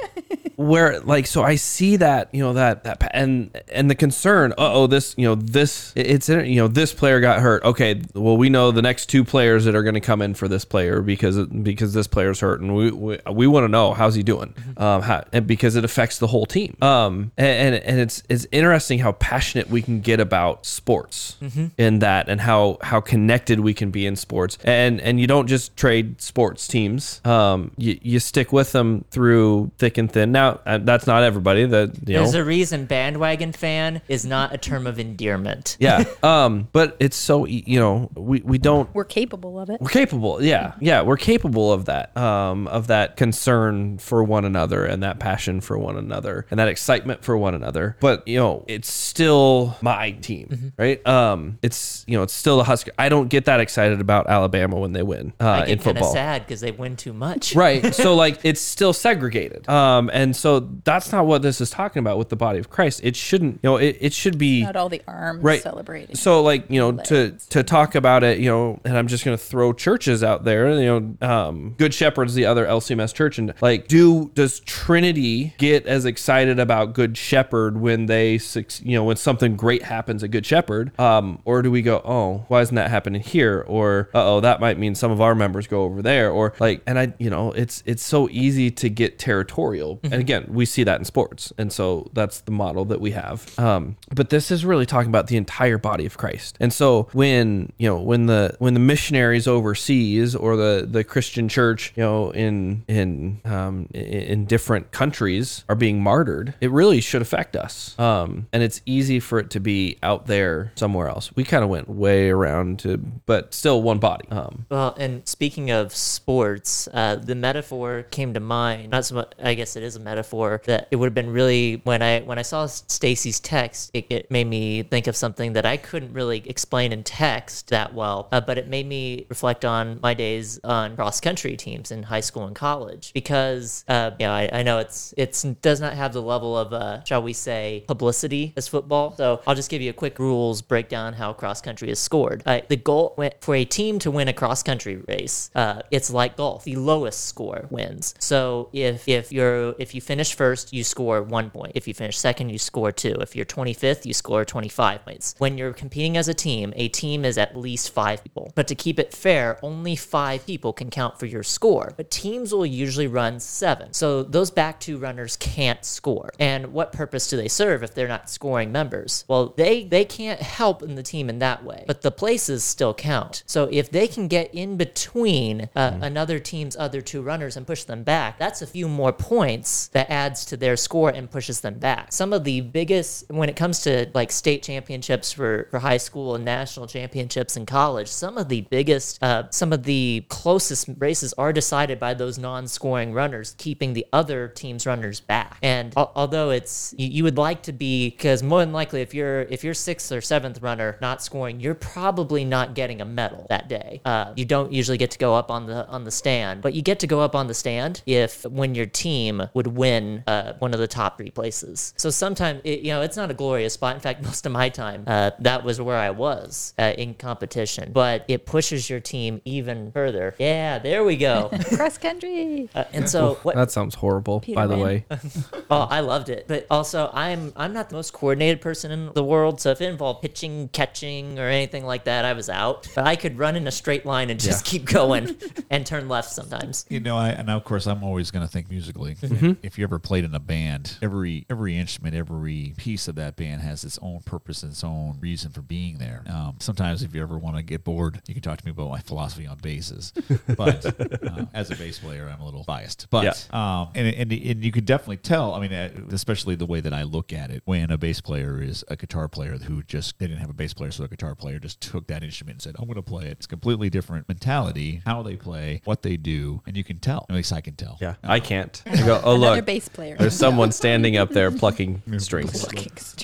where 0.59 0.99
like 0.99 1.25
so 1.25 1.41
I 1.41 1.55
see 1.55 1.95
that, 1.95 2.27
you 2.33 2.41
know, 2.41 2.51
that 2.51 2.83
that 2.83 3.09
and 3.13 3.49
and 3.71 3.89
the 3.89 3.95
concern, 3.95 4.51
uh-oh, 4.57 4.87
this, 4.87 5.15
you 5.17 5.25
know, 5.25 5.35
this 5.35 5.93
it's 5.95 6.27
you 6.27 6.57
know, 6.57 6.67
this 6.67 6.93
player 6.93 7.21
got 7.21 7.39
hurt. 7.39 7.63
Okay, 7.63 8.01
well 8.13 8.35
we 8.35 8.49
know 8.49 8.71
the 8.71 8.81
next 8.81 9.05
two 9.05 9.23
players 9.23 9.63
that 9.63 9.73
are 9.73 9.83
going 9.83 9.93
to 9.93 10.01
come 10.01 10.21
in 10.21 10.33
for 10.33 10.49
this 10.49 10.65
player 10.65 11.01
because 11.01 11.45
because 11.47 11.93
this 11.93 12.07
player's 12.07 12.41
hurt 12.41 12.59
and 12.59 12.75
we 12.75 12.91
we, 12.91 13.19
we 13.31 13.47
want 13.47 13.63
to 13.63 13.69
know 13.69 13.93
how's 13.93 14.15
he 14.15 14.23
doing. 14.23 14.53
Um 14.75 15.01
how, 15.01 15.23
and 15.31 15.47
because 15.47 15.77
it 15.77 15.85
affects 15.85 16.19
the 16.19 16.27
whole 16.27 16.45
team. 16.45 16.75
Um 16.81 17.31
and 17.37 17.75
and, 17.75 17.85
and 17.85 17.99
it's 18.01 18.21
it's 18.27 18.45
interesting 18.51 18.99
how 18.99 19.13
passionate 19.13 19.69
we 19.69 19.81
can 19.81 20.01
get 20.01 20.19
about 20.19 20.65
sports 20.65 21.37
in 21.77 21.99
that 21.99 22.27
and 22.27 22.41
how 22.41 22.79
how 22.81 22.99
connected 22.99 23.61
we 23.61 23.73
can 23.73 23.91
be 23.91 24.05
in 24.05 24.17
sports. 24.17 24.57
And 24.65 24.99
and 24.99 25.21
you 25.21 25.27
don't 25.27 25.47
just 25.47 25.77
trade 25.77 26.21
sports 26.21 26.67
teams. 26.67 27.21
Um 27.23 27.71
you, 27.77 27.97
you 28.01 28.19
stick 28.19 28.51
with 28.51 28.73
them 28.73 29.05
through 29.09 29.71
thick 29.77 29.97
and 29.97 30.11
thin. 30.11 30.33
Now 30.33 30.48
uh, 30.65 30.77
that's 30.79 31.07
not 31.07 31.23
everybody 31.23 31.65
that 31.65 31.95
you 32.07 32.15
know 32.15 32.21
There's 32.23 32.33
a 32.35 32.43
reason 32.43 32.85
bandwagon 32.85 33.51
fan 33.53 34.01
is 34.07 34.25
not 34.25 34.53
a 34.53 34.57
term 34.57 34.87
of 34.87 34.99
endearment. 34.99 35.77
yeah. 35.79 36.03
Um, 36.23 36.67
but 36.71 36.95
it's 36.99 37.17
so 37.17 37.47
e- 37.47 37.63
you 37.65 37.79
know 37.79 38.09
we, 38.15 38.41
we 38.41 38.57
don't 38.57 38.93
We're 38.93 39.05
capable 39.05 39.59
of 39.59 39.69
it. 39.69 39.79
we're 39.81 39.89
capable. 39.89 40.41
Yeah, 40.43 40.73
yeah, 40.79 41.01
we're 41.01 41.17
capable 41.17 41.71
of 41.71 41.85
that. 41.85 42.15
Um, 42.17 42.67
of 42.67 42.87
that 42.87 43.15
concern 43.17 43.97
for 43.99 44.23
one 44.23 44.45
another 44.45 44.85
and 44.85 45.03
that 45.03 45.19
passion 45.19 45.61
for 45.61 45.77
one 45.77 45.97
another 45.97 46.45
and 46.51 46.59
that 46.59 46.67
excitement 46.67 47.23
for 47.23 47.37
one 47.37 47.55
another. 47.55 47.95
But 47.99 48.27
you 48.27 48.37
know, 48.37 48.65
it's 48.67 48.91
still 48.91 49.77
my 49.81 50.11
team, 50.11 50.73
right? 50.77 51.05
Um, 51.07 51.57
it's 51.61 52.03
you 52.07 52.17
know, 52.17 52.23
it's 52.23 52.33
still 52.33 52.57
the 52.57 52.63
Husker. 52.63 52.91
I 52.97 53.09
don't 53.09 53.27
get 53.29 53.45
that 53.45 53.59
excited 53.59 53.99
about 54.01 54.27
Alabama 54.27 54.77
when 54.79 54.93
they 54.93 55.03
win 55.03 55.33
uh, 55.39 55.45
I 55.47 55.59
in 55.65 55.65
get 55.77 55.83
kind 55.83 55.97
of 55.97 56.03
football. 56.03 56.13
sad 56.13 56.45
because 56.45 56.61
they 56.61 56.71
win 56.71 56.95
too 56.95 57.13
much. 57.13 57.55
Right. 57.55 57.93
So 57.93 58.15
like 58.23 58.39
it's 58.43 58.61
still 58.61 58.93
segregated. 58.93 59.67
Um 59.69 60.09
and 60.13 60.35
so 60.39 60.59
that's 60.83 61.11
not 61.11 61.25
what 61.25 61.41
this 61.41 61.61
is 61.61 61.69
talking 61.69 61.99
about 61.99 62.17
with 62.17 62.29
the 62.29 62.35
body 62.35 62.59
of 62.59 62.69
Christ. 62.69 63.01
It 63.03 63.15
shouldn't, 63.15 63.55
you 63.61 63.69
know, 63.69 63.77
it, 63.77 63.97
it 63.99 64.13
should 64.13 64.37
be 64.37 64.63
Not 64.63 64.75
all 64.75 64.89
the 64.89 65.01
arms 65.07 65.43
right 65.43 65.61
celebrating. 65.61 66.15
so 66.15 66.41
like 66.41 66.69
you 66.69 66.79
know 66.79 66.91
to 67.03 67.31
to 67.49 67.63
talk 67.63 67.95
about 67.95 68.23
it 68.23 68.39
you 68.39 68.49
know 68.49 68.79
and 68.85 68.97
i'm 68.97 69.07
just 69.07 69.25
going 69.25 69.37
to 69.37 69.43
throw 69.43 69.73
churches 69.73 70.23
out 70.23 70.43
there 70.43 70.71
you 70.79 70.85
know 70.85 71.27
um 71.27 71.75
good 71.77 71.93
shepherd's 71.93 72.33
the 72.33 72.45
other 72.45 72.65
lcms 72.65 73.13
church 73.13 73.37
and 73.37 73.53
like 73.61 73.87
do 73.87 74.29
does 74.35 74.59
trinity 74.61 75.53
get 75.57 75.85
as 75.85 76.05
excited 76.05 76.59
about 76.59 76.93
good 76.93 77.17
shepherd 77.17 77.77
when 77.79 78.05
they 78.05 78.39
you 78.81 78.95
know 78.97 79.03
when 79.03 79.15
something 79.17 79.55
great 79.55 79.83
happens 79.83 80.23
at 80.23 80.31
good 80.31 80.45
shepherd 80.45 80.97
um 80.99 81.39
or 81.45 81.61
do 81.61 81.69
we 81.71 81.81
go 81.81 82.01
oh 82.05 82.45
why 82.47 82.61
isn't 82.61 82.75
that 82.75 82.89
happening 82.89 83.21
here 83.21 83.63
or 83.67 84.09
uh-oh 84.13 84.39
that 84.41 84.59
might 84.59 84.77
mean 84.77 84.95
some 84.95 85.11
of 85.11 85.21
our 85.21 85.35
members 85.35 85.67
go 85.67 85.83
over 85.83 86.01
there 86.01 86.31
or 86.31 86.53
like 86.59 86.81
and 86.87 86.97
i 86.99 87.13
you 87.19 87.29
know 87.29 87.51
it's 87.51 87.83
it's 87.85 88.03
so 88.03 88.29
easy 88.29 88.69
to 88.71 88.89
get 88.89 89.19
territorial 89.19 89.99
and 90.19 90.27
again 90.27 90.45
we 90.49 90.65
see 90.65 90.83
that 90.83 90.99
in 90.99 91.05
sports 91.05 91.53
and 91.57 91.71
so 91.71 92.09
that's 92.13 92.41
the 92.41 92.51
model 92.51 92.85
that 92.85 92.99
we 92.99 93.11
have 93.11 93.57
um 93.59 93.95
but 94.13 94.29
this 94.29 94.51
is 94.51 94.65
really 94.65 94.85
talking 94.85 95.09
about 95.09 95.27
the 95.27 95.37
entire 95.37 95.77
body 95.77 96.05
of 96.05 96.17
christ 96.17 96.57
and 96.59 96.73
so 96.73 97.07
when 97.13 97.71
you 97.77 97.87
know 97.87 97.99
when 97.99 98.25
the 98.25 98.55
when 98.59 98.73
the 98.73 98.79
missionaries 98.79 99.47
overseas 99.47 100.35
or 100.35 100.55
the 100.55 100.87
the 100.89 101.03
christian 101.03 101.47
church 101.47 101.93
you 101.95 102.03
know 102.03 102.31
in 102.31 102.83
in 102.87 103.39
um 103.45 103.87
in, 103.93 104.45
different 104.45 104.91
countries 104.91 105.63
are 105.69 105.75
being 105.75 106.01
martyred 106.01 106.53
it 106.59 106.71
really 106.71 106.99
should 107.01 107.21
affect 107.21 107.55
us 107.55 107.97
um 107.99 108.47
and 108.51 108.63
it's 108.63 108.81
easy 108.85 109.19
for 109.19 109.39
it 109.39 109.49
to 109.49 109.59
be 109.59 109.97
out 110.03 110.25
there 110.27 110.71
somewhere 110.75 111.07
else 111.07 111.31
we 111.35 111.43
kind 111.43 111.63
of 111.63 111.69
went 111.69 111.87
way 111.87 112.29
around 112.29 112.79
to 112.79 112.97
but 112.97 113.53
still 113.53 113.81
one 113.81 113.99
body 113.99 114.25
um 114.31 114.65
Well, 114.69 114.95
and 114.97 115.27
speaking 115.27 115.71
of 115.71 115.93
sports, 115.95 116.87
uh, 116.93 117.15
the 117.15 117.35
metaphor 117.35 118.03
came 118.11 118.33
to 118.33 118.39
mind. 118.39 118.91
Not 118.91 119.05
so 119.05 119.15
much. 119.15 119.31
I 119.41 119.53
guess 119.53 119.75
it 119.75 119.83
is 119.83 119.95
a 119.95 119.99
metaphor 119.99 120.08
that 120.17 120.87
it 120.91 120.95
would 120.95 121.07
have 121.07 121.13
been 121.13 121.31
really 121.31 121.81
when 121.83 122.01
I 122.01 122.21
when 122.21 122.39
I 122.39 122.43
saw 122.43 122.65
Stacy's 122.65 123.39
text, 123.39 123.91
it, 123.93 124.07
it 124.09 124.31
made 124.31 124.47
me 124.47 124.83
think 124.83 125.07
of 125.07 125.15
something 125.15 125.53
that 125.53 125.65
I 125.65 125.77
couldn't 125.77 126.13
really 126.13 126.43
explain 126.45 126.91
in 126.91 127.03
text 127.03 127.69
that 127.69 127.93
well. 127.93 128.27
Uh, 128.31 128.41
but 128.41 128.57
it 128.57 128.67
made 128.67 128.87
me 128.87 129.25
reflect 129.29 129.65
on 129.65 129.99
my 130.01 130.13
days 130.13 130.59
on 130.63 130.95
cross 130.95 131.19
country 131.19 131.55
teams 131.57 131.91
in 131.91 132.03
high 132.03 132.19
school 132.19 132.45
and 132.45 132.55
college 132.55 133.11
because 133.13 133.83
uh, 133.87 134.11
you 134.19 134.25
know 134.25 134.33
I, 134.33 134.49
I 134.51 134.63
know 134.63 134.79
it's 134.79 135.13
it's 135.17 135.43
does 135.43 135.81
not 135.81 135.93
have 135.93 136.13
the 136.13 136.21
level 136.21 136.57
of 136.57 136.73
uh, 136.73 137.03
shall 137.03 137.21
we 137.21 137.33
say 137.33 137.83
publicity 137.87 138.53
as 138.55 138.67
football. 138.67 139.15
So 139.17 139.41
I'll 139.47 139.55
just 139.55 139.69
give 139.69 139.81
you 139.81 139.89
a 139.89 139.93
quick 139.93 140.19
rules 140.19 140.61
breakdown 140.61 141.13
how 141.13 141.33
cross 141.33 141.61
country 141.61 141.89
is 141.89 141.99
scored. 141.99 142.43
Uh, 142.45 142.61
the 142.67 142.75
goal 142.75 143.15
for 143.41 143.55
a 143.55 143.65
team 143.65 143.99
to 143.99 144.11
win 144.11 144.27
a 144.27 144.33
cross 144.33 144.63
country 144.63 144.97
race. 145.07 145.49
Uh, 145.55 145.81
it's 145.91 146.09
like 146.09 146.37
golf. 146.37 146.63
The 146.63 146.75
lowest 146.75 147.25
score 147.25 147.67
wins. 147.69 148.15
So 148.19 148.69
if 148.73 149.07
if 149.07 149.31
you're 149.31 149.75
if 149.79 149.95
you 149.95 149.98
finish 150.01 150.33
first, 150.33 150.73
you 150.73 150.83
score 150.83 151.21
one 151.21 151.49
point. 151.49 151.73
If 151.75 151.87
you 151.87 151.93
finish 151.93 152.17
second, 152.17 152.49
you 152.49 152.57
score 152.57 152.91
two. 152.91 153.15
If 153.19 153.35
you're 153.35 153.45
25th, 153.45 154.05
you 154.05 154.13
score 154.13 154.45
25 154.45 155.05
points. 155.05 155.35
When 155.37 155.57
you're 155.57 155.73
competing 155.73 156.17
as 156.17 156.27
a 156.27 156.33
team, 156.33 156.73
a 156.75 156.87
team 156.87 157.25
is 157.25 157.37
at 157.37 157.55
least 157.55 157.91
five 157.91 158.23
people. 158.23 158.51
But 158.55 158.67
to 158.67 158.75
keep 158.75 158.99
it 158.99 159.13
fair, 159.13 159.59
only 159.61 159.95
five 159.95 160.45
people 160.45 160.73
can 160.73 160.89
count 160.89 161.19
for 161.19 161.25
your 161.25 161.43
score. 161.43 161.93
But 161.97 162.11
teams 162.11 162.53
will 162.53 162.65
usually 162.65 163.07
run 163.07 163.39
seven. 163.39 163.93
So 163.93 164.23
those 164.23 164.51
back 164.51 164.79
two 164.79 164.97
runners 164.97 165.37
can't 165.37 165.83
score. 165.83 166.31
And 166.39 166.73
what 166.73 166.91
purpose 166.91 167.29
do 167.29 167.37
they 167.37 167.47
serve 167.47 167.83
if 167.83 167.93
they're 167.93 168.07
not 168.07 168.29
scoring 168.29 168.71
members? 168.71 169.25
Well, 169.27 169.53
they 169.57 169.83
they 169.83 170.05
can't 170.05 170.41
help 170.41 170.83
in 170.83 170.95
the 170.95 171.03
team 171.03 171.29
in 171.29 171.39
that 171.39 171.63
way. 171.63 171.83
But 171.87 172.01
the 172.01 172.11
places 172.11 172.63
still 172.63 172.93
count. 172.93 173.43
So 173.45 173.69
if 173.71 173.89
they 173.89 174.07
can 174.07 174.27
get 174.27 174.53
in 174.53 174.77
between 174.77 175.69
uh, 175.75 175.99
another 176.01 176.39
team's 176.39 176.75
other 176.75 177.01
two 177.01 177.21
runners 177.21 177.57
and 177.57 177.65
push 177.65 177.83
them 177.83 178.03
back, 178.03 178.37
that's 178.37 178.61
a 178.61 178.67
few 178.67 178.87
more 178.87 179.13
points 179.13 179.88
that 179.91 180.09
adds 180.09 180.45
to 180.45 180.57
their 180.57 180.77
score 180.77 181.09
and 181.09 181.29
pushes 181.29 181.61
them 181.61 181.79
back. 181.79 182.11
Some 182.11 182.33
of 182.33 182.43
the 182.43 182.61
biggest 182.61 183.29
when 183.29 183.49
it 183.49 183.55
comes 183.55 183.81
to 183.81 184.09
like 184.13 184.31
state 184.31 184.63
championships 184.63 185.31
for, 185.31 185.67
for 185.71 185.79
high 185.79 185.97
school 185.97 186.35
and 186.35 186.45
national 186.45 186.87
championships 186.87 187.57
in 187.57 187.65
college, 187.65 188.07
some 188.07 188.37
of 188.37 188.49
the 188.49 188.61
biggest, 188.61 189.21
uh, 189.23 189.49
some 189.49 189.73
of 189.73 189.83
the 189.83 190.25
closest 190.29 190.89
races 190.97 191.33
are 191.33 191.51
decided 191.51 191.99
by 191.99 192.13
those 192.13 192.37
non-scoring 192.37 193.13
runners, 193.13 193.55
keeping 193.57 193.93
the 193.93 194.05
other 194.13 194.47
team's 194.47 194.85
runners 194.85 195.19
back. 195.19 195.57
And 195.61 195.93
al- 195.97 196.11
although 196.15 196.51
it's 196.51 196.93
you, 196.97 197.07
you 197.07 197.23
would 197.23 197.37
like 197.37 197.63
to 197.63 197.73
be 197.73 198.09
because 198.09 198.43
more 198.43 198.59
than 198.59 198.73
likely 198.73 199.01
if 199.01 199.13
you're 199.13 199.41
if 199.43 199.63
you're 199.63 199.73
sixth 199.73 200.11
or 200.11 200.21
seventh 200.21 200.61
runner 200.61 200.97
not 201.01 201.23
scoring, 201.23 201.59
you're 201.59 201.75
probably 201.75 202.45
not 202.45 202.75
getting 202.75 203.01
a 203.01 203.05
medal 203.05 203.47
that 203.49 203.67
day. 203.69 204.01
Uh, 204.05 204.33
you 204.35 204.45
don't 204.45 204.71
usually 204.71 204.97
get 204.97 205.11
to 205.11 205.17
go 205.17 205.35
up 205.35 205.49
on 205.49 205.65
the 205.65 205.87
on 205.87 206.03
the 206.03 206.11
stand, 206.11 206.61
but 206.61 206.73
you 206.73 206.81
get 206.81 206.99
to 206.99 207.07
go 207.07 207.21
up 207.21 207.35
on 207.35 207.47
the 207.47 207.53
stand 207.53 208.01
if 208.05 208.45
when 208.45 208.75
your 208.75 208.85
team 208.85 209.49
would 209.53 209.78
win 209.79 210.23
uh, 210.27 210.53
one 210.59 210.73
of 210.73 210.79
the 210.79 210.87
top 210.87 211.17
three 211.17 211.31
places. 211.31 211.93
So 211.97 212.09
sometimes 212.09 212.61
it, 212.63 212.81
you 212.81 212.89
know 212.89 213.01
it's 213.01 213.17
not 213.17 213.31
a 213.31 213.33
glorious 213.33 213.73
spot. 213.73 213.95
In 213.95 214.01
fact, 214.01 214.23
most 214.29 214.45
of 214.45 214.51
my 214.51 214.69
time 214.69 215.03
uh, 215.07 215.31
that 215.39 215.63
was 215.63 215.81
where 215.81 215.97
I 215.97 216.11
was 216.11 216.73
uh, 216.77 216.93
in 216.97 217.13
competition, 217.15 217.91
but 217.93 218.25
it 218.27 218.45
pushes 218.45 218.89
your 218.89 218.99
team 218.99 219.41
even 219.45 219.91
further. 219.91 220.35
Yeah, 220.37 220.79
there 220.79 221.03
we 221.03 221.17
go. 221.17 221.49
Cross 221.75 221.97
country. 221.99 222.69
Uh, 222.75 222.83
and 222.93 223.09
so 223.09 223.39
what 223.43 223.55
that 223.55 223.71
sounds 223.71 223.95
horrible 223.95 224.43
by 224.53 224.67
the 224.67 224.77
way 224.77 225.05
Oh, 225.71 225.87
I 225.89 225.99
loved 225.99 226.29
it. 226.29 226.45
But 226.47 226.65
also, 226.69 227.09
I'm 227.13 227.53
I'm 227.55 227.73
not 227.73 227.89
the 227.89 227.95
most 227.95 228.13
coordinated 228.13 228.61
person 228.61 228.91
in 228.91 229.13
the 229.13 229.23
world. 229.23 229.61
So 229.61 229.71
if 229.71 229.81
it 229.81 229.89
involved 229.89 230.21
pitching, 230.21 230.69
catching, 230.69 231.39
or 231.39 231.47
anything 231.47 231.85
like 231.85 232.05
that, 232.05 232.25
I 232.25 232.33
was 232.33 232.49
out. 232.49 232.87
But 232.95 233.05
I 233.05 233.15
could 233.15 233.37
run 233.37 233.55
in 233.55 233.67
a 233.67 233.71
straight 233.71 234.05
line 234.05 234.29
and 234.29 234.39
just 234.39 234.65
keep 234.65 234.85
going 234.85 235.37
and 235.69 235.85
turn 235.85 236.09
left 236.09 236.31
sometimes. 236.31 236.85
You 236.89 236.99
know, 236.99 237.17
I 237.17 237.29
and 237.29 237.49
of 237.49 237.63
course 237.63 237.87
I'm 237.87 238.03
always 238.03 238.31
going 238.31 238.45
to 238.45 238.51
think 238.51 238.69
musically. 238.69 239.15
Mm-hmm. 239.15 239.53
If 239.69 239.77
you 239.77 239.83
ever 239.83 239.99
played 239.99 240.23
in 240.23 240.33
a 240.33 240.39
band, 240.39 240.97
every 240.99 241.45
every 241.47 241.77
instrument, 241.77 242.15
every 242.15 242.73
piece 242.75 243.07
of 243.07 243.13
that 243.15 243.35
band 243.35 243.61
has 243.61 243.83
its 243.83 243.99
own 244.01 244.19
purpose 244.21 244.63
and 244.63 244.71
its 244.71 244.83
own 244.83 245.19
reason 245.19 245.51
for 245.51 245.61
being 245.61 245.99
there. 245.99 246.23
Um, 246.27 246.55
sometimes, 246.59 247.03
if 247.03 247.13
you 247.13 247.21
ever 247.21 247.37
want 247.37 247.55
to 247.55 247.61
get 247.61 247.83
bored, 247.83 248.19
you 248.27 248.33
can 248.33 248.41
talk 248.41 248.57
to 248.57 248.65
me 248.65 248.71
about 248.71 248.89
my 248.89 248.99
philosophy 248.99 249.45
on 249.45 249.57
basses. 249.57 250.11
But 250.57 250.85
uh, 250.85 251.45
as 251.53 251.69
a 251.69 251.75
bass 251.75 251.99
player, 251.99 252.27
I'm 252.33 252.41
a 252.41 252.45
little 252.45 252.63
biased. 252.63 253.07
But 253.09 253.53
um, 253.53 253.89
and, 253.93 254.07
and 254.07 254.31
and 254.31 254.63
you 254.63 254.71
can 254.71 254.83
definitely 254.83 255.17
tell. 255.17 255.53
I 255.53 255.59
mean, 255.59 255.71
uh, 255.71 255.91
especially 256.11 256.55
the 256.55 256.65
way 256.65 256.79
that 256.81 256.93
I 256.93 257.03
look 257.03 257.31
at 257.31 257.51
it, 257.51 257.61
when 257.65 257.91
a 257.91 257.97
bass 257.97 258.19
player 258.19 258.61
is 258.61 258.83
a 258.87 258.95
guitar 258.95 259.27
player 259.27 259.57
who 259.57 259.83
just 259.83 260.17
they 260.17 260.25
didn't 260.25 260.39
have 260.39 260.49
a 260.49 260.53
bass 260.53 260.73
player, 260.73 260.91
so 260.91 261.03
a 261.03 261.07
guitar 261.07 261.35
player 261.35 261.59
just 261.59 261.81
took 261.81 262.07
that 262.07 262.23
instrument 262.23 262.55
and 262.55 262.61
said, 262.61 262.75
"I'm 262.79 262.85
going 262.85 262.95
to 262.95 263.01
play 263.03 263.25
it." 263.25 263.31
It's 263.33 263.45
a 263.45 263.49
completely 263.49 263.91
different 263.91 264.27
mentality, 264.27 265.03
how 265.05 265.21
they 265.21 265.35
play, 265.35 265.81
what 265.85 266.01
they 266.01 266.17
do, 266.17 266.61
and 266.65 266.75
you 266.75 266.83
can 266.83 266.97
tell. 266.97 267.27
At 267.29 267.35
least 267.35 267.53
I 267.53 267.61
can 267.61 267.75
tell. 267.75 267.97
Yeah, 268.01 268.15
I 268.23 268.39
can't. 268.39 268.81
I 268.87 269.05
go, 269.05 269.21
oh 269.23 269.35
Another 269.58 269.58
look, 269.59 269.65
bass 269.65 269.87
player. 269.89 270.15
there's 270.17 270.35
someone 270.35 270.71
standing 270.71 271.17
up 271.17 271.29
there 271.29 271.51
plucking 271.51 272.01
strings. 272.17 272.65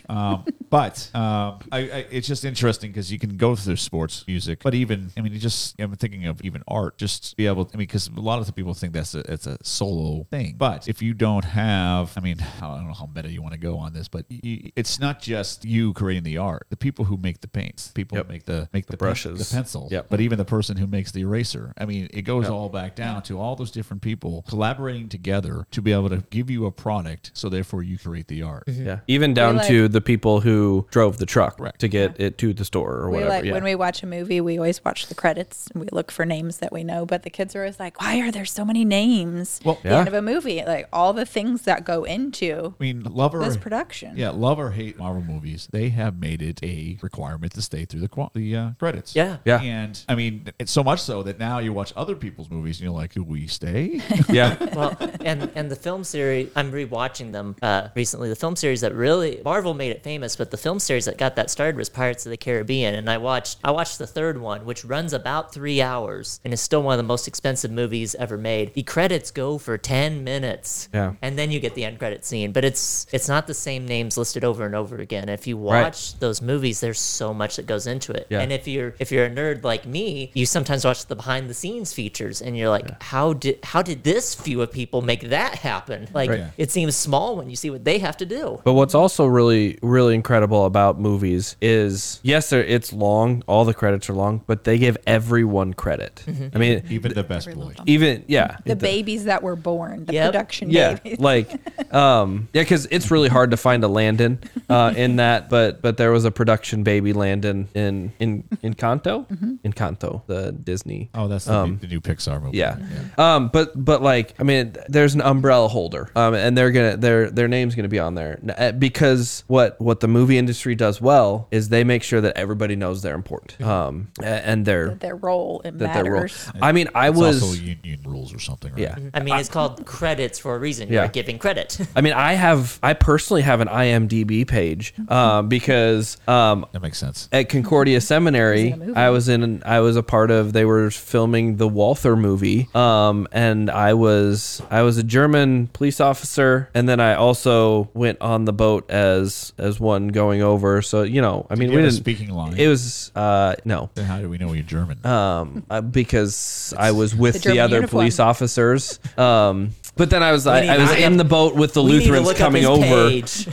um, 0.10 0.46
but 0.70 1.10
um, 1.14 1.60
I, 1.72 1.80
I, 1.80 2.06
it's 2.12 2.28
just 2.28 2.44
interesting 2.46 2.92
because 2.92 3.12
you 3.12 3.20
can 3.20 3.38
go 3.38 3.56
through 3.56 3.76
sports 3.78 4.24
music, 4.28 4.60
but 4.64 4.74
even 4.74 5.12
I 5.18 5.22
mean, 5.22 5.34
you 5.34 5.40
just 5.40 5.80
I'm 5.80 5.96
thinking 5.96 6.26
of 6.26 6.42
even 6.42 6.64
art, 6.68 6.98
just 6.98 7.32
to 7.32 7.36
be 7.36 7.48
able. 7.48 7.70
I 7.74 7.78
mean, 7.78 7.88
because 7.88 8.08
a 8.08 8.20
lot 8.20 8.40
of 8.40 8.46
the 8.46 8.54
people 8.54 8.74
think 8.74 8.94
that's 8.94 9.16
a 9.16 9.20
it's 9.32 9.48
a 9.48 9.58
solo 9.64 10.26
thing, 10.32 10.56
but 10.58 10.88
if 10.88 11.02
you 11.02 11.14
don't 11.14 11.46
have, 11.46 12.14
I 12.18 12.22
mean, 12.22 12.38
I 12.62 12.62
don't 12.62 12.88
know 12.88 12.94
how 12.94 13.10
meta 13.14 13.30
you 13.32 13.42
want 13.42 13.54
to 13.54 13.60
go 13.60 13.78
on 13.78 13.94
this, 13.94 14.08
but 14.08 14.26
you, 14.30 14.72
it's 14.76 15.00
not 15.00 15.22
just 15.22 15.66
you 15.66 15.94
creating 15.94 16.24
the 16.24 16.38
art. 16.38 16.68
The 16.70 16.78
people 16.78 17.06
who 17.06 17.18
make 17.18 17.42
the 17.42 17.48
paints, 17.48 17.90
people 17.90 18.18
Yep. 18.18 18.30
make 18.30 18.46
the 18.46 18.70
make 18.74 18.86
the, 18.88 18.98
pen- 18.98 19.08
brushes. 19.08 19.50
the 19.50 19.56
pencil, 19.56 19.88
Yep. 19.92 20.08
but 20.10 20.20
even 20.22 20.38
the 20.38 20.46
person 20.46 20.78
who 20.78 20.88
makes 20.88 21.12
the 21.12 21.22
eraser. 21.22 21.74
I 21.78 21.86
mean, 21.86 22.10
it 22.14 22.24
goes 22.24 22.44
Yep. 22.46 22.52
all 22.52 22.70
back 22.70 22.96
down 22.96 23.24
to 23.24 23.40
all 23.40 23.56
those 23.56 23.72
different 23.72 24.02
people 24.02 24.44
collaborating 24.48 25.10
together 25.10 25.66
to 25.72 25.82
be 25.82 25.92
able 25.94 26.10
to 26.10 26.24
give 26.30 26.50
you 26.50 26.66
a 26.66 26.72
product, 26.72 27.32
so 27.34 27.50
therefore 27.50 27.84
you 27.84 27.98
create 27.98 28.28
the 28.28 28.42
art. 28.44 28.64
Yeah, 28.68 29.00
even 29.08 29.34
down 29.34 29.58
like- 29.58 29.68
to 29.68 29.88
the 29.88 30.02
people 30.02 30.42
who 30.42 30.88
drove 30.92 31.18
the 31.18 31.26
truck 31.26 31.58
Correct. 31.58 31.80
to 31.80 31.88
get 31.88 32.20
it 32.20 32.38
to 32.40 32.54
the 32.54 32.66
store 32.66 32.94
or 32.98 33.10
We 33.10 33.16
whatever. 33.16 33.30
like 33.30 33.46
yeah. 33.46 33.52
when 33.54 33.64
we 33.64 33.76
watch 33.76 34.04
a 34.04 34.08
movie, 34.08 34.42
we 34.42 34.58
always 34.58 34.84
watch 34.84 35.08
the 35.08 35.16
credits 35.16 35.68
and 35.74 35.82
we 35.82 35.88
look 35.92 36.12
for 36.12 36.26
names 36.26 36.58
that 36.58 36.72
we 36.72 36.84
know. 36.84 37.06
But 37.06 37.24
the 37.24 37.30
kids 37.30 37.56
are 37.56 37.62
always 37.62 37.80
like, 37.80 38.00
"Why 38.02 38.20
are 38.22 38.32
there 38.32 38.46
so 38.46 38.64
many 38.66 38.86
names?" 38.86 39.60
Well- 39.64 39.76
at 39.76 39.84
the 39.84 39.90
Yeah. 39.90 40.00
end 40.00 40.08
of 40.08 40.14
a 40.14 40.22
movie, 40.22 40.64
like 40.66 40.88
all 40.94 41.14
the 41.14 41.26
things 41.26 41.64
that 41.64 41.86
go 41.86 42.04
into 42.04 42.74
I 42.80 42.84
mean, 42.84 43.04
love 43.04 43.34
or 43.36 43.44
this 43.44 43.58
production. 43.58 44.14
Yeah, 44.18 44.30
love 44.30 44.60
or 44.60 44.72
hate 44.72 44.98
Marvel 44.98 45.22
movies, 45.24 45.68
they 45.72 45.90
have 45.90 46.20
made 46.20 46.42
it 46.42 46.60
a 46.64 46.98
requirement 47.02 47.54
to 47.54 47.62
stay 47.62 47.86
through 47.86 48.02
the 48.02 48.08
qua- 48.10 48.30
the 48.34 48.56
uh, 48.56 48.70
credits. 48.80 49.16
Yeah. 49.16 49.38
Yeah. 49.46 49.62
and 49.62 50.00
I 50.08 50.16
mean, 50.16 50.48
it's 50.60 50.72
so 50.72 50.84
much 50.84 51.02
so 51.02 51.24
that 51.24 51.40
now 51.40 51.60
you 51.60 51.74
watch 51.74 51.92
other 51.96 52.16
people's 52.16 52.50
movies 52.50 52.80
and 52.80 52.86
you're 52.86 52.94
like, 52.98 53.14
"Do 53.14 53.24
we 53.24 53.48
stay?" 53.48 54.02
yeah, 54.30 54.56
well, 54.76 54.96
and 55.22 55.50
and 55.56 55.70
the 55.70 55.76
film 55.76 56.04
series, 56.06 56.50
I'm 56.56 56.72
rewatching 56.72 57.32
them 57.32 57.56
uh, 57.62 57.90
recently. 57.96 58.30
The 58.30 58.36
film 58.36 58.56
series 58.56 58.82
that 58.82 58.94
really 58.94 59.42
Marvel 59.44 59.74
made 59.74 59.92
it 59.92 60.04
famous, 60.04 60.36
but 60.36 60.52
the 60.52 60.58
film 60.58 60.80
series 60.80 61.06
that 61.06 61.18
got 61.18 61.36
that 61.36 61.50
started 61.50 61.78
was 61.78 61.90
Pirates 61.90 62.26
of 62.26 62.30
the 62.30 62.38
Caribbean. 62.38 62.96
And 62.96 63.10
I 63.10 63.18
watched 63.18 63.58
I 63.64 63.72
watched 63.72 63.98
the 63.98 64.08
third 64.08 64.40
one, 64.40 64.66
which 64.66 64.86
runs 64.86 65.14
about 65.14 65.54
three 65.54 65.82
hours 65.82 66.40
and 66.44 66.54
is 66.54 66.62
still 66.62 66.84
one 66.84 66.94
of 66.94 66.98
the 66.98 67.04
most 67.04 67.28
expensive 67.28 67.72
movies 67.72 68.16
ever 68.16 68.38
made. 68.38 68.74
The 68.74 68.84
credits 68.84 69.32
go 69.32 69.58
for 69.58 69.78
ten 69.78 70.24
minutes, 70.24 70.90
Yeah. 70.94 71.14
and 71.22 71.38
then 71.38 71.52
you 71.52 71.60
get 71.60 71.76
the 71.76 71.84
end 71.86 72.00
credit 72.00 72.26
scene. 72.26 72.52
But 72.52 72.64
it's 72.66 73.08
it's 73.12 73.28
not 73.28 73.48
the 73.48 73.54
same 73.54 73.86
names 73.86 74.18
listed 74.18 74.44
over 74.44 74.66
and 74.66 74.76
over 74.76 74.98
again. 74.98 75.30
If 75.30 75.48
you 75.48 75.58
Right. 75.58 75.84
watch 75.84 76.18
those 76.20 76.42
movies, 76.42 76.80
there's 76.80 77.00
so 77.00 77.34
much 77.34 77.56
that 77.56 77.66
goes 77.66 77.88
into 77.88 78.12
it. 78.14 78.28
Yeah. 78.30 78.42
And 78.42 78.52
if 78.52 78.68
you're 78.68 78.94
if 79.00 79.12
you're 79.12 79.26
a 79.26 79.30
nerd 79.30 79.64
like 79.64 79.86
me, 79.86 80.32
you 80.34 80.46
sometimes 80.46 80.86
watch 80.86 81.06
the 81.08 81.16
behind 81.16 81.50
the 81.50 81.54
scenes 81.54 81.94
features 81.94 82.42
and 82.42 82.58
you're 82.58 82.70
like, 82.70 83.02
how 83.04 83.34
did 83.34 83.60
how 83.64 83.82
did 83.82 84.04
this 84.04 84.36
few 84.36 84.62
of 84.62 84.72
people 84.72 85.02
make 85.02 85.30
that 85.30 85.56
happen? 85.56 85.95
Like 86.14 86.30
Right. 86.30 86.44
it 86.58 86.72
seems 86.72 86.96
small 86.96 87.36
when 87.36 87.50
you 87.50 87.56
see 87.56 87.70
what 87.70 87.84
they 87.86 88.00
have 88.00 88.18
to 88.18 88.26
do. 88.26 88.60
But 88.64 88.74
what's 88.74 88.96
also 88.96 89.26
really, 89.26 89.78
really 89.82 90.16
incredible 90.16 90.66
about 90.66 91.00
movies 91.00 91.56
is 91.62 92.20
yes, 92.24 92.52
it's 92.52 92.92
long. 92.94 93.44
All 93.48 93.66
the 93.66 93.74
credits 93.74 94.10
are 94.10 94.14
long, 94.14 94.42
but 94.48 94.64
they 94.64 94.78
give 94.78 94.98
everyone 95.08 95.74
credit. 95.74 96.24
Mm-hmm. 96.26 96.48
I 96.56 96.60
mean, 96.60 96.84
Even 96.90 97.14
the 97.14 97.24
best 97.24 97.54
boy. 97.54 97.74
even 97.86 98.24
yeah, 98.28 98.58
The 98.66 98.76
babies 98.76 99.26
that 99.26 99.44
were 99.44 99.56
born, 99.56 100.06
the 100.06 100.14
Yep. 100.14 100.32
production 100.32 100.70
yeah, 100.70 100.96
babies. 100.96 101.20
like 101.32 101.94
um, 101.94 102.48
yeah, 102.54 102.62
because 102.64 102.88
it's 102.92 103.12
really 103.12 103.30
hard 103.30 103.52
to 103.52 103.58
find 103.58 103.84
a 103.84 103.88
Landon 103.88 104.40
uh, 104.70 104.94
in 104.96 105.18
that. 105.18 105.50
But 105.50 105.82
but 105.82 105.98
there 105.98 106.12
was 106.12 106.26
a 106.26 106.32
production 106.32 106.84
baby 106.84 107.14
Landon 107.14 107.68
in 107.74 108.14
in 108.20 108.44
Encanto, 108.64 109.28
Mm-hmm. 109.28 109.56
Encanto, 109.68 110.22
the 110.28 110.52
Disney. 110.52 111.10
Oh, 111.14 111.28
that's 111.28 111.46
the, 111.46 111.66
new, 111.66 111.76
the 111.78 111.88
new 111.88 112.02
Pixar 112.02 112.42
movie. 112.42 112.58
Yeah. 112.58 112.78
Um, 113.18 113.50
but 113.50 113.72
but 113.76 114.02
like 114.02 114.34
I 114.40 114.44
mean, 114.44 114.76
there's 114.90 115.16
an 115.16 115.22
umbrella 115.22 115.68
holder, 115.86 116.10
um, 116.16 116.34
and 116.34 116.58
they're 116.58 116.72
gonna 116.72 116.98
their 116.98 117.30
their 117.30 117.48
name's 117.48 117.76
gonna 117.76 117.88
be 117.88 118.00
on 118.00 118.16
there 118.16 118.40
N- 118.42 118.56
uh, 118.58 118.72
because 118.72 119.44
what 119.48 119.80
what 119.80 120.00
the 120.00 120.08
movie 120.08 120.38
industry 120.38 120.74
does 120.76 121.00
well 121.00 121.48
is 121.52 121.70
they 121.70 121.84
make 121.84 122.02
sure 122.04 122.22
that 122.22 122.36
everybody 122.38 122.76
knows 122.76 123.02
they're 123.04 123.14
important, 123.16 123.62
um, 123.62 124.08
a- 124.22 124.26
and 124.26 124.66
they're 124.66 124.96
Their 124.96 125.16
role 125.16 125.62
it 125.64 125.78
that 125.78 125.94
their 125.94 126.04
role. 126.12 126.14
matters. 126.22 126.50
I 126.62 126.72
mean, 126.72 126.88
I 126.96 127.10
It's 127.10 127.18
was 127.20 127.44
also 127.44 127.56
union 127.56 128.00
rules 128.06 128.34
or 128.34 128.40
something. 128.40 128.72
Right? 128.74 128.82
yeah. 128.82 128.98
I 129.14 129.20
mean, 129.20 129.36
it's 129.36 129.50
called 129.50 129.86
credits 129.86 130.40
for 130.40 130.56
a 130.56 130.60
reason. 130.60 130.90
Yeah. 130.90 131.02
You're 131.02 131.10
giving 131.10 131.38
credit. 131.38 131.78
I 131.96 132.02
mean, 132.02 132.14
I 132.14 132.34
have 132.34 132.80
I 132.82 132.94
personally 132.94 133.44
have 133.44 133.62
an 133.62 133.68
IMDb 133.68 134.48
page 134.48 134.94
um, 135.10 135.48
because 135.50 136.18
um, 136.28 136.66
that 136.72 136.82
makes 136.82 136.98
sense. 136.98 137.30
at 137.32 137.50
Concordia 137.50 138.02
Seminary, 138.02 138.64
Was 138.66 138.72
it 138.72 138.74
a 138.74 138.78
movie? 138.86 138.96
I 138.96 139.10
was 139.10 139.30
in. 139.30 139.64
I 139.66 139.80
was 139.82 139.96
a 139.96 140.04
part 140.04 140.32
of. 140.32 140.54
They 140.54 140.66
were 140.66 140.90
filming 140.90 141.58
the 141.58 141.68
Walther 141.68 142.16
movie, 142.16 142.70
um, 142.74 143.28
and 143.32 143.70
I 143.70 143.94
was 143.94 144.62
I 144.72 144.82
was 144.82 144.98
a 144.98 145.04
German 145.04 145.68
police 145.76 146.00
officer, 146.00 146.70
and 146.74 146.88
then 146.88 147.00
I 147.02 147.16
also 147.16 147.90
went 147.94 148.20
on 148.22 148.46
the 148.46 148.54
boat 148.54 148.90
as 148.90 149.54
as 149.58 149.78
one 149.80 150.08
going 150.08 150.42
over. 150.42 150.82
So 150.82 151.04
you 151.04 151.22
know, 151.22 151.46
I 151.50 151.56
mean, 151.56 151.70
you 151.70 151.76
we 151.76 151.82
didn't. 151.84 151.96
speaking 151.98 152.30
line? 152.30 152.58
It 152.58 152.68
was 152.68 153.12
uh, 153.16 153.56
no. 153.66 153.90
Then 153.94 154.06
how 154.06 154.20
do 154.20 154.30
we 154.30 154.38
know 154.38 154.54
you're 154.54 154.64
German? 154.64 155.06
Um, 155.06 155.66
because 155.92 156.74
I 156.78 156.92
was 156.92 157.14
with 157.16 157.44
The 157.44 157.52
the, 157.52 157.60
other 157.60 157.76
uniform. 157.78 158.00
police 158.02 158.20
officers. 158.20 159.00
Um, 159.18 159.72
but 159.96 160.10
then 160.10 160.22
I 160.24 160.32
was 160.32 160.46
I, 160.48 160.66
I 160.66 160.78
was 160.78 160.92
in 160.94 161.14
up- 161.14 161.18
the 161.18 161.24
boat 161.24 161.56
with 161.56 161.74
the 161.74 161.82
we 161.84 161.94
need 162.00 162.06
to 162.06 162.12
Lutherans 162.12 162.38
coming 162.38 162.66
over. 162.66 162.86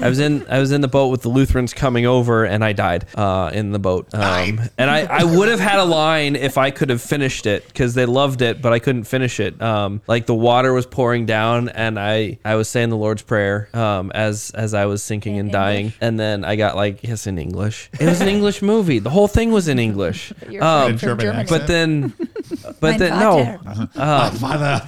I 0.04 0.08
was 0.08 0.18
in 0.18 0.44
I 0.48 0.58
was 0.58 0.72
in 0.72 0.80
the 0.80 0.88
boat 0.88 1.08
with 1.08 1.22
the 1.22 1.28
Lutherans 1.28 1.72
coming 1.74 2.06
over, 2.06 2.44
and 2.44 2.64
I 2.64 2.72
died 2.72 3.06
uh, 3.14 3.50
in 3.54 3.72
the 3.72 3.78
boat. 3.78 4.08
Um, 4.14 4.60
and 4.78 4.90
I, 4.90 5.02
I 5.04 5.24
would 5.24 5.48
have 5.48 5.60
had 5.60 5.78
a 5.78 5.84
line 5.84 6.34
if 6.36 6.58
I 6.58 6.70
could 6.70 6.90
have 6.90 7.00
finished 7.02 7.46
it 7.46 7.66
because 7.68 7.94
they 7.94 8.06
loved 8.06 8.42
it, 8.42 8.60
but 8.60 8.72
I 8.72 8.78
couldn't 8.78 9.04
finish 9.04 9.40
it. 9.40 9.60
Um, 9.62 10.00
like 10.06 10.26
the 10.26 10.34
water 10.34 10.72
was 10.72 10.86
pouring 10.86 11.26
down, 11.26 11.68
and 11.68 11.98
I 11.98 12.38
I 12.44 12.56
was 12.56 12.68
saying 12.68 12.90
the 12.90 12.96
Lord's 12.96 13.22
prayer 13.22 13.68
um, 13.74 14.10
as 14.12 14.50
as 14.54 14.74
I 14.74 14.86
was 14.86 15.02
sinking 15.02 15.38
and 15.38 15.52
dying, 15.52 15.92
and 16.00 16.18
then 16.18 16.44
I 16.44 16.56
got 16.56 16.76
like 16.76 17.02
yes 17.02 17.26
in 17.26 17.38
English. 17.38 17.90
It 18.00 18.06
was 18.06 18.20
an 18.20 18.28
English 18.28 18.62
movie. 18.62 18.98
The 18.98 19.10
whole 19.10 19.28
thing 19.28 19.52
was 19.52 19.68
in 19.68 19.78
English. 19.78 20.32
You're 20.48 20.62
Um, 20.64 20.90
from 20.90 20.98
German 20.98 21.26
accent. 21.28 21.48
but 21.48 21.66
then, 21.66 22.12
but 22.80 22.98
then 22.98 23.18
no. 23.18 23.58
Vater. 23.62 23.88
Ah, 23.96 24.30
Father. 24.38 24.86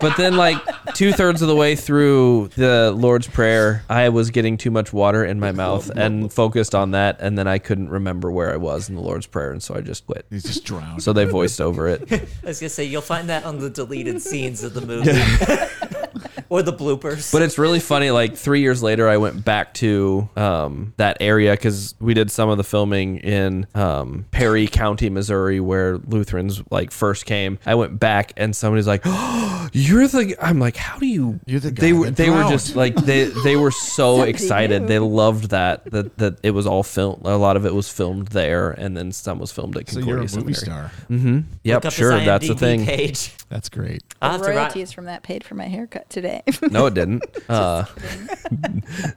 But 0.00 0.16
then, 0.16 0.36
like 0.36 0.58
two 0.94 1.12
thirds 1.12 1.42
of 1.42 1.48
the 1.48 1.56
way 1.56 1.76
through 1.76 2.48
the 2.56 2.92
Lord's 2.92 3.26
Prayer, 3.26 3.82
I 3.88 4.08
was 4.08 4.30
getting 4.30 4.56
too 4.56 4.70
much 4.70 4.92
water 4.92 5.24
in 5.24 5.40
my 5.40 5.52
mouth 5.52 5.90
and 5.90 6.32
focused 6.32 6.74
on 6.74 6.92
that, 6.92 7.16
and 7.20 7.38
then 7.38 7.46
I 7.46 7.58
couldn't 7.58 7.88
remember 7.88 8.30
where 8.30 8.52
I 8.52 8.56
was 8.56 8.88
in 8.88 8.94
the 8.94 9.00
Lord's 9.00 9.26
Prayer, 9.26 9.52
and 9.52 9.62
so 9.62 9.74
I 9.74 9.80
just 9.80 10.06
quit. 10.06 10.26
He's 10.30 10.44
just 10.44 10.64
drowned. 10.64 11.02
So 11.02 11.12
they 11.12 11.24
voiced 11.24 11.60
over 11.60 11.88
it. 11.88 12.12
I 12.12 12.46
was 12.46 12.60
gonna 12.60 12.68
say 12.70 12.84
you'll 12.84 13.02
find 13.02 13.28
that 13.28 13.44
on 13.44 13.58
the 13.58 13.70
deleted 13.70 14.20
scenes 14.20 14.62
of 14.62 14.74
the 14.74 14.80
movie. 14.80 15.12
or 16.48 16.62
the 16.62 16.72
bloopers. 16.72 17.32
But 17.32 17.42
it's 17.42 17.58
really 17.58 17.80
funny. 17.80 18.10
Like 18.10 18.36
three 18.36 18.60
years 18.60 18.82
later, 18.82 19.08
I 19.08 19.16
went 19.16 19.44
back 19.44 19.74
to 19.74 20.28
um, 20.36 20.94
that 20.96 21.16
area 21.20 21.52
because 21.52 21.94
we 22.00 22.14
did 22.14 22.30
some 22.30 22.48
of 22.48 22.56
the 22.56 22.64
filming 22.64 23.18
in 23.18 23.66
um, 23.74 24.26
Perry 24.30 24.66
County, 24.66 25.10
Missouri, 25.10 25.60
where 25.60 25.98
Lutherans 25.98 26.62
like 26.70 26.90
first 26.90 27.26
came. 27.26 27.58
I 27.66 27.74
went 27.74 27.98
back, 27.98 28.32
and 28.36 28.54
somebody's 28.54 28.86
like, 28.86 29.02
oh, 29.04 29.68
"You're 29.72 30.08
the." 30.08 30.36
I'm 30.40 30.58
like, 30.58 30.76
"How 30.76 30.98
do 30.98 31.06
you?" 31.06 31.40
You're 31.46 31.60
the 31.60 31.70
They 31.70 31.92
were. 31.92 32.06
that 32.06 32.16
They 32.16 32.30
were 32.30 32.44
just 32.48 32.76
like 32.76 32.94
they. 32.96 33.24
They 33.24 33.56
were 33.56 33.70
so 33.70 34.22
excited. 34.32 34.86
They 34.88 34.98
loved 34.98 35.50
that 35.50 35.84
that 35.90 36.16
that 36.18 36.38
it 36.42 36.50
was 36.52 36.66
all 36.66 36.82
filmed. 36.82 37.22
A 37.24 37.36
lot 37.36 37.56
of 37.56 37.66
it 37.66 37.74
was 37.74 37.88
filmed 37.90 38.28
there, 38.28 38.70
and 38.70 38.96
then 38.96 39.12
some 39.12 39.38
was 39.38 39.52
filmed 39.52 39.76
at 39.76 39.88
so 39.88 40.00
Concordia 40.00 40.28
you're 40.30 40.40
a 40.40 40.44
movie 40.44 40.54
Seminary. 40.54 40.90
star. 40.90 40.90
Yep, 41.10 41.44
Look 41.64 41.76
up 41.76 41.84
his 41.84 41.94
sure, 41.94 42.20
that's 42.20 42.48
the 42.48 42.54
thing. 42.54 42.84
Page. 42.84 43.32
That's 43.48 43.68
great. 43.68 44.02
I'll 44.24 44.32
have 44.32 44.42
The 44.42 44.50
royalties 44.50 44.92
from 44.92 45.04
that 45.06 45.22
paid 45.22 45.44
for 45.44 45.54
my 45.54 45.66
haircut 45.66 46.08
today. 46.10 46.42
No, 46.70 46.86
it 46.86 46.94
didn't. 46.94 47.24
Uh, 47.48 47.84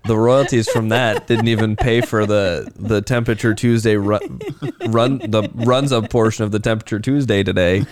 the 0.06 0.18
royalties 0.18 0.70
from 0.70 0.90
that 0.90 1.28
didn't 1.28 1.48
even 1.48 1.76
pay 1.76 2.02
for 2.02 2.26
the 2.26 2.70
the 2.76 3.02
temperature 3.02 3.54
Tuesday 3.54 3.96
run, 3.96 4.40
run 4.88 5.20
the 5.20 5.50
runs 5.56 5.92
up 5.94 6.10
portion 6.10 6.44
of 6.44 6.52
the 6.52 6.60
temperature 6.60 7.00
Tuesday 7.00 7.42
today, 7.42 7.86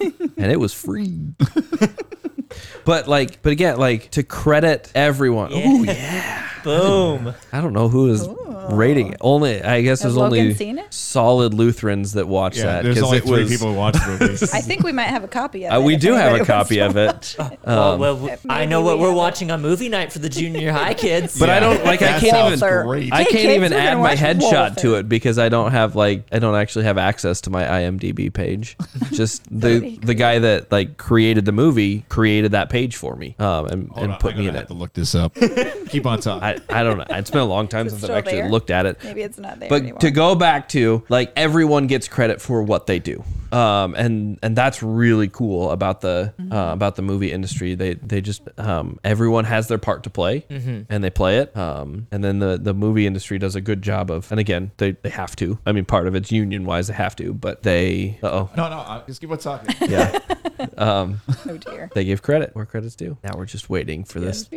and 0.00 0.50
it 0.52 0.58
was 0.58 0.74
free. 0.74 1.20
But 2.84 3.08
like, 3.08 3.42
but 3.42 3.52
again, 3.52 3.78
like 3.78 4.10
to 4.12 4.22
credit 4.22 4.92
everyone. 4.94 5.50
Yeah. 5.50 5.68
Ooh, 5.68 5.84
yeah. 5.84 6.48
Boom. 6.66 7.34
I 7.52 7.60
don't 7.60 7.72
know 7.72 7.88
who 7.88 8.10
is 8.10 8.28
rating. 8.70 9.12
It. 9.12 9.18
Only 9.20 9.62
I 9.62 9.80
guess 9.82 10.02
Has 10.02 10.14
there's 10.14 10.22
only 10.24 10.40
Logan 10.40 10.56
seen 10.56 10.78
it? 10.78 10.92
solid 10.92 11.54
Lutherans 11.54 12.12
that 12.14 12.26
watch 12.26 12.56
Yeah, 12.58 12.64
that 12.66 12.82
there's 12.82 12.96
'cause 12.96 13.04
only 13.04 13.18
it 13.18 13.24
three 13.24 13.42
was- 13.44 13.50
people 13.50 13.68
who 13.72 13.74
watch 13.78 13.96
movies. 14.06 14.52
I 14.52 14.60
think 14.60 14.82
we 14.82 14.90
might 14.92 15.04
have 15.04 15.22
a 15.24 15.28
copy 15.28 15.64
of 15.66 15.72
Uh, 15.72 15.76
it. 15.80 15.84
we 15.84 15.94
if 15.94 16.00
do 16.00 16.14
have 16.14 16.28
a 16.32 16.36
wants 16.38 16.46
copy 16.48 16.76
to- 16.76 16.80
of 16.86 16.96
it, 16.96 17.36
well, 17.64 17.98
well, 17.98 18.14
w- 18.16 18.36
I 18.48 18.64
know 18.66 18.80
what 18.82 18.98
we 18.98 19.04
we're 19.04 19.12
watching 19.12 19.50
on 19.52 19.62
movie 19.62 19.88
night 19.88 20.12
for 20.12 20.18
the 20.18 20.28
junior 20.28 20.72
high 20.72 20.94
kids. 21.06 21.38
but 21.38 21.48
I 21.48 21.60
don't 21.60 21.84
like. 21.84 22.02
I 22.02 22.06
That 22.12 22.20
can't 22.20 22.32
sounds 22.36 22.62
even. 22.62 22.82
great. 22.86 23.12
I 23.12 23.18
Hey, 23.18 23.24
can't 23.24 23.32
kids, 23.42 23.54
even 23.56 23.72
we're 23.72 23.78
add 23.78 23.84
gonna 23.94 24.02
my 24.02 24.10
watch 24.10 24.18
headshot 24.18 24.76
to 24.78 24.94
it 24.96 25.08
because 25.08 25.38
I 25.38 25.48
don't 25.48 25.70
have 25.70 25.94
like 25.94 26.24
I 26.32 26.38
don't 26.40 26.56
actually 26.56 26.84
have 26.86 26.98
access 26.98 27.40
to 27.42 27.50
my 27.50 27.62
IMDb 27.64 28.32
page. 28.32 28.76
Just 29.12 29.42
the 29.48 29.96
the 30.02 30.14
guy 30.14 30.40
that 30.40 30.72
like 30.72 30.96
created 30.96 31.44
the 31.44 31.52
movie 31.52 32.04
created 32.08 32.50
that 32.52 32.68
page 32.70 32.96
for 32.96 33.14
me 33.14 33.36
um, 33.38 33.66
and, 33.66 33.88
Hold 33.90 34.02
and 34.04 34.12
on, 34.14 34.18
put 34.18 34.32
I'm 34.32 34.38
me 34.40 34.46
gonna 34.46 34.48
in 34.48 34.54
have 34.56 34.64
it. 34.64 34.68
to 34.68 34.74
look 34.74 34.92
this 34.92 35.14
up. 35.14 35.34
Keep 35.88 36.06
on 36.06 36.20
talking. 36.20 36.42
I, 36.42 36.55
I 36.68 36.82
don't 36.82 36.98
know. 36.98 37.04
It's 37.10 37.30
been 37.30 37.40
a 37.40 37.44
long 37.44 37.68
time 37.68 37.88
since 37.88 38.02
I've 38.02 38.06
still 38.06 38.16
actually 38.16 38.32
there? 38.42 38.50
looked 38.50 38.70
at 38.70 38.86
it. 38.86 39.02
Maybe 39.04 39.22
it's 39.22 39.38
not 39.38 39.58
there 39.60 39.68
but 39.68 39.82
anymore. 39.82 40.00
to 40.00 40.10
go 40.10 40.34
back 40.34 40.68
to 40.70 41.04
like 41.08 41.32
everyone 41.36 41.86
gets 41.86 42.08
credit 42.08 42.40
for 42.40 42.62
what 42.62 42.86
they 42.86 42.98
do 42.98 43.22
um 43.52 43.94
and 43.94 44.38
and 44.42 44.56
that's 44.56 44.82
really 44.82 45.28
cool 45.28 45.70
about 45.70 46.00
the 46.00 46.32
Mm-hmm. 46.40 46.52
uh, 46.52 46.72
about 46.72 46.96
the 46.96 47.02
movie 47.02 47.32
industry 47.32 47.74
they 47.74 47.94
they 47.94 48.20
just 48.20 48.42
um 48.58 48.98
everyone 49.04 49.44
has 49.44 49.68
their 49.68 49.78
part 49.78 50.02
to 50.04 50.10
play 50.10 50.44
Mm-hmm. 50.50 50.82
and 50.90 51.02
they 51.04 51.10
play 51.10 51.38
it 51.38 51.56
um 51.56 52.06
and 52.10 52.22
then 52.24 52.38
the 52.40 52.58
the 52.58 52.74
movie 52.74 53.06
industry 53.06 53.38
does 53.38 53.54
a 53.54 53.60
good 53.60 53.82
job 53.82 54.10
of 54.10 54.30
and 54.30 54.40
again 54.40 54.70
they 54.78 54.92
they 54.92 55.08
have 55.10 55.34
to 55.36 55.58
i 55.66 55.72
mean 55.72 55.84
part 55.84 56.06
of 56.06 56.14
it's 56.14 56.30
union 56.32 56.64
wise 56.64 56.88
they 56.88 56.94
have 56.94 57.14
to 57.16 57.32
but 57.34 57.62
they 57.62 58.18
uh 58.22 58.28
oh 58.28 58.50
no, 58.56 58.68
no, 58.68 58.76
I- 58.78 59.02
just 59.06 59.20
keep 59.20 59.30
on 59.30 59.38
talking. 59.38 59.74
yeah 59.90 60.18
oh 60.78 61.16
dear. 61.60 61.90
they 61.94 62.04
give 62.04 62.22
credit 62.22 62.50
where 62.54 62.66
credit's 62.66 62.96
due 62.96 63.16
now 63.22 63.34
we're 63.36 63.44
just 63.46 63.68
waiting 63.70 64.04
for 64.04 64.20
this 64.20 64.48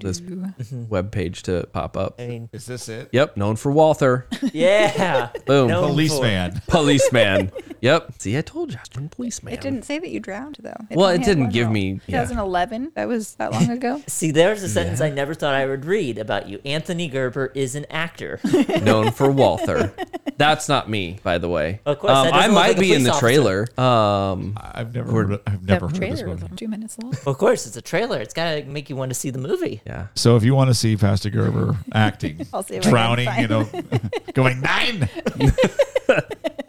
this 0.00 0.22
web 0.88 1.10
page 1.12 1.42
to 1.44 1.66
pop 1.72 1.96
up 1.96 2.20
I 2.20 2.26
mean, 2.26 2.48
Is 2.52 2.66
this 2.66 2.88
it? 2.88 3.08
yep 3.12 3.36
known 3.36 3.56
for 3.56 3.70
walther 3.72 4.26
yeah. 4.52 5.30
boom 5.46 5.68
No. 5.68 5.82
Policeman. 5.88 6.60
policeman 6.66 7.52
yep 7.80 8.10
see 8.18 8.31
i 8.38 8.42
told 8.42 8.70
you 8.72 8.78
i 8.78 8.80
was 8.82 8.88
doing 8.88 9.08
policeman 9.08 9.52
It 9.54 9.60
didn't 9.60 9.84
say 9.84 9.98
that 9.98 10.08
you 10.08 10.20
drowned 10.20 10.58
though. 10.60 10.74
Well, 10.90 11.08
it 11.10 11.22
didn't 11.24 11.50
give 11.50 11.66
roll. 11.66 11.74
me- 11.74 12.00
yeah. 12.06 12.22
2011. 12.22 12.92
That 12.94 13.08
was 13.08 13.34
that 13.36 13.52
long 13.52 13.70
ago. 13.78 14.02
See, 14.06 14.30
there's 14.30 14.62
a 14.62 14.68
sentence 14.68 15.00
I 15.00 15.10
never 15.10 15.34
thought 15.34 15.54
I 15.54 15.66
would 15.66 15.84
read 15.84 16.18
about 16.18 16.48
you. 16.48 16.60
Anthony 16.64 17.08
Gerber 17.08 17.52
is 17.54 17.74
an 17.74 17.86
actor. 17.90 18.40
known 18.82 19.10
for 19.12 19.30
Walther. 19.30 19.92
That's 20.36 20.68
not 20.68 20.88
me, 20.90 21.18
by 21.22 21.38
the 21.38 21.48
way. 21.48 21.80
Of 21.86 21.98
course, 21.98 22.12
Um, 22.12 22.28
I 22.32 22.48
might 22.48 22.68
like 22.70 22.78
be 22.80 22.92
in 22.92 23.02
the 23.04 23.10
police 23.10 23.20
trailer. 23.20 23.66
Um, 23.80 24.58
I've 24.60 24.94
never, 24.94 25.10
heard, 25.12 25.32
of- 25.32 25.42
I've 25.46 25.62
never 25.66 25.86
the 25.86 25.92
heard 25.94 26.02
of 26.04 26.10
this 26.10 26.20
trailer 26.20 26.34
was 26.34 26.44
two 26.56 26.68
minutes 26.68 26.98
long. 26.98 27.14
of 27.26 27.38
course, 27.38 27.66
it's 27.66 27.76
a 27.76 27.82
trailer. 27.82 28.18
It's 28.20 28.34
got 28.34 28.54
to 28.54 28.64
make 28.64 28.90
you 28.90 28.96
want 28.96 29.10
to 29.10 29.14
see 29.14 29.30
the 29.30 29.38
movie. 29.38 29.80
yeah. 29.86 30.08
So 30.14 30.36
if 30.36 30.42
you 30.44 30.54
want 30.54 30.68
to 30.70 30.74
see 30.74 30.96
Pastor 30.96 31.30
Gerber 31.30 31.76
acting, 31.92 32.46
I'll 32.52 32.62
see 32.62 32.74
if 32.76 32.80
I 32.80 32.84
can 32.84 32.90
drowning, 32.92 33.28
you 33.40 33.48
know, 33.48 33.68
going 34.34 34.60
nine. 34.60 35.08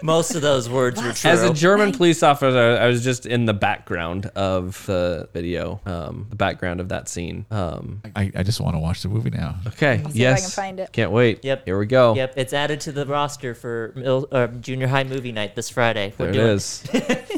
Most 0.04 0.36
of 0.36 0.41
those 0.41 0.70
words 0.70 1.01
were 1.01 1.14
true. 1.14 1.32
As 1.32 1.43
a 1.43 1.54
German 1.54 1.93
police 1.93 2.24
officer, 2.24 2.78
I 2.78 2.88
was 2.88 3.06
just 3.06 3.26
in 3.26 3.45
the 3.45 3.54
background 3.54 4.26
of 4.36 4.86
the 4.86 5.30
video, 5.32 5.80
um, 5.86 6.28
the 6.30 6.36
background 6.36 6.82
of 6.82 6.89
that 6.89 7.08
scene. 7.08 7.45
Um, 7.49 8.01
I, 8.14 8.30
I 8.36 8.43
just 8.43 8.60
want 8.60 8.76
to 8.76 8.80
watch 8.80 9.01
the 9.01 9.08
movie 9.08 9.30
now. 9.30 9.56
okay. 9.68 9.99
see 9.99 10.04
if 10.04 10.08
I 10.08 10.12
yes. 10.14 10.41
can 10.41 10.64
find 10.64 10.80
it. 10.82 10.91
Can't 10.91 11.12
wait. 11.12 11.45
Yep. 11.45 11.64
Here 11.64 11.80
we 11.80 11.86
go. 11.86 12.16
Yep, 12.16 12.34
it's 12.36 12.51
added 12.51 12.82
to 12.82 12.91
the 12.91 13.06
roster 13.06 13.56
for 13.56 13.93
middle, 13.95 14.28
uh, 14.32 14.47
junior 14.47 14.88
high 14.88 15.06
movie 15.06 15.32
night 15.32 15.56
this 15.56 15.70
Friday. 15.70 16.14
We're 16.18 16.32
There 16.34 16.34
it 16.34 16.38
doing- 16.43 16.49
is. 16.56 16.84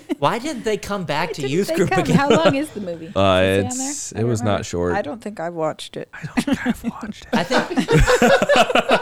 Why 0.18 0.40
didn't 0.40 0.64
they 0.64 0.78
come 0.78 1.04
back 1.04 1.34
to 1.34 1.42
Didn't 1.42 1.52
youth 1.52 1.76
group 1.76 1.90
come? 1.92 2.00
again? 2.00 2.16
How 2.16 2.30
long 2.30 2.56
is 2.62 2.70
the 2.70 2.80
movie? 2.82 3.12
Uh, 3.16 3.42
Is 3.42 3.58
it 3.58 3.60
on 3.60 3.66
it's 3.68 3.78
there? 3.78 4.18
I 4.18 4.20
it 4.20 4.22
don't 4.24 4.30
was 4.30 4.40
remember. 4.40 4.58
not 4.58 4.66
short. 4.66 4.94
I 4.96 5.02
don't 5.04 5.22
think 5.22 5.40
I've 5.40 5.54
watched 5.54 5.98
it. 5.98 6.10
I 6.14 6.24
don't 6.24 6.46
think 6.46 6.66
I've 6.68 6.84
watched 6.86 7.26
it. 7.26 7.34
I 7.34 7.44
think. 7.44 9.02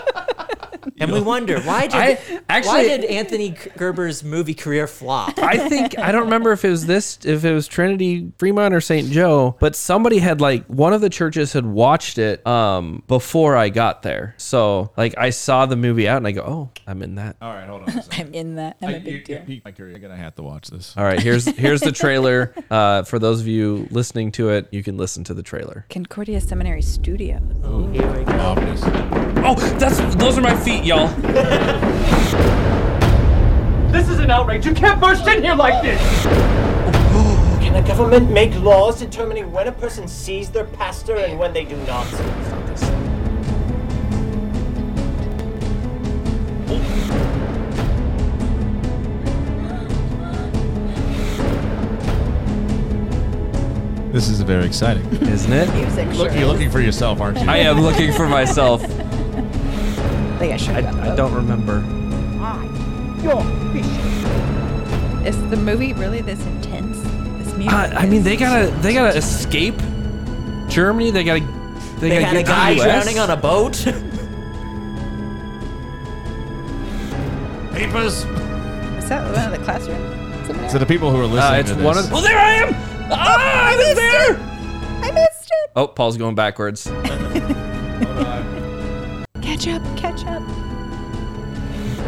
And 1.04 1.12
we 1.12 1.22
wonder 1.22 1.60
why 1.62 1.88
did 1.88 1.96
I- 2.50 2.62
why 2.62 2.84
did 2.84 3.06
Anthony 3.06 3.52
Gerber's 3.78 4.24
movie 4.24 4.54
career 4.54 4.88
flop? 4.88 5.38
I 5.40 5.68
think 5.70 5.98
I 6.00 6.12
don't 6.12 6.24
remember 6.26 6.52
if 6.52 6.64
it 6.66 6.70
was 6.70 6.86
this, 6.86 7.20
if 7.26 7.44
it 7.46 7.54
was 7.54 7.68
Trinity 7.68 8.32
Fremont 8.38 8.74
or 8.74 8.82
St. 8.82 9.10
Joe, 9.10 9.56
but 9.60 9.76
somebody 9.76 10.20
had 10.20 10.40
like 10.42 10.66
one 10.68 10.94
of 10.94 11.02
the 11.02 11.10
churches 11.10 11.54
had 11.54 11.66
watched 11.66 12.18
it 12.18 12.46
um 12.48 13.04
before 13.08 13.56
I 13.56 13.70
got 13.70 14.02
there. 14.04 14.36
So 14.38 14.92
like 14.98 15.16
I 15.18 15.30
saw 15.32 15.66
the 15.66 15.76
movie 15.76 16.08
out 16.08 16.18
and 16.18 16.28
I 16.28 16.32
go, 16.32 16.42
oh, 16.42 16.70
I'm 16.88 17.02
in 17.02 17.16
that. 17.16 17.36
All 17.42 17.54
right, 17.54 17.68
hold 17.68 17.84
on. 17.84 17.90
a 17.90 18.04
second. 18.04 18.28
I'm 18.28 18.34
in 18.34 18.56
that. 18.56 18.78
I'm 18.82 18.90
I, 18.90 18.92
a 18.94 18.98
you, 19.00 19.04
big 19.04 19.14
you 19.30 19.36
deal. 19.38 19.46
piqued 19.46 19.66
my 19.66 19.72
curiosity. 19.72 20.06
I'm 20.06 20.12
gonna 20.12 20.22
have 20.22 20.36
to 20.36 20.44
watch 20.44 20.68
this. 20.70 20.96
All 20.98 21.04
right, 21.04 21.20
here's 21.20 21.46
here's 21.58 21.82
the 21.82 21.92
trailer. 21.92 22.54
Uh, 22.70 23.04
for 23.04 23.20
those 23.20 23.42
of 23.42 23.48
you 23.48 23.88
listening 23.92 24.32
to 24.34 24.50
it, 24.50 24.68
you 24.72 24.84
can 24.84 24.98
listen 24.98 25.24
to 25.26 25.34
the 25.34 25.44
trailer. 25.44 25.86
Concordia 25.90 26.40
Seminary 26.42 26.82
Studios. 26.82 27.42
Oh, 27.64 27.88
here 27.88 28.10
we 28.12 28.24
go. 28.24 28.32
Ominous. 28.40 28.82
Oh, 29.46 29.56
that's 29.78 29.98
those 30.16 30.38
are 30.38 30.42
my 30.42 30.56
feet, 30.56 30.84
y'all. 30.84 30.93
This 33.92 34.10
is 34.10 34.20
an 34.20 34.30
outrage. 34.30 34.66
You 34.66 34.74
can't 34.74 35.00
burst 35.02 35.28
in 35.28 35.44
here 35.44 35.56
like 35.56 35.82
this! 35.82 36.00
Can 37.60 37.76
a 37.76 37.88
government 37.88 38.30
make 38.30 38.54
laws 38.60 39.00
determining 39.00 39.52
when 39.52 39.68
a 39.68 39.72
person 39.72 40.08
sees 40.08 40.50
their 40.50 40.66
pastor 40.66 41.16
and 41.16 41.40
when 41.40 41.54
they 41.54 41.66
do 41.66 41.78
not? 41.88 42.08
This 54.12 54.30
is 54.30 54.42
very 54.42 54.66
exciting. 54.66 55.04
Isn't 55.24 55.52
it? 55.52 55.74
Music. 55.74 56.08
Look, 56.16 56.34
you're 56.36 56.46
looking 56.46 56.70
for 56.70 56.80
yourself, 56.80 57.20
aren't 57.20 57.40
you? 57.40 57.50
I 57.50 57.58
am 57.58 57.82
looking 57.82 58.14
for 58.14 58.30
myself. 58.30 58.84
I 60.44 60.48
think 60.48 60.54
I 60.56 60.58
should 60.58 60.76
have 60.84 61.00
I 61.00 61.16
don't 61.16 61.34
remember. 61.34 61.78
Is 65.26 65.38
the 65.50 65.56
movie 65.56 65.94
really 65.94 66.20
this 66.20 66.46
intense? 66.46 66.98
This 67.46 67.54
music. 67.56 67.72
Uh, 67.74 67.94
I 67.96 68.06
mean, 68.06 68.24
they 68.24 68.36
gotta 68.36 68.70
they 68.82 68.94
gotta 68.94 69.18
escape 69.18 69.78
Germany. 70.68 71.12
They 71.12 71.24
gotta 71.24 71.40
they, 72.02 72.10
They 72.10 72.20
gotta 72.20 72.26
had 72.26 72.36
a 72.36 72.40
get 72.40 72.46
to 72.48 72.52
guy 72.52 72.74
the 72.74 72.82
US. 72.82 72.86
drowning 73.06 73.20
on 73.20 73.30
a 73.30 73.38
boat. 73.38 73.74
Papers. 77.74 78.26
Is 78.26 79.08
that 79.08 79.24
one 79.34 79.46
of 79.46 79.52
the 79.58 79.64
classroom? 79.64 79.98
Seminary? 80.46 80.70
So 80.70 80.78
the 80.78 80.86
people 80.86 81.10
who 81.10 81.22
are 81.22 81.26
listening 81.26 81.42
Uh, 81.56 81.60
it's 81.60 81.70
to 81.70 81.76
this, 81.76 81.86
one 81.86 81.98
of. 81.98 82.12
Oh, 82.14 82.20
there 82.22 82.38
I 82.38 82.54
am! 82.56 82.74
Ah, 83.12 83.72
I 83.72 83.78
was 83.78 83.96
there. 83.96 84.36
I 85.06 85.12
missed 85.14 85.46
it. 85.50 85.72
Oh, 85.78 85.88
Paul's 85.88 86.18
going 86.18 86.36
backwards. 86.36 86.86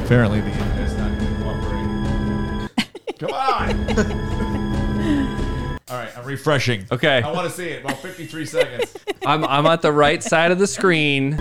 apparently 0.05 0.41
the 0.41 0.51
internet's 0.51 0.93
not 0.95 1.11
cooperating. 1.43 2.69
Come 3.19 3.31
on. 3.31 3.89
All 5.87 5.97
right, 5.97 6.17
I'm 6.17 6.25
refreshing. 6.25 6.85
Okay. 6.91 7.21
I 7.21 7.31
want 7.31 7.47
to 7.49 7.55
see 7.55 7.67
it. 7.67 7.83
About 7.85 7.97
53 7.99 8.45
seconds. 8.45 8.95
I'm 9.25 9.43
I'm 9.45 9.65
at 9.67 9.81
the 9.81 9.91
right 9.91 10.21
side 10.23 10.51
of 10.51 10.59
the 10.59 10.67
screen. 10.67 11.31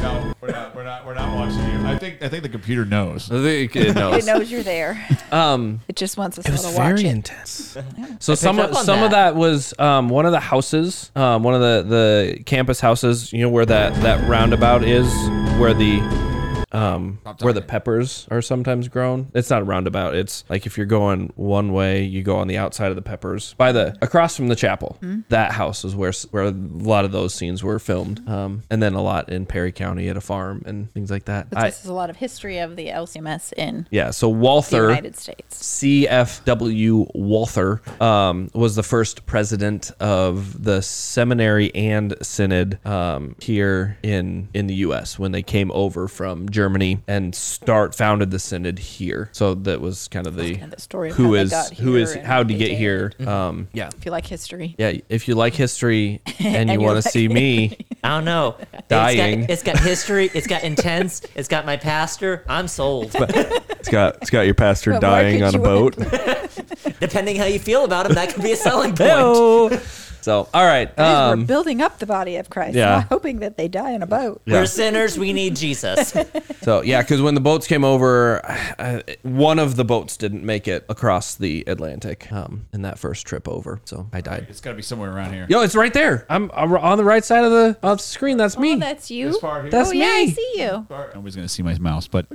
No, 0.00 0.32
we're 0.40 0.50
not. 0.50 0.74
We're 0.74 0.84
not. 0.84 1.04
We're 1.06 1.14
not 1.14 1.34
watching 1.34 1.58
you. 1.80 1.86
I 1.86 1.98
think. 1.98 2.22
I 2.22 2.28
think 2.28 2.42
the 2.42 2.48
computer 2.48 2.84
knows. 2.84 3.30
I 3.30 3.42
think 3.42 3.76
It 3.76 3.94
knows. 3.94 4.22
It 4.22 4.26
knows 4.26 4.50
you're 4.50 4.62
there. 4.62 5.04
Um, 5.30 5.80
It 5.88 5.96
just 5.96 6.16
wants 6.16 6.38
us 6.38 6.46
it 6.46 6.50
all 6.50 6.52
was 6.54 6.62
to 6.62 6.68
watch 6.68 6.86
very 6.96 7.00
it. 7.08 7.12
intense. 7.12 7.76
So 8.20 8.34
some 8.34 8.58
of, 8.58 8.74
on 8.74 8.84
some 8.84 9.02
of 9.02 9.10
that. 9.10 9.32
that 9.32 9.36
was 9.36 9.74
um, 9.78 10.08
one 10.08 10.24
of 10.26 10.32
the 10.32 10.40
houses, 10.40 11.10
um, 11.16 11.42
one 11.42 11.54
of 11.54 11.60
the 11.60 11.84
the 12.36 12.42
campus 12.44 12.80
houses. 12.80 13.32
You 13.32 13.42
know 13.42 13.50
where 13.50 13.66
that 13.66 13.94
that 14.02 14.26
roundabout 14.28 14.84
is, 14.84 15.06
where 15.58 15.74
the 15.74 16.00
um, 16.72 17.20
where 17.40 17.52
the 17.52 17.62
peppers 17.62 18.26
are 18.30 18.42
sometimes 18.42 18.88
grown. 18.88 19.30
It's 19.34 19.50
not 19.50 19.62
a 19.62 19.64
roundabout. 19.64 20.14
It's 20.14 20.44
like 20.48 20.66
if 20.66 20.76
you're 20.76 20.86
going 20.86 21.32
one 21.36 21.72
way, 21.72 22.02
you 22.04 22.22
go 22.22 22.36
on 22.36 22.48
the 22.48 22.58
outside 22.58 22.90
of 22.90 22.96
the 22.96 23.02
peppers 23.02 23.54
by 23.54 23.72
the 23.72 23.96
across 24.02 24.36
from 24.36 24.48
the 24.48 24.56
chapel. 24.56 24.98
That 25.28 25.52
house 25.52 25.84
is 25.84 25.94
where 25.94 26.12
where 26.30 26.44
a 26.44 26.50
lot 26.50 27.04
of 27.04 27.12
those 27.12 27.34
scenes 27.34 27.62
were 27.62 27.78
filmed, 27.78 28.26
um, 28.28 28.62
and 28.70 28.82
then 28.82 28.94
a 28.94 29.02
lot 29.02 29.28
in 29.30 29.46
Perry 29.46 29.72
County 29.72 30.08
at 30.08 30.16
a 30.16 30.20
farm 30.20 30.62
and 30.66 30.92
things 30.92 31.10
like 31.10 31.26
that. 31.26 31.50
But 31.50 31.58
I, 31.58 31.64
this 31.66 31.80
is 31.80 31.90
a 31.90 31.94
lot 31.94 32.10
of 32.10 32.16
history 32.16 32.58
of 32.58 32.76
the 32.76 32.88
LCMS 32.88 33.52
in 33.54 33.86
yeah, 33.90 34.10
so 34.10 34.28
the 34.28 34.36
Walther. 34.38 34.88
United 34.88 35.16
States. 35.16 35.64
C.F.W. 35.64 37.06
Walther 37.14 37.82
um, 38.00 38.50
was 38.54 38.76
the 38.76 38.82
first 38.82 39.26
president 39.26 39.90
of 40.00 40.62
the 40.62 40.82
seminary 40.82 41.74
and 41.74 42.14
synod 42.22 42.84
um, 42.86 43.36
here 43.40 43.98
in 44.02 44.48
in 44.54 44.66
the 44.66 44.74
U.S. 44.74 45.18
when 45.18 45.32
they 45.32 45.42
came 45.42 45.70
over 45.72 46.08
from 46.08 46.48
Germany 46.58 47.00
and 47.06 47.32
start 47.36 47.94
founded 47.94 48.32
the 48.32 48.38
synod 48.40 48.80
here. 48.80 49.28
So 49.32 49.54
that 49.54 49.80
was 49.80 50.08
kind 50.08 50.26
of 50.26 50.34
the, 50.34 50.54
kind 50.56 50.64
of 50.72 50.76
the 50.76 50.80
story 50.82 51.10
of 51.10 51.16
who 51.16 51.26
how 51.26 51.30
they 51.34 51.40
is 51.42 51.50
got 51.50 51.72
who 51.74 51.94
here 51.94 52.02
is 52.02 52.14
how 52.16 52.42
to 52.42 52.52
get 52.52 52.68
did. 52.70 52.78
here. 52.78 53.12
Um, 53.24 53.68
yeah, 53.72 53.90
If 53.96 54.04
you 54.04 54.10
like 54.10 54.26
history. 54.26 54.74
yeah. 54.76 54.92
If 55.08 55.28
you 55.28 55.36
like 55.36 55.54
history 55.54 56.20
and, 56.26 56.36
you 56.40 56.46
And 56.56 56.70
you 56.72 56.80
want 56.80 57.00
to 57.00 57.06
like- 57.06 57.12
see 57.12 57.28
me, 57.28 57.78
I 58.02 58.08
don't 58.08 58.24
know. 58.24 58.56
Dying. 58.88 59.42
It's 59.48 59.62
got, 59.62 59.74
it's 59.76 59.80
got 59.80 59.86
history. 59.88 60.30
It's 60.34 60.46
got 60.48 60.64
intense. 60.64 61.22
It's 61.36 61.48
got 61.48 61.64
my 61.64 61.76
pastor. 61.76 62.44
I'm 62.48 62.66
sold. 62.68 63.10
it's 63.14 63.88
got 63.88 64.16
it's 64.16 64.30
got 64.30 64.42
your 64.42 64.54
pastor 64.54 64.92
What 64.94 65.02
more 65.02 65.10
dying 65.12 65.42
on 65.44 65.54
a 65.54 65.58
boat. 65.58 65.96
Depending 67.00 67.36
how 67.36 67.44
you 67.44 67.58
feel 67.60 67.84
about 67.84 68.06
him, 68.06 68.14
that 68.14 68.32
could 68.34 68.42
be 68.42 68.52
a 68.52 68.56
selling 68.56 68.94
point. 68.96 69.80
Hello. 70.28 70.44
So, 70.44 70.50
all 70.52 70.66
right. 70.66 70.94
Guys, 70.94 71.28
we're 71.28 71.32
Um, 71.32 71.44
building 71.46 71.80
up 71.80 71.98
the 72.00 72.06
body 72.06 72.36
of 72.36 72.50
Christ. 72.50 72.74
yeah. 72.76 72.84
not 72.96 73.04
hoping 73.08 73.38
that 73.38 73.56
they 73.56 73.66
die 73.66 73.92
in 73.92 74.02
a 74.02 74.06
boat. 74.06 74.42
Yeah. 74.44 74.60
We're 74.60 74.66
sinners. 74.66 75.18
We 75.18 75.32
need 75.32 75.56
Jesus. 75.56 76.12
so 76.62 76.82
yeah, 76.82 77.00
because 77.00 77.22
when 77.22 77.34
the 77.34 77.40
boats 77.40 77.66
came 77.66 77.82
over, 77.82 78.42
uh, 78.78 79.00
one 79.22 79.58
of 79.58 79.76
the 79.76 79.84
boats 79.86 80.18
didn't 80.18 80.44
make 80.44 80.68
it 80.68 80.84
across 80.90 81.34
the 81.34 81.64
Atlantic 81.66 82.30
um, 82.30 82.66
in 82.74 82.82
that 82.82 82.98
first 82.98 83.26
trip 83.26 83.48
over. 83.48 83.80
So 83.86 84.06
I 84.12 84.20
died. 84.20 84.46
It's 84.50 84.60
got 84.60 84.70
to 84.72 84.76
be 84.76 84.82
somewhere 84.82 85.10
around 85.10 85.32
here. 85.32 85.46
Yo, 85.48 85.62
it's 85.62 85.74
right 85.74 85.94
there. 85.94 86.26
I'm, 86.28 86.50
I'm 86.52 86.72
on 86.76 86.98
the 86.98 87.04
right 87.04 87.24
side 87.24 87.44
of 87.44 87.50
the 87.50 87.78
of 87.82 87.96
the 87.98 88.02
screen. 88.04 88.36
That's 88.36 88.58
me. 88.58 88.74
Oh, 88.74 88.78
that's 88.78 89.10
you. 89.10 89.28
This 89.28 89.38
part 89.38 89.62
here. 89.62 89.70
That's 89.70 89.88
oh 89.88 89.92
yeah, 89.92 90.06
I 90.06 90.26
see 90.26 90.52
you. 90.56 90.86
Nobody's 91.14 91.36
gonna 91.36 91.48
see 91.48 91.62
my 91.62 91.78
mouse, 91.78 92.06
but 92.06 92.26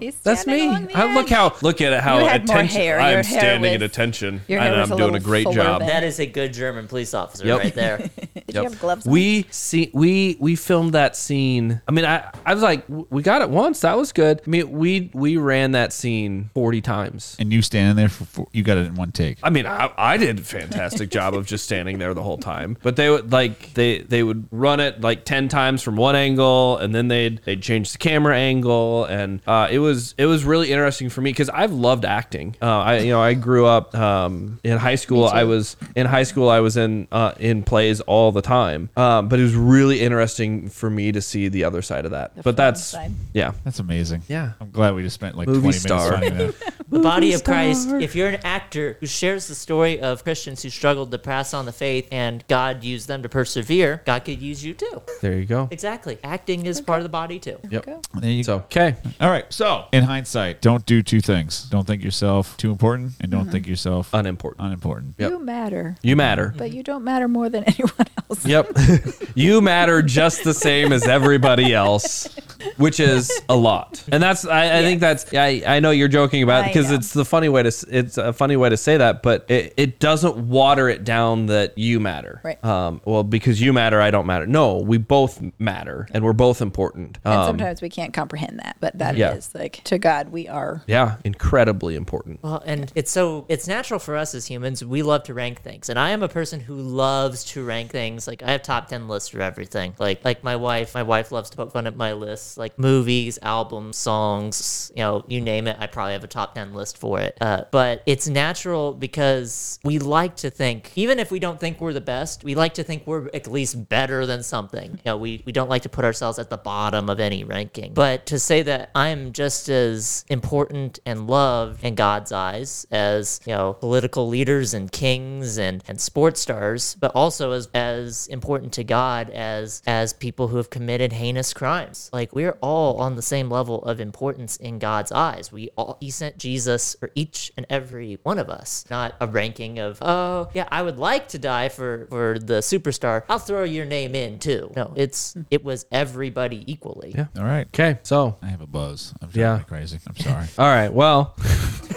He's 0.00 0.16
That's 0.16 0.42
standing 0.42 0.64
me. 0.64 0.68
along 0.68 0.86
the 0.88 0.96
I 0.98 1.14
look 1.14 1.28
how, 1.30 1.54
look 1.62 1.80
at 1.80 1.92
it, 1.92 2.00
how 2.00 2.18
attention. 2.26 2.54
More 2.56 2.64
hair. 2.64 3.00
I'm 3.00 3.14
hair 3.14 3.22
standing 3.24 3.72
was- 3.72 3.82
at 3.82 3.82
attention, 3.82 4.42
your 4.48 4.58
and 4.60 4.68
hair 4.74 4.80
was 4.82 4.90
I'm 4.90 4.96
doing 4.98 5.10
a 5.10 5.12
little 5.14 5.24
great 5.26 5.44
job. 5.50 5.78
than- 5.80 5.88
that 5.88 6.02
is 6.04 6.18
a 6.18 6.26
good 6.26 6.52
German 6.52 6.88
police 6.88 7.14
officer 7.14 7.21
Yep. 7.44 7.58
right 7.58 7.74
there. 7.74 7.98
Did 8.46 8.54
you 8.54 8.62
have 8.64 8.78
gloves 8.80 9.06
on? 9.06 9.12
We 9.12 9.46
see 9.50 9.90
we 9.94 10.36
we 10.40 10.56
filmed 10.56 10.92
that 10.94 11.16
scene. 11.16 11.80
I 11.88 11.92
mean, 11.92 12.04
I 12.04 12.30
I 12.44 12.54
was 12.54 12.62
like, 12.62 12.86
w- 12.88 13.06
we 13.10 13.22
got 13.22 13.42
it 13.42 13.50
once. 13.50 13.80
That 13.80 13.96
was 13.96 14.12
good. 14.12 14.40
I 14.46 14.50
mean, 14.50 14.70
we 14.70 15.10
we 15.14 15.36
ran 15.36 15.72
that 15.72 15.92
scene 15.92 16.50
forty 16.54 16.80
times. 16.80 17.36
and 17.38 17.52
you 17.52 17.62
standing 17.62 17.96
there 17.96 18.08
for, 18.08 18.24
for 18.24 18.46
you 18.52 18.62
got 18.62 18.76
it 18.78 18.86
in 18.86 18.94
one 18.94 19.12
take. 19.12 19.38
I 19.42 19.50
mean, 19.50 19.66
I, 19.66 19.90
I 19.96 20.16
did 20.16 20.40
a 20.40 20.42
fantastic 20.42 21.10
job 21.18 21.34
of 21.34 21.46
just 21.46 21.64
standing 21.64 21.98
there 21.98 22.12
the 22.14 22.22
whole 22.22 22.38
time. 22.38 22.76
But 22.82 22.96
they 22.96 23.08
would 23.10 23.32
like 23.32 23.74
they 23.74 23.98
they 23.98 24.22
would 24.22 24.46
run 24.50 24.80
it 24.80 25.00
like 25.00 25.24
ten 25.24 25.48
times 25.48 25.82
from 25.82 25.96
one 25.96 26.16
angle, 26.16 26.76
and 26.78 26.94
then 26.94 27.08
they'd 27.08 27.40
they'd 27.44 27.62
change 27.62 27.92
the 27.92 27.98
camera 27.98 28.36
angle, 28.36 29.04
and 29.06 29.40
uh, 29.46 29.68
it 29.70 29.78
was 29.78 30.14
it 30.18 30.26
was 30.26 30.44
really 30.44 30.70
interesting 30.72 31.08
for 31.08 31.20
me 31.20 31.30
because 31.30 31.48
I've 31.48 31.72
loved 31.72 32.04
acting. 32.04 32.56
Uh, 32.60 32.66
I 32.80 32.98
you 32.98 33.10
know 33.12 33.20
I 33.20 33.34
grew 33.34 33.66
up 33.66 33.94
um, 33.94 34.60
in 34.64 34.76
high 34.78 34.96
school. 34.96 35.26
I 35.26 35.44
was 35.44 35.76
in 35.96 36.06
high 36.06 36.22
school. 36.24 36.48
I 36.48 36.60
was 36.60 36.76
in 36.76 37.01
uh, 37.10 37.32
in 37.38 37.62
plays 37.62 38.00
all 38.02 38.32
the 38.32 38.42
time. 38.42 38.90
Um, 38.96 39.28
but 39.28 39.40
it 39.40 39.42
was 39.42 39.54
really 39.54 40.00
interesting 40.00 40.68
for 40.68 40.90
me 40.90 41.12
to 41.12 41.20
see 41.20 41.48
the 41.48 41.64
other 41.64 41.82
side 41.82 42.04
of 42.04 42.10
that. 42.12 42.42
but 42.42 42.56
that's 42.56 42.82
side. 42.84 43.12
yeah. 43.32 43.52
That's 43.64 43.78
amazing. 43.78 44.22
Yeah. 44.28 44.52
I'm 44.60 44.70
glad 44.70 44.94
we 44.94 45.02
just 45.02 45.14
spent 45.14 45.36
like 45.36 45.48
Movie 45.48 45.60
20 45.60 45.72
star. 45.78 46.18
minutes 46.18 46.28
finding 46.30 46.46
that. 46.48 46.74
the 46.92 46.98
body 47.00 47.32
of 47.32 47.42
Christ, 47.44 47.88
if 47.90 48.14
you're 48.14 48.28
an 48.28 48.40
actor 48.44 48.96
who 49.00 49.06
shares 49.06 49.48
the 49.48 49.54
story 49.54 50.00
of 50.00 50.22
Christians 50.24 50.62
who 50.62 50.70
struggled 50.70 51.10
to 51.10 51.18
pass 51.18 51.52
on 51.54 51.64
the 51.64 51.72
faith 51.72 52.06
and 52.12 52.44
God 52.48 52.84
used 52.84 53.08
them 53.08 53.22
to 53.22 53.28
persevere, 53.28 54.02
God 54.06 54.24
could 54.24 54.40
use 54.40 54.64
you 54.64 54.74
too. 54.74 55.02
There 55.20 55.32
you 55.38 55.46
go. 55.46 55.68
Exactly. 55.70 56.18
Acting 56.22 56.66
is 56.66 56.80
part 56.80 56.98
of 57.00 57.02
the 57.04 57.08
body 57.08 57.38
too. 57.38 57.58
Yep. 57.70 57.86
There 58.20 58.30
you 58.30 58.44
So 58.44 58.56
okay. 58.58 58.94
All 59.20 59.30
right. 59.30 59.44
So, 59.52 59.86
in 59.92 60.04
hindsight, 60.04 60.60
don't 60.60 60.84
do 60.86 61.02
two 61.02 61.20
things. 61.20 61.64
Don't 61.70 61.86
think 61.86 62.04
yourself 62.04 62.56
too 62.56 62.70
important, 62.70 63.12
and 63.20 63.30
don't 63.30 63.42
Mm-hmm. 63.42 63.50
think 63.50 63.66
yourself 63.66 64.10
Unimportant. 64.12 64.64
unimportant. 64.64 65.14
Yep. 65.18 65.30
You 65.30 65.38
matter, 65.40 65.96
You 66.02 66.14
matter. 66.16 66.54
but 66.56 66.72
you 66.72 66.82
don't 66.84 67.02
matter 67.02 67.26
more 67.26 67.48
than 67.48 67.64
anyone 67.66 68.06
else. 68.30 68.46
Yep. 68.46 68.76
you 69.34 69.60
matter 69.60 70.02
just 70.02 70.44
the 70.44 70.54
same 70.54 70.92
as 70.92 71.08
everybody 71.08 71.74
else, 71.74 72.28
which 72.76 73.00
is 73.00 73.32
a 73.48 73.56
lot. 73.56 74.02
And 74.12 74.22
that's 74.22 74.44
I, 74.46 74.78
I 74.78 74.82
think 74.82 75.00
that's 75.00 75.32
I, 75.34 75.62
I 75.66 75.80
know 75.80 75.90
you're 75.90 76.08
joking 76.08 76.42
about 76.42 76.64
it 76.66 76.68
I 76.68 76.72
because 76.82 76.90
know. 76.90 76.96
it's 76.96 77.12
the 77.12 77.24
funny 77.24 77.48
way 77.48 77.62
to 77.62 77.72
it's 77.90 78.18
a 78.18 78.32
funny 78.32 78.56
way 78.56 78.68
to 78.68 78.76
say 78.76 78.96
that, 78.96 79.22
but 79.22 79.50
it, 79.50 79.74
it 79.76 79.98
doesn't 79.98 80.36
water 80.36 80.88
it 80.88 81.04
down 81.04 81.46
that 81.46 81.76
you 81.78 82.00
matter. 82.00 82.40
Right. 82.44 82.62
Um 82.64 83.00
well 83.04 83.22
because 83.24 83.60
you 83.60 83.72
matter, 83.72 84.00
I 84.00 84.10
don't 84.10 84.26
matter. 84.26 84.46
No, 84.46 84.78
we 84.78 84.98
both 84.98 85.42
matter 85.58 86.08
and 86.12 86.24
we're 86.24 86.32
both 86.32 86.60
important. 86.60 87.18
And 87.24 87.34
Um, 87.34 87.46
sometimes 87.46 87.82
we 87.82 87.88
can't 87.88 88.12
comprehend 88.12 88.58
that, 88.60 88.76
but 88.80 88.98
that 88.98 89.14
is 89.14 89.18
Yeah. 89.20 89.60
like 89.60 89.82
to 89.84 89.98
God 89.98 90.30
we 90.30 90.48
are. 90.48 90.82
yeah, 90.86 91.16
incredibly 91.24 91.96
important. 91.96 92.42
Well, 92.42 92.62
and 92.66 92.90
it's 92.94 93.10
so 93.10 93.44
it's 93.48 93.66
natural 93.68 94.00
for 94.00 94.16
us 94.16 94.34
as 94.34 94.46
humans. 94.46 94.84
We 94.84 95.02
love 95.02 95.22
to 95.24 95.34
rank 95.34 95.62
things, 95.62 95.88
and 95.88 95.98
I 95.98 96.10
am 96.10 96.22
a 96.22 96.28
person 96.28 96.60
who 96.60 96.74
loves 96.76 97.44
to 97.52 97.64
rank 97.64 97.90
things. 97.90 98.26
Like 98.26 98.42
I 98.42 98.52
have 98.52 98.62
top 98.62 98.88
ten 98.88 99.08
lists 99.08 99.28
for 99.28 99.40
everything. 99.40 99.94
Like 99.98 100.24
like 100.24 100.42
my 100.44 100.56
wife, 100.56 100.94
my 100.94 101.02
wife 101.02 101.32
loves 101.32 101.50
to 101.50 101.56
poke 101.56 101.72
fun 101.72 101.86
at 101.86 101.96
my 101.96 102.12
lists, 102.12 102.56
like 102.56 102.78
movies, 102.78 103.38
albums, 103.42 103.96
songs. 103.96 104.90
You 104.96 105.02
know, 105.02 105.24
you 105.28 105.40
name 105.40 105.66
it. 105.66 105.76
I 105.78 105.86
probably 105.86 106.12
have 106.14 106.24
a 106.24 106.28
top 106.28 106.54
ten 106.54 106.71
list 106.74 106.98
for 106.98 107.20
it. 107.20 107.36
Uh, 107.40 107.64
but 107.70 108.02
it's 108.06 108.28
natural 108.28 108.92
because 108.92 109.78
we 109.84 109.98
like 109.98 110.36
to 110.36 110.50
think, 110.50 110.92
even 110.96 111.18
if 111.18 111.30
we 111.30 111.38
don't 111.38 111.60
think 111.60 111.80
we're 111.80 111.92
the 111.92 112.00
best, 112.00 112.44
we 112.44 112.54
like 112.54 112.74
to 112.74 112.82
think 112.82 113.06
we're 113.06 113.28
at 113.34 113.46
least 113.46 113.88
better 113.88 114.26
than 114.26 114.42
something. 114.42 114.90
You 114.90 115.00
know, 115.06 115.16
we 115.16 115.42
we 115.44 115.52
don't 115.52 115.70
like 115.70 115.82
to 115.82 115.88
put 115.88 116.04
ourselves 116.04 116.38
at 116.38 116.50
the 116.50 116.56
bottom 116.56 117.08
of 117.08 117.20
any 117.20 117.44
ranking. 117.44 117.94
But 117.94 118.26
to 118.26 118.38
say 118.38 118.62
that 118.62 118.90
I'm 118.94 119.32
just 119.32 119.68
as 119.68 120.24
important 120.28 121.00
and 121.04 121.26
loved 121.26 121.84
in 121.84 121.94
God's 121.94 122.32
eyes 122.32 122.86
as, 122.90 123.40
you 123.46 123.54
know, 123.54 123.74
political 123.74 124.28
leaders 124.28 124.74
and 124.74 124.90
kings 124.90 125.58
and, 125.58 125.82
and 125.88 126.00
sports 126.00 126.40
stars, 126.40 126.96
but 127.00 127.12
also 127.14 127.52
as, 127.52 127.68
as 127.74 128.26
important 128.28 128.72
to 128.74 128.84
God 128.84 129.30
as 129.30 129.82
as 129.86 130.12
people 130.12 130.48
who 130.48 130.56
have 130.56 130.70
committed 130.70 131.12
heinous 131.12 131.52
crimes. 131.52 132.10
Like 132.12 132.34
we're 132.34 132.58
all 132.60 132.98
on 132.98 133.16
the 133.16 133.22
same 133.22 133.50
level 133.50 133.82
of 133.84 134.00
importance 134.00 134.56
in 134.56 134.78
God's 134.78 135.12
eyes. 135.12 135.52
We 135.52 135.70
all 135.76 135.98
he 136.00 136.10
sent 136.10 136.38
Jesus 136.38 136.61
for 136.66 137.10
each 137.14 137.52
and 137.56 137.66
every 137.70 138.18
one 138.22 138.38
of 138.38 138.48
us, 138.50 138.84
not 138.90 139.14
a 139.20 139.26
ranking 139.26 139.78
of, 139.78 139.98
oh 140.02 140.48
yeah, 140.54 140.68
I 140.70 140.82
would 140.82 140.98
like 140.98 141.28
to 141.28 141.38
die 141.38 141.68
for 141.68 142.06
for 142.10 142.38
the 142.38 142.58
superstar. 142.58 143.22
I'll 143.28 143.38
throw 143.38 143.64
your 143.64 143.84
name 143.84 144.14
in 144.14 144.38
too. 144.38 144.72
No, 144.76 144.92
it's 144.96 145.36
it 145.50 145.64
was 145.64 145.86
everybody 145.92 146.64
equally. 146.70 147.12
Yeah. 147.16 147.26
All 147.36 147.44
right. 147.44 147.66
Okay. 147.68 147.98
So, 148.02 148.36
I 148.42 148.46
have 148.46 148.60
a 148.60 148.66
buzz. 148.66 149.14
I'm 149.22 149.30
Yeah. 149.32 149.58
yeah. 149.58 149.62
crazy. 149.64 149.98
I'm 150.06 150.16
sorry. 150.16 150.46
all 150.58 150.66
right. 150.68 150.92
Well, 150.92 151.34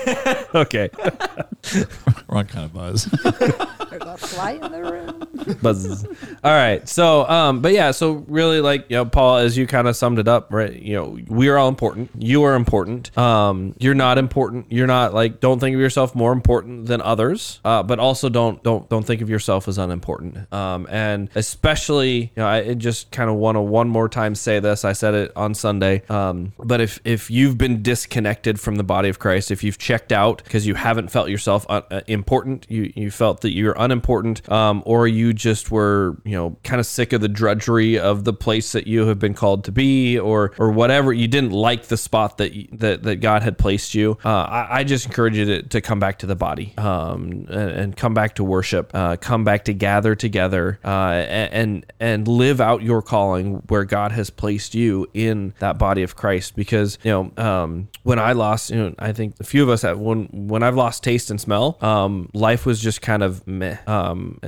okay. 0.55 0.89
Wrong 2.28 2.45
kind 2.45 2.66
of 2.66 2.74
buzz. 2.74 3.05
There's 3.89 4.01
a 4.01 4.18
fly 4.18 4.51
in 4.51 4.72
the 4.72 4.82
room. 4.84 5.57
Buzz. 5.61 6.05
All 6.43 6.51
right. 6.51 6.88
So, 6.88 7.28
um, 7.28 7.61
but 7.61 7.72
yeah, 7.72 7.91
so 7.91 8.24
really 8.28 8.61
like, 8.61 8.86
you 8.89 8.97
know, 8.97 9.05
Paul, 9.05 9.38
as 9.38 9.57
you 9.57 9.68
kind 9.68 9.88
of 9.88 9.95
summed 9.95 10.20
it 10.20 10.28
up, 10.28 10.51
right? 10.51 10.74
You 10.74 10.95
know, 10.95 11.20
we 11.28 11.49
are 11.49 11.57
all 11.57 11.70
important. 11.70 12.09
You 12.18 12.43
are 12.43 12.55
important. 12.55 13.16
Um, 13.18 13.74
you're 13.80 13.93
not 13.93 14.18
important. 14.18 14.45
You're 14.70 14.88
not 14.88 15.14
like, 15.14 15.39
don't 15.39 15.60
think 15.60 15.74
of 15.74 15.80
yourself 15.80 16.16
more 16.16 16.32
important 16.32 16.88
than 16.88 17.02
others. 17.02 17.60
Uh, 17.64 17.84
but 17.84 18.00
also 18.00 18.30
don't, 18.30 18.62
don't, 18.64 18.89
don't 18.89 19.06
think 19.06 19.22
of 19.22 19.30
yourself 19.30 19.68
as 19.68 19.78
unimportant. 19.78 20.52
Um, 20.54 20.88
and 20.89 21.30
especially, 21.36 22.18
you 22.20 22.32
know, 22.38 22.48
I 22.48 22.74
just 22.74 23.12
kind 23.12 23.30
of 23.30 23.38
want 23.38 23.56
to 23.56 23.62
one 23.62 23.89
more 23.89 24.10
time 24.10 24.36
say 24.36 24.60
this. 24.60 24.84
I 24.86 24.93
said 24.93 25.14
it 25.14 25.32
on 25.36 25.54
Sunday. 25.54 26.04
Um, 26.10 26.54
but 26.60 26.82
if, 26.82 27.00
if 27.06 27.32
you've 27.32 27.58
been 27.58 27.82
disconnected 27.82 28.60
from 28.60 28.76
the 28.76 28.84
body 28.84 29.10
of 29.10 29.20
Christ, 29.20 29.52
if 29.52 29.64
you've 29.64 29.78
checked 29.78 30.12
out 30.12 30.43
because 30.43 30.68
you 30.68 30.76
haven't 30.76 31.10
felt 31.10 31.30
yourself 31.30 31.66
uh, 31.70 31.82
uh, 31.89 32.02
important, 32.08 32.66
you, 32.70 32.91
you 32.96 33.12
felt 33.12 33.41
that 33.41 33.52
you're 33.52 33.76
unimportant, 33.78 34.48
um, 34.52 34.84
or 34.86 35.08
you 35.08 35.34
just 35.34 35.72
were, 35.72 36.18
you 36.24 36.36
know, 36.36 36.58
kind 36.64 36.80
of 36.80 36.86
sick 36.86 37.14
of 37.14 37.22
the 37.22 37.30
drudgery 37.30 37.98
of 37.98 38.24
the 38.26 38.34
place 38.34 38.74
that 38.74 38.88
you 38.88 39.08
have 39.08 39.20
been 39.20 39.34
called 39.34 39.64
to 39.64 39.72
be, 39.72 40.20
or 40.20 40.52
or 40.58 40.72
whatever, 40.72 41.14
you 41.14 41.28
didn't 41.28 41.52
like 41.52 41.86
the 41.86 41.98
spot 41.98 42.38
that 42.38 42.52
that, 42.74 43.04
that 43.04 43.18
God 43.18 43.43
had 43.43 43.58
placed 43.58 43.96
you. 43.96 44.18
Uh, 44.24 44.34
I, 44.36 44.79
I 44.79 44.83
just 44.83 45.05
encourage 45.05 45.38
you 45.38 45.45
to, 45.45 45.63
to 45.63 45.81
come 45.81 45.99
back 45.99 46.19
to 46.19 46.25
the 46.25 46.36
body, 46.36 46.73
um, 46.77 47.45
and, 47.49 47.71
and 47.71 47.97
come 47.97 48.13
back 48.13 48.36
to 48.36 48.43
worship, 48.43 48.91
uh, 48.93 49.17
come 49.17 49.43
back 49.43 49.65
to 49.65 49.73
gather 49.73 50.15
together, 50.15 50.79
uh, 50.83 50.89
and 50.89 51.86
and 51.99 52.27
live 52.27 52.61
out 52.61 52.81
your 52.81 53.01
calling 53.01 53.55
where 53.67 53.83
God 53.83 54.11
has 54.11 54.29
placed 54.29 54.75
you 54.75 55.07
in 55.13 55.53
that 55.59 55.77
body 55.77 56.03
of 56.03 56.15
Christ. 56.15 56.55
Because 56.55 56.97
you 57.03 57.11
know, 57.11 57.43
um, 57.43 57.89
when 58.03 58.19
I 58.19 58.33
lost, 58.33 58.69
you 58.69 58.77
know, 58.77 58.95
I 58.99 59.13
think 59.13 59.36
a 59.39 59.43
few 59.43 59.63
of 59.63 59.69
us 59.69 59.81
have 59.83 59.99
when 59.99 60.25
when 60.31 60.63
I've 60.63 60.75
lost 60.75 61.03
taste 61.03 61.29
and 61.29 61.39
smell, 61.39 61.77
um, 61.81 62.29
life 62.33 62.65
was 62.65 62.79
just 62.79 63.01
kind 63.01 63.23
of 63.23 63.45
meh. 63.47 63.77
Um, 63.88 64.39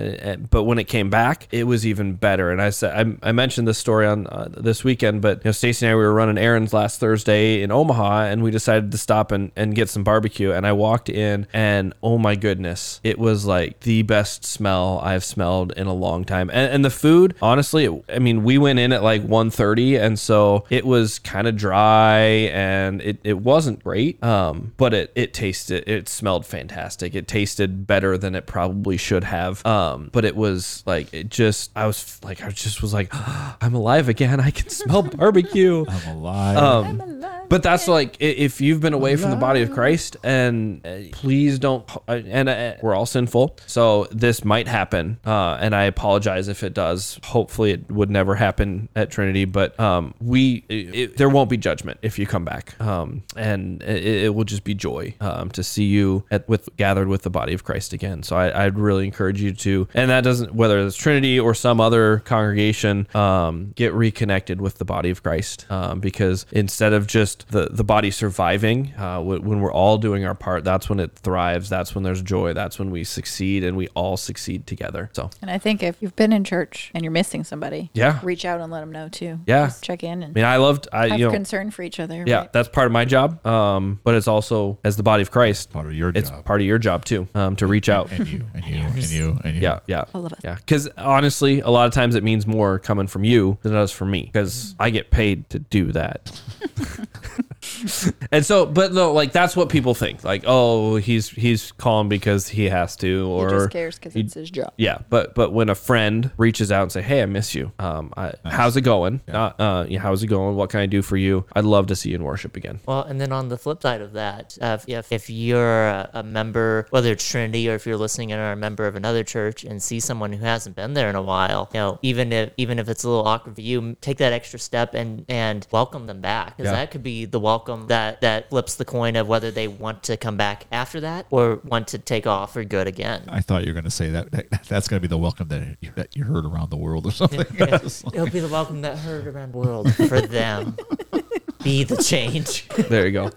but 0.49 0.63
when 0.63 0.79
it 0.79 0.85
came 0.85 1.09
back, 1.09 1.47
it 1.51 1.65
was 1.65 1.85
even 1.85 2.13
better. 2.13 2.51
And 2.51 2.61
I 2.61 2.69
said, 2.69 3.17
I, 3.23 3.29
I 3.29 3.31
mentioned 3.31 3.67
this 3.67 3.77
story 3.77 4.07
on 4.07 4.27
uh, 4.27 4.49
this 4.49 4.83
weekend, 4.83 5.21
but 5.21 5.39
you 5.39 5.49
know, 5.49 5.51
Stacy 5.51 5.85
and 5.85 5.93
I 5.93 5.95
we 5.95 6.03
were 6.03 6.13
running 6.13 6.37
errands 6.37 6.73
last 6.73 6.99
Thursday 6.99 7.61
in 7.61 7.71
Omaha, 7.71 8.25
and 8.25 8.43
we 8.43 8.51
decided 8.51 8.91
to 8.91 8.97
stop 8.97 9.31
and, 9.31 9.51
and 9.55 9.75
get 9.77 9.89
some 9.89 10.03
barbecue. 10.03 10.51
And 10.51 10.65
I 10.65 10.73
walked 10.73 11.07
in, 11.07 11.47
and 11.53 11.93
oh 12.03 12.17
my 12.17 12.35
goodness, 12.35 12.99
it 13.03 13.17
was 13.17 13.45
like 13.45 13.81
the 13.81 14.01
best 14.01 14.43
smell 14.43 14.99
I've 15.03 15.23
smelled 15.23 15.71
in 15.73 15.87
a 15.87 15.93
long 15.93 16.25
time. 16.25 16.49
And, 16.49 16.73
and 16.73 16.85
the 16.85 16.89
food, 16.89 17.35
honestly, 17.41 17.85
it, 17.85 18.03
I 18.13 18.19
mean, 18.19 18.43
we 18.43 18.57
went 18.57 18.79
in 18.79 18.91
at 18.91 19.03
like 19.03 19.23
1.30, 19.25 19.99
and 19.99 20.19
so 20.19 20.65
it 20.69 20.85
was 20.85 21.19
kind 21.19 21.47
of 21.47 21.55
dry, 21.55 22.19
and 22.51 23.01
it, 23.01 23.19
it 23.23 23.39
wasn't 23.39 23.83
great, 23.83 24.21
um, 24.23 24.73
but 24.77 24.93
it 24.93 25.11
it 25.15 25.33
tasted, 25.33 25.87
it 25.87 26.09
smelled 26.09 26.45
fantastic. 26.45 27.15
It 27.15 27.27
tasted 27.27 27.87
better 27.87 28.17
than 28.17 28.35
it 28.35 28.45
probably 28.47 28.97
should 28.97 29.23
have. 29.23 29.65
Um, 29.65 30.09
but 30.11 30.25
it 30.25 30.35
was 30.35 30.83
like 30.85 31.13
it 31.13 31.29
just, 31.29 31.71
I 31.75 31.85
was 31.85 32.19
like, 32.23 32.43
I 32.43 32.49
just 32.49 32.81
was 32.81 32.93
like, 32.93 33.09
I'm 33.61 33.75
alive 33.75 34.09
again. 34.09 34.39
I 34.39 34.51
can 34.51 34.69
smell 34.69 35.03
barbecue. 35.17 35.85
I'm 35.87 36.17
alive. 36.17 36.57
Um, 36.57 36.85
I'm 36.85 37.01
alive 37.01 37.46
But 37.49 37.63
that's 37.63 37.87
like 37.87 38.17
i- 38.19 38.25
if 38.25 38.59
you've 38.59 38.81
been 38.81 38.93
away 38.93 39.15
from 39.15 39.29
the 39.31 39.37
body 39.37 39.61
of 39.61 39.71
Christ, 39.71 40.17
and 40.23 40.85
uh, 40.85 40.97
please 41.13 41.59
don't. 41.59 41.89
uh, 42.07 42.19
And 42.27 42.49
uh, 42.49 42.73
we're 42.81 42.93
all 42.93 43.05
sinful, 43.05 43.55
so 43.67 44.05
this 44.11 44.43
might 44.43 44.67
happen. 44.67 45.17
Uh, 45.25 45.57
and 45.59 45.73
I 45.73 45.83
apologize 45.83 46.49
if 46.49 46.61
it 46.63 46.73
does. 46.73 47.19
Hopefully, 47.23 47.71
it 47.71 47.89
would 47.89 48.09
never 48.09 48.35
happen 48.35 48.89
at 48.95 49.09
Trinity. 49.11 49.45
But 49.45 49.79
um, 49.79 50.13
we, 50.19 50.65
it, 50.67 51.17
there 51.17 51.29
won't 51.29 51.49
be 51.49 51.55
judgment 51.57 51.99
if 52.01 52.19
you 52.19 52.27
come 52.27 52.43
back, 52.43 52.79
um, 52.81 53.23
and 53.37 53.81
it, 53.81 54.03
it 54.25 54.35
will 54.35 54.43
just 54.43 54.63
be 54.65 54.73
joy 54.73 55.15
um, 55.21 55.49
to 55.51 55.63
see 55.63 55.85
you 55.85 56.25
at 56.29 56.47
with 56.49 56.67
gathered 56.75 57.07
with 57.07 57.21
the 57.21 57.29
body 57.29 57.53
of 57.53 57.63
Christ 57.63 57.93
again. 57.93 58.23
So 58.23 58.35
I, 58.35 58.65
I'd 58.65 58.77
really 58.77 59.05
encourage 59.05 59.41
you 59.41 59.53
to, 59.53 59.87
and 59.93 60.11
that 60.11 60.23
doesn't 60.25 60.53
whether 60.53 60.79
it's 60.85 60.97
Trinity 60.97 61.39
or 61.39 61.53
some 61.53 61.79
other 61.79 62.19
congregation, 62.25 63.07
um, 63.15 63.71
get 63.75 63.93
reconnected 63.93 64.59
with 64.59 64.79
the 64.79 64.85
body 64.85 65.09
of 65.11 65.23
Christ, 65.23 65.65
um, 65.69 65.99
because 66.01 66.45
instead 66.51 66.91
of 66.93 67.07
just 67.07 67.36
the 67.49 67.69
the 67.71 67.83
body 67.83 68.11
surviving, 68.11 68.93
uh, 68.97 69.19
wh- 69.21 69.43
when 69.43 69.59
we're 69.61 69.71
all 69.73 69.97
doing 69.97 70.25
our 70.25 70.35
part, 70.35 70.63
that's 70.63 70.89
when 70.89 70.99
it 70.99 71.13
thrives. 71.15 71.69
That's 71.69 71.93
when 71.95 72.03
there's 72.03 72.21
joy. 72.21 72.53
That's 72.53 72.77
when 72.79 72.91
we 72.91 73.03
succeed, 73.03 73.63
and 73.63 73.77
we 73.77 73.87
all 73.89 74.17
succeed 74.17 74.67
together. 74.67 75.09
So 75.13 75.29
And 75.41 75.49
I 75.51 75.57
think 75.57 75.83
if 75.83 76.01
you've 76.01 76.15
been 76.15 76.33
in 76.33 76.43
church 76.43 76.91
and 76.93 77.03
you're 77.03 77.11
missing 77.11 77.43
somebody, 77.43 77.89
Yeah. 77.93 78.19
reach 78.23 78.45
out 78.45 78.61
and 78.61 78.71
let 78.71 78.79
them 78.81 78.91
know 78.91 79.09
too. 79.09 79.39
Yeah. 79.45 79.65
Just 79.67 79.83
check 79.83 80.03
in 80.03 80.23
and 80.23 80.31
I 80.31 80.39
mean, 80.39 80.45
I 80.45 80.57
loved, 80.57 80.87
I 80.91 81.09
have 81.09 81.19
you 81.19 81.25
know, 81.27 81.31
concern 81.31 81.71
for 81.71 81.81
each 81.83 81.99
other. 81.99 82.23
yeah, 82.27 82.39
right? 82.39 82.53
that's 82.53 82.69
part 82.69 82.85
of 82.87 82.91
my 82.91 83.05
job. 83.05 83.45
Um, 83.45 83.99
but 84.03 84.15
it's 84.15 84.27
also 84.27 84.77
as 84.83 84.97
the 84.97 85.03
body 85.03 85.21
of 85.21 85.31
Christ, 85.31 85.71
Part 85.71 85.85
of 85.87 85.93
your 85.93 86.11
it's 86.15 86.29
job. 86.29 86.45
part 86.45 86.61
of 86.61 86.67
your 86.67 86.77
job 86.79 87.05
too, 87.05 87.27
um, 87.35 87.55
to 87.57 87.67
reach 87.67 87.89
out. 87.89 88.11
and 88.11 88.27
you 88.27 88.43
and 88.53 88.65
you 88.65 88.75
and 88.83 89.03
you 89.11 89.39
and 89.43 89.55
you. 89.55 89.61
Yeah, 89.61 89.79
yeah, 89.87 90.05
All 90.13 90.25
of 90.25 90.33
us. 90.33 90.39
yeah. 90.43 90.55
Because 90.55 90.87
honestly, 90.97 91.59
a 91.61 91.69
lot 91.69 91.87
of 91.87 91.93
times 91.93 92.15
it 92.15 92.23
means 92.23 92.45
more 92.47 92.79
coming 92.79 93.07
from 93.07 93.23
you 93.23 93.57
than 93.61 93.73
it 93.73 93.75
does 93.75 93.91
from 93.91 94.11
me. 94.11 94.23
Because 94.23 94.75
I 94.79 94.89
get 94.89 95.11
paid 95.11 95.49
to 95.51 95.59
do 95.59 95.91
that. 95.93 96.39
and 98.31 98.45
so, 98.45 98.65
but 98.65 98.93
no, 98.93 99.13
like 99.13 99.31
that's 99.31 99.55
what 99.55 99.69
people 99.69 99.93
think. 99.93 100.23
Like, 100.23 100.43
oh, 100.47 100.95
he's 100.95 101.29
he's 101.29 101.71
calm 101.73 102.09
because 102.09 102.47
he 102.47 102.65
has 102.65 102.95
to, 102.97 103.27
or 103.27 103.47
he 103.49 103.55
just 103.55 103.71
cares 103.71 103.95
because 103.99 104.15
it's 104.15 104.33
his 104.33 104.49
job. 104.51 104.73
yeah, 104.77 104.99
but 105.09 105.35
but 105.35 105.53
when 105.53 105.69
a 105.69 105.75
friend 105.75 106.31
reaches 106.37 106.71
out 106.71 106.83
and 106.83 106.91
say, 106.91 107.01
"Hey, 107.01 107.21
I 107.21 107.25
miss 107.25 107.53
you. 107.55 107.71
Um, 107.79 108.13
I, 108.17 108.33
how's 108.45 108.75
it 108.77 108.81
going? 108.81 109.21
Not, 109.27 109.59
uh, 109.59 109.85
yeah, 109.87 109.99
how's 109.99 110.23
it 110.23 110.27
going? 110.27 110.55
What 110.55 110.69
can 110.69 110.79
I 110.79 110.85
do 110.85 111.01
for 111.01 111.17
you? 111.17 111.45
I'd 111.53 111.65
love 111.65 111.87
to 111.87 111.95
see 111.95 112.09
you 112.09 112.15
in 112.15 112.23
worship 112.23 112.55
again." 112.55 112.79
Well, 112.85 113.03
and 113.03 113.19
then 113.21 113.31
on 113.31 113.49
the 113.49 113.57
flip 113.57 113.81
side 113.81 114.01
of 114.01 114.13
that, 114.13 114.57
uh, 114.61 114.77
if, 114.87 115.11
if 115.11 115.29
you're 115.29 115.87
a, 115.87 116.09
a 116.15 116.23
member, 116.23 116.87
whether 116.89 117.11
it's 117.11 117.27
Trinity 117.29 117.69
or 117.69 117.75
if 117.75 117.85
you're 117.85 117.97
listening 117.97 118.31
and 118.31 118.41
are 118.41 118.53
a 118.53 118.55
member 118.55 118.87
of 118.87 118.95
another 118.95 119.23
church 119.23 119.63
and 119.63 119.81
see 119.81 119.99
someone 119.99 120.33
who 120.33 120.43
hasn't 120.43 120.75
been 120.75 120.93
there 120.93 121.09
in 121.09 121.15
a 121.15 121.21
while, 121.21 121.69
you 121.73 121.79
know, 121.79 121.99
even 122.01 122.31
if 122.33 122.51
even 122.57 122.79
if 122.79 122.89
it's 122.89 123.03
a 123.03 123.09
little 123.09 123.27
awkward 123.27 123.55
for 123.55 123.61
you, 123.61 123.95
take 124.01 124.17
that 124.17 124.33
extra 124.33 124.59
step 124.59 124.93
and 124.93 125.25
and 125.29 125.67
welcome 125.71 126.05
them 126.07 126.21
back 126.21 126.57
because 126.57 126.71
Yeah. 126.71 126.77
that 126.77 126.91
could 126.91 127.03
be 127.03 127.25
the 127.25 127.39
welcome 127.39 127.56
that 127.65 128.21
that 128.21 128.49
flips 128.49 128.75
the 128.75 128.85
coin 128.85 129.15
of 129.15 129.27
whether 129.27 129.51
they 129.51 129.67
want 129.67 130.03
to 130.03 130.17
come 130.17 130.37
back 130.37 130.65
after 130.71 130.99
that 131.01 131.25
or 131.29 131.61
want 131.63 131.87
to 131.89 131.97
take 131.97 132.27
off 132.27 132.53
for 132.53 132.63
good 132.63 132.87
again. 132.87 133.23
I 133.27 133.41
thought 133.41 133.63
you 133.63 133.69
were 133.69 133.73
going 133.73 133.85
to 133.85 133.91
say 133.91 134.09
that, 134.11 134.31
that 134.31 134.63
that's 134.63 134.87
going 134.87 135.01
to 135.01 135.07
be 135.07 135.09
the 135.09 135.17
welcome 135.17 135.47
that 135.49 135.77
you, 135.81 135.91
that 135.95 136.15
you 136.15 136.23
heard 136.23 136.45
around 136.45 136.69
the 136.69 136.77
world 136.77 137.05
or 137.05 137.11
something. 137.11 137.39
It'll 137.59 138.29
be 138.29 138.39
the 138.39 138.49
welcome 138.51 138.81
that 138.81 138.97
heard 138.97 139.27
around 139.27 139.53
the 139.53 139.57
world 139.57 139.93
for 139.95 140.21
them. 140.21 140.77
be 141.63 141.83
the 141.83 141.97
change. 141.97 142.67
There 142.69 143.05
you 143.05 143.11
go. 143.11 143.31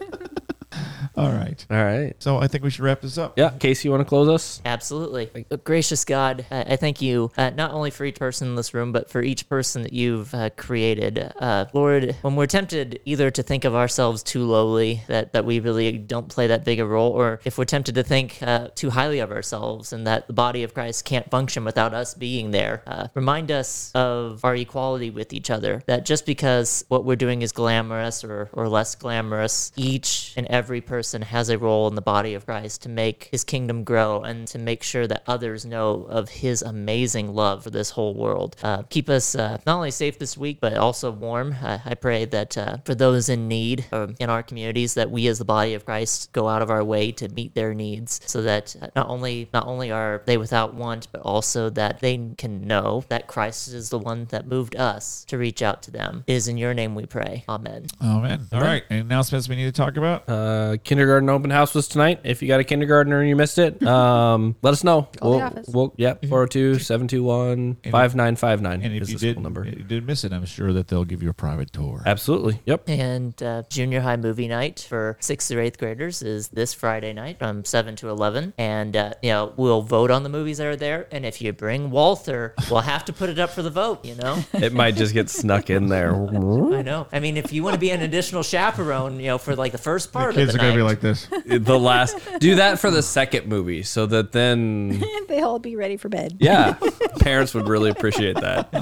All 1.16 1.30
right. 1.30 1.66
All 1.70 1.84
right. 1.84 2.14
So 2.18 2.38
I 2.38 2.46
think 2.46 2.62
we 2.62 2.70
should 2.70 2.84
wrap 2.84 3.00
this 3.00 3.18
up. 3.18 3.38
Yeah, 3.38 3.50
Casey, 3.50 3.88
you 3.88 3.90
want 3.90 4.02
to 4.02 4.08
close 4.08 4.28
us? 4.28 4.62
Absolutely. 4.64 5.46
Uh, 5.50 5.56
Gracious 5.56 6.04
God, 6.04 6.46
I 6.50 6.60
I 6.70 6.76
thank 6.76 7.02
you 7.02 7.32
uh, 7.36 7.50
not 7.50 7.72
only 7.72 7.90
for 7.90 8.04
each 8.04 8.18
person 8.18 8.48
in 8.48 8.54
this 8.54 8.72
room, 8.72 8.92
but 8.92 9.10
for 9.10 9.22
each 9.22 9.48
person 9.48 9.82
that 9.82 9.92
you've 9.92 10.32
uh, 10.34 10.50
created. 10.50 11.32
Uh, 11.38 11.66
Lord, 11.72 12.16
when 12.22 12.36
we're 12.36 12.46
tempted 12.46 13.00
either 13.04 13.30
to 13.32 13.42
think 13.42 13.64
of 13.64 13.74
ourselves 13.74 14.22
too 14.22 14.44
lowly, 14.44 15.02
that, 15.08 15.32
that 15.32 15.44
we 15.44 15.58
really 15.58 15.98
don't 15.98 16.28
play 16.28 16.46
that 16.46 16.64
big 16.64 16.78
a 16.78 16.86
role, 16.86 17.10
or 17.10 17.40
if 17.44 17.58
we're 17.58 17.64
tempted 17.64 17.96
to 17.96 18.04
think 18.04 18.38
uh, 18.42 18.68
too 18.76 18.90
highly 18.90 19.18
of 19.18 19.32
ourselves 19.32 19.92
and 19.92 20.06
that 20.06 20.28
the 20.28 20.32
body 20.32 20.62
of 20.62 20.74
Christ 20.74 21.04
can't 21.04 21.28
function 21.28 21.64
without 21.64 21.92
us 21.92 22.14
being 22.14 22.52
there, 22.52 22.82
uh, 22.86 23.08
remind 23.14 23.50
us 23.50 23.90
of 23.94 24.44
our 24.44 24.54
equality 24.54 25.10
with 25.10 25.32
each 25.32 25.50
other. 25.50 25.82
That 25.86 26.06
just 26.06 26.24
because 26.24 26.84
what 26.88 27.04
we're 27.04 27.16
doing 27.16 27.42
is 27.42 27.50
glamorous 27.50 28.22
or, 28.22 28.48
or 28.52 28.68
less 28.68 28.94
glamorous, 28.94 29.72
each 29.76 30.34
and 30.36 30.46
every 30.46 30.80
person 30.80 30.99
has 31.02 31.48
a 31.48 31.58
role 31.58 31.88
in 31.88 31.94
the 31.94 32.02
body 32.02 32.34
of 32.34 32.46
Christ 32.46 32.82
to 32.82 32.88
make 32.88 33.28
his 33.30 33.44
kingdom 33.44 33.84
grow 33.84 34.20
and 34.22 34.46
to 34.48 34.58
make 34.58 34.82
sure 34.82 35.06
that 35.06 35.22
others 35.26 35.64
know 35.64 36.06
of 36.08 36.28
his 36.28 36.62
amazing 36.62 37.34
love 37.34 37.64
for 37.64 37.70
this 37.70 37.90
whole 37.90 38.14
world. 38.14 38.56
Uh, 38.62 38.82
keep 38.84 39.08
us 39.08 39.34
uh, 39.34 39.58
not 39.66 39.76
only 39.76 39.90
safe 39.90 40.18
this 40.18 40.36
week, 40.36 40.58
but 40.60 40.76
also 40.76 41.10
warm. 41.10 41.56
Uh, 41.62 41.78
I 41.84 41.94
pray 41.94 42.24
that 42.26 42.56
uh, 42.56 42.78
for 42.84 42.94
those 42.94 43.28
in 43.28 43.48
need 43.48 43.86
um, 43.92 44.16
in 44.18 44.30
our 44.30 44.42
communities, 44.42 44.94
that 44.94 45.10
we 45.10 45.26
as 45.26 45.38
the 45.38 45.44
body 45.44 45.74
of 45.74 45.84
Christ 45.84 46.32
go 46.32 46.48
out 46.48 46.62
of 46.62 46.70
our 46.70 46.84
way 46.84 47.12
to 47.12 47.28
meet 47.28 47.54
their 47.54 47.74
needs 47.74 48.20
so 48.26 48.42
that 48.42 48.76
uh, 48.80 48.88
not 48.96 49.08
only 49.08 49.48
not 49.52 49.66
only 49.66 49.90
are 49.90 50.22
they 50.26 50.36
without 50.36 50.74
want, 50.74 51.08
but 51.12 51.22
also 51.22 51.70
that 51.70 52.00
they 52.00 52.16
can 52.36 52.66
know 52.66 53.04
that 53.08 53.26
Christ 53.26 53.68
is 53.68 53.90
the 53.90 53.98
one 53.98 54.26
that 54.26 54.46
moved 54.46 54.76
us 54.76 55.24
to 55.26 55.38
reach 55.38 55.62
out 55.62 55.82
to 55.84 55.90
them. 55.90 56.24
It 56.26 56.34
is 56.34 56.48
in 56.48 56.56
your 56.56 56.74
name 56.74 56.94
we 56.94 57.06
pray. 57.06 57.44
Amen. 57.48 57.86
Oh 58.00 58.20
man. 58.20 58.46
All 58.52 58.60
right. 58.60 58.82
Any 58.90 59.00
announcements 59.00 59.48
we 59.48 59.56
need 59.56 59.66
to 59.66 59.72
talk 59.72 59.96
about? 59.96 60.28
Uh, 60.28 60.76
kindergarten 60.90 61.28
open 61.30 61.50
house 61.50 61.72
was 61.72 61.86
tonight. 61.86 62.18
If 62.24 62.42
you 62.42 62.48
got 62.48 62.58
a 62.58 62.64
kindergartner 62.64 63.20
and 63.20 63.28
you 63.28 63.36
missed 63.36 63.58
it, 63.58 63.80
um, 63.86 64.56
let 64.60 64.72
us 64.72 64.82
know. 64.82 65.02
Call 65.20 65.30
we'll, 65.30 65.40
office. 65.40 65.68
we'll, 65.68 65.94
yep, 65.96 66.26
402 66.26 66.80
721 66.80 67.76
5959 67.76 68.82
and 68.82 68.96
if 68.96 69.02
is 69.02 69.10
you 69.10 69.14
the 69.14 69.18
school 69.20 69.34
did, 69.34 69.40
number. 69.40 69.64
you 69.64 69.84
did 69.84 70.04
miss 70.04 70.24
it, 70.24 70.32
I'm 70.32 70.44
sure 70.46 70.72
that 70.72 70.88
they'll 70.88 71.04
give 71.04 71.22
you 71.22 71.30
a 71.30 71.32
private 71.32 71.72
tour. 71.72 72.02
Absolutely. 72.04 72.60
Yep. 72.66 72.88
And 72.88 73.40
uh, 73.40 73.62
junior 73.70 74.00
high 74.00 74.16
movie 74.16 74.48
night 74.48 74.84
for 74.88 75.16
sixth 75.20 75.46
through 75.46 75.62
eighth 75.62 75.78
graders 75.78 76.22
is 76.22 76.48
this 76.48 76.74
Friday 76.74 77.12
night 77.12 77.38
from 77.38 77.64
7 77.64 77.94
to 77.96 78.08
11. 78.08 78.54
And, 78.58 78.96
uh, 78.96 79.14
you 79.22 79.30
know, 79.30 79.52
we'll 79.56 79.82
vote 79.82 80.10
on 80.10 80.24
the 80.24 80.28
movies 80.28 80.58
that 80.58 80.66
are 80.66 80.74
there. 80.74 81.06
And 81.12 81.24
if 81.24 81.40
you 81.40 81.52
bring 81.52 81.92
Walther, 81.92 82.54
we'll 82.68 82.80
have 82.80 83.04
to 83.04 83.12
put 83.12 83.30
it 83.30 83.38
up 83.38 83.50
for 83.50 83.62
the 83.62 83.70
vote, 83.70 84.04
you 84.04 84.16
know? 84.16 84.42
It 84.60 84.72
might 84.74 84.96
just 84.96 85.14
get 85.14 85.30
snuck 85.30 85.70
in 85.70 85.86
there. 85.86 86.14
I 86.14 86.82
know. 86.82 87.06
I 87.12 87.20
mean, 87.20 87.36
if 87.36 87.52
you 87.52 87.62
want 87.62 87.74
to 87.74 87.80
be 87.80 87.90
an 87.90 88.02
additional 88.02 88.42
chaperone, 88.42 89.20
you 89.20 89.26
know, 89.28 89.38
for 89.38 89.54
like 89.54 89.72
the 89.72 89.78
first 89.78 90.12
part 90.12 90.34
Kids 90.34 90.50
of 90.50 90.56
are 90.56 90.58
the 90.58 90.58
going 90.58 90.79
to 90.80 90.84
be 90.84 90.88
like 90.88 91.00
this. 91.00 91.26
the 91.46 91.78
last 91.78 92.16
do 92.40 92.56
that 92.56 92.78
for 92.78 92.90
the 92.90 93.02
second 93.02 93.46
movie 93.46 93.82
so 93.82 94.06
that 94.06 94.32
then 94.32 95.02
they 95.28 95.40
all 95.42 95.58
be 95.58 95.76
ready 95.76 95.96
for 95.96 96.08
bed. 96.08 96.36
yeah 96.40 96.76
parents 97.20 97.54
would 97.54 97.68
really 97.68 97.90
appreciate 97.90 98.36
that 98.40 98.72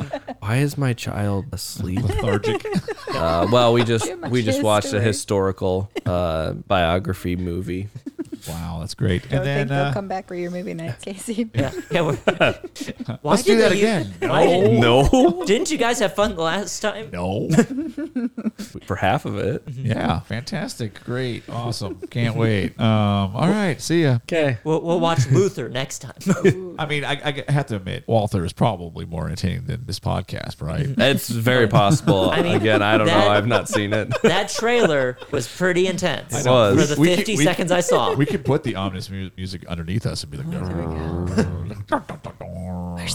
why 0.40 0.56
is 0.56 0.76
my 0.78 0.92
child 0.92 1.44
asleep 1.52 2.02
Lethargic. 2.02 2.64
uh, 3.14 3.46
well 3.50 3.72
we 3.72 3.84
just 3.84 4.06
Too 4.06 4.16
much 4.16 4.30
we 4.30 4.42
just 4.42 4.62
watched 4.62 4.86
a 4.86 5.00
history. 5.00 5.06
historical 5.08 5.90
uh, 6.06 6.52
biography 6.52 7.36
movie 7.36 7.88
wow, 8.46 8.78
that's 8.80 8.94
great. 8.94 9.22
Don't 9.22 9.38
and 9.38 9.46
then 9.46 9.58
think 9.58 9.68
they'll 9.70 9.86
uh, 9.86 9.92
come 9.92 10.08
back 10.08 10.28
for 10.28 10.34
your 10.34 10.50
movie 10.50 10.74
night, 10.74 11.00
Casey. 11.00 11.50
yeah, 11.54 11.72
yeah, 11.90 12.00
we're, 12.02 12.14
why 12.16 13.18
Let's 13.22 13.42
do 13.42 13.54
did 13.56 13.60
that 13.62 13.68
they 13.70 13.76
use- 13.76 13.82
again. 13.82 14.14
why 14.30 14.46
did- 14.46 14.80
no 14.80 15.44
Didn't 15.46 15.70
you 15.70 15.78
guys 15.78 15.98
have 16.00 16.14
fun 16.14 16.34
the 16.36 16.42
last 16.42 16.80
time? 16.80 17.10
no. 17.12 17.48
for 18.86 18.96
half 18.96 19.24
of 19.24 19.36
it 19.38 19.62
yeah. 19.68 20.20
Fantastic. 20.20 21.02
Great. 21.04 21.48
Awesome. 21.48 22.00
Can't 22.10 22.36
wait. 22.36 22.78
Um, 22.80 23.34
all 23.36 23.48
right. 23.48 23.80
See 23.80 24.02
ya. 24.02 24.14
okay 24.24 24.58
We'll, 24.64 24.80
we'll 24.82 25.00
watch 25.00 25.26
Luther 25.30 25.68
next 25.68 26.00
time. 26.00 26.14
I 26.78 26.86
mean, 26.86 27.04
I, 27.04 27.42
I 27.48 27.52
have 27.52 27.66
to 27.66 27.76
admit, 27.76 28.04
Walther 28.06 28.44
is 28.44 28.52
probably 28.52 29.04
more 29.04 29.26
entertaining 29.26 29.64
than 29.66 29.84
this 29.86 29.98
podcast, 29.98 30.62
right? 30.62 30.86
it's 30.98 31.28
very 31.28 31.66
possible 31.68 32.30
I 32.30 32.42
mean, 32.42 32.54
again 32.56 32.82
i 32.82 32.96
don't 32.96 33.06
that- 33.08 33.24
know 33.26 33.30
i've 33.30 33.46
not 33.46 33.68
seen 33.68 33.92
it 33.92 34.10
that 34.22 34.48
trailer 34.48 35.18
was 35.30 35.48
pretty 35.48 35.86
intense. 35.86 36.32
It 36.46 36.48
was. 36.48 36.80
For 36.90 36.94
the 36.94 37.00
We- 37.00 37.08
we 37.08 37.16
50 37.16 37.32
could- 37.32 37.38
we- 37.38 37.44
seconds 37.44 37.72
I 37.72 37.80
saw. 37.80 38.14
We 38.14 38.26
could 38.26 38.44
put 38.44 38.62
the 38.62 38.76
ominous 38.76 39.10
mu- 39.10 39.30
music 39.36 39.66
underneath 39.66 40.06
us 40.06 40.22
and 40.22 40.30
be 40.32 40.38
like, 40.38 40.46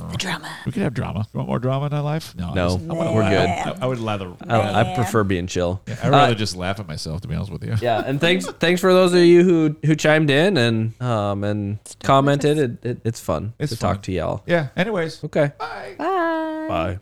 Where's 0.02 0.12
the 0.12 0.18
drama? 0.18 0.50
we 0.66 0.72
could 0.72 0.82
have 0.82 0.94
drama. 0.94 1.28
You 1.34 1.38
want 1.38 1.50
more 1.50 1.60
drama 1.60 1.86
in 1.88 1.94
our 1.94 2.02
life? 2.02 2.36
No. 2.36 2.50
I 2.50 2.54
no 2.54 2.70
just- 2.78 2.88
we're 2.88 3.30
good 3.30 3.48
I, 3.50 3.78
I 3.82 3.86
would 3.86 4.00
rather. 4.00 4.34
I, 4.48 4.92
I 4.92 4.96
prefer 4.96 5.24
being 5.24 5.48
chill 5.48 5.82
I'd 5.88 6.10
rather 6.10 6.36
just 6.36 6.56
laugh 6.56 6.80
at 6.80 6.88
myself, 6.88 7.22
to 7.22 7.28
be 7.28 7.36
honest 7.36 7.52
with 7.52 7.64
you. 7.64 7.76
yeah 7.82 8.04
and 8.06 8.20
thanks 8.26 8.46
thanks 8.46 8.82
for 8.82 8.92
those 8.94 9.14
of 9.14 9.20
you 9.20 9.44
who 9.44 9.76
who 9.86 9.96
chimed 9.96 10.30
in 10.30 10.58
and 10.58 11.00
um 11.02 11.44
and 11.44 11.80
commented 12.04 12.58
it, 12.58 12.86
it, 12.86 13.02
it's 13.04 13.20
fun 13.20 13.54
It's 13.60 13.72
to 13.72 13.78
fun. 13.78 13.96
talk 13.96 14.04
to 14.04 14.12
y'all 14.12 14.44
Yeah. 14.46 14.70
Anyways. 14.76 15.24
okay 15.26 15.52
Bye. 15.58 15.96
Bye. 15.98 16.68
bye 16.68 17.00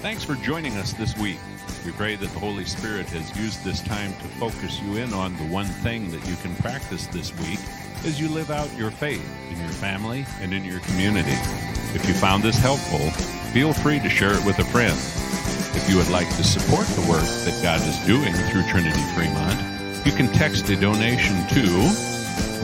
Thanks 0.00 0.24
for 0.24 0.34
joining 0.36 0.76
us 0.76 0.92
this 0.94 1.16
week. 1.18 1.38
We 1.88 1.94
pray 1.94 2.16
that 2.16 2.28
the 2.34 2.38
Holy 2.38 2.66
Spirit 2.66 3.08
has 3.16 3.34
used 3.40 3.64
this 3.64 3.80
time 3.80 4.12
to 4.12 4.24
focus 4.36 4.78
you 4.82 4.98
in 4.98 5.14
on 5.14 5.34
the 5.38 5.44
one 5.44 5.64
thing 5.64 6.10
that 6.10 6.28
you 6.28 6.36
can 6.36 6.54
practice 6.56 7.06
this 7.06 7.34
week 7.38 7.58
as 8.04 8.20
you 8.20 8.28
live 8.28 8.50
out 8.50 8.70
your 8.76 8.90
faith 8.90 9.26
in 9.50 9.58
your 9.58 9.70
family 9.70 10.26
and 10.42 10.52
in 10.52 10.66
your 10.66 10.80
community. 10.80 11.32
If 11.94 12.06
you 12.06 12.12
found 12.12 12.42
this 12.42 12.58
helpful, 12.58 13.10
feel 13.54 13.72
free 13.72 14.00
to 14.00 14.10
share 14.10 14.34
it 14.34 14.44
with 14.44 14.58
a 14.58 14.64
friend. 14.64 14.92
If 15.74 15.88
you 15.88 15.96
would 15.96 16.10
like 16.10 16.28
to 16.36 16.44
support 16.44 16.86
the 16.88 17.08
work 17.08 17.24
that 17.24 17.58
God 17.62 17.80
is 17.80 17.98
doing 18.06 18.34
through 18.52 18.68
Trinity 18.68 19.00
Fremont, 19.14 19.58
you 20.04 20.12
can 20.12 20.30
text 20.30 20.68
a 20.68 20.76
donation 20.76 21.36
to 21.48 21.64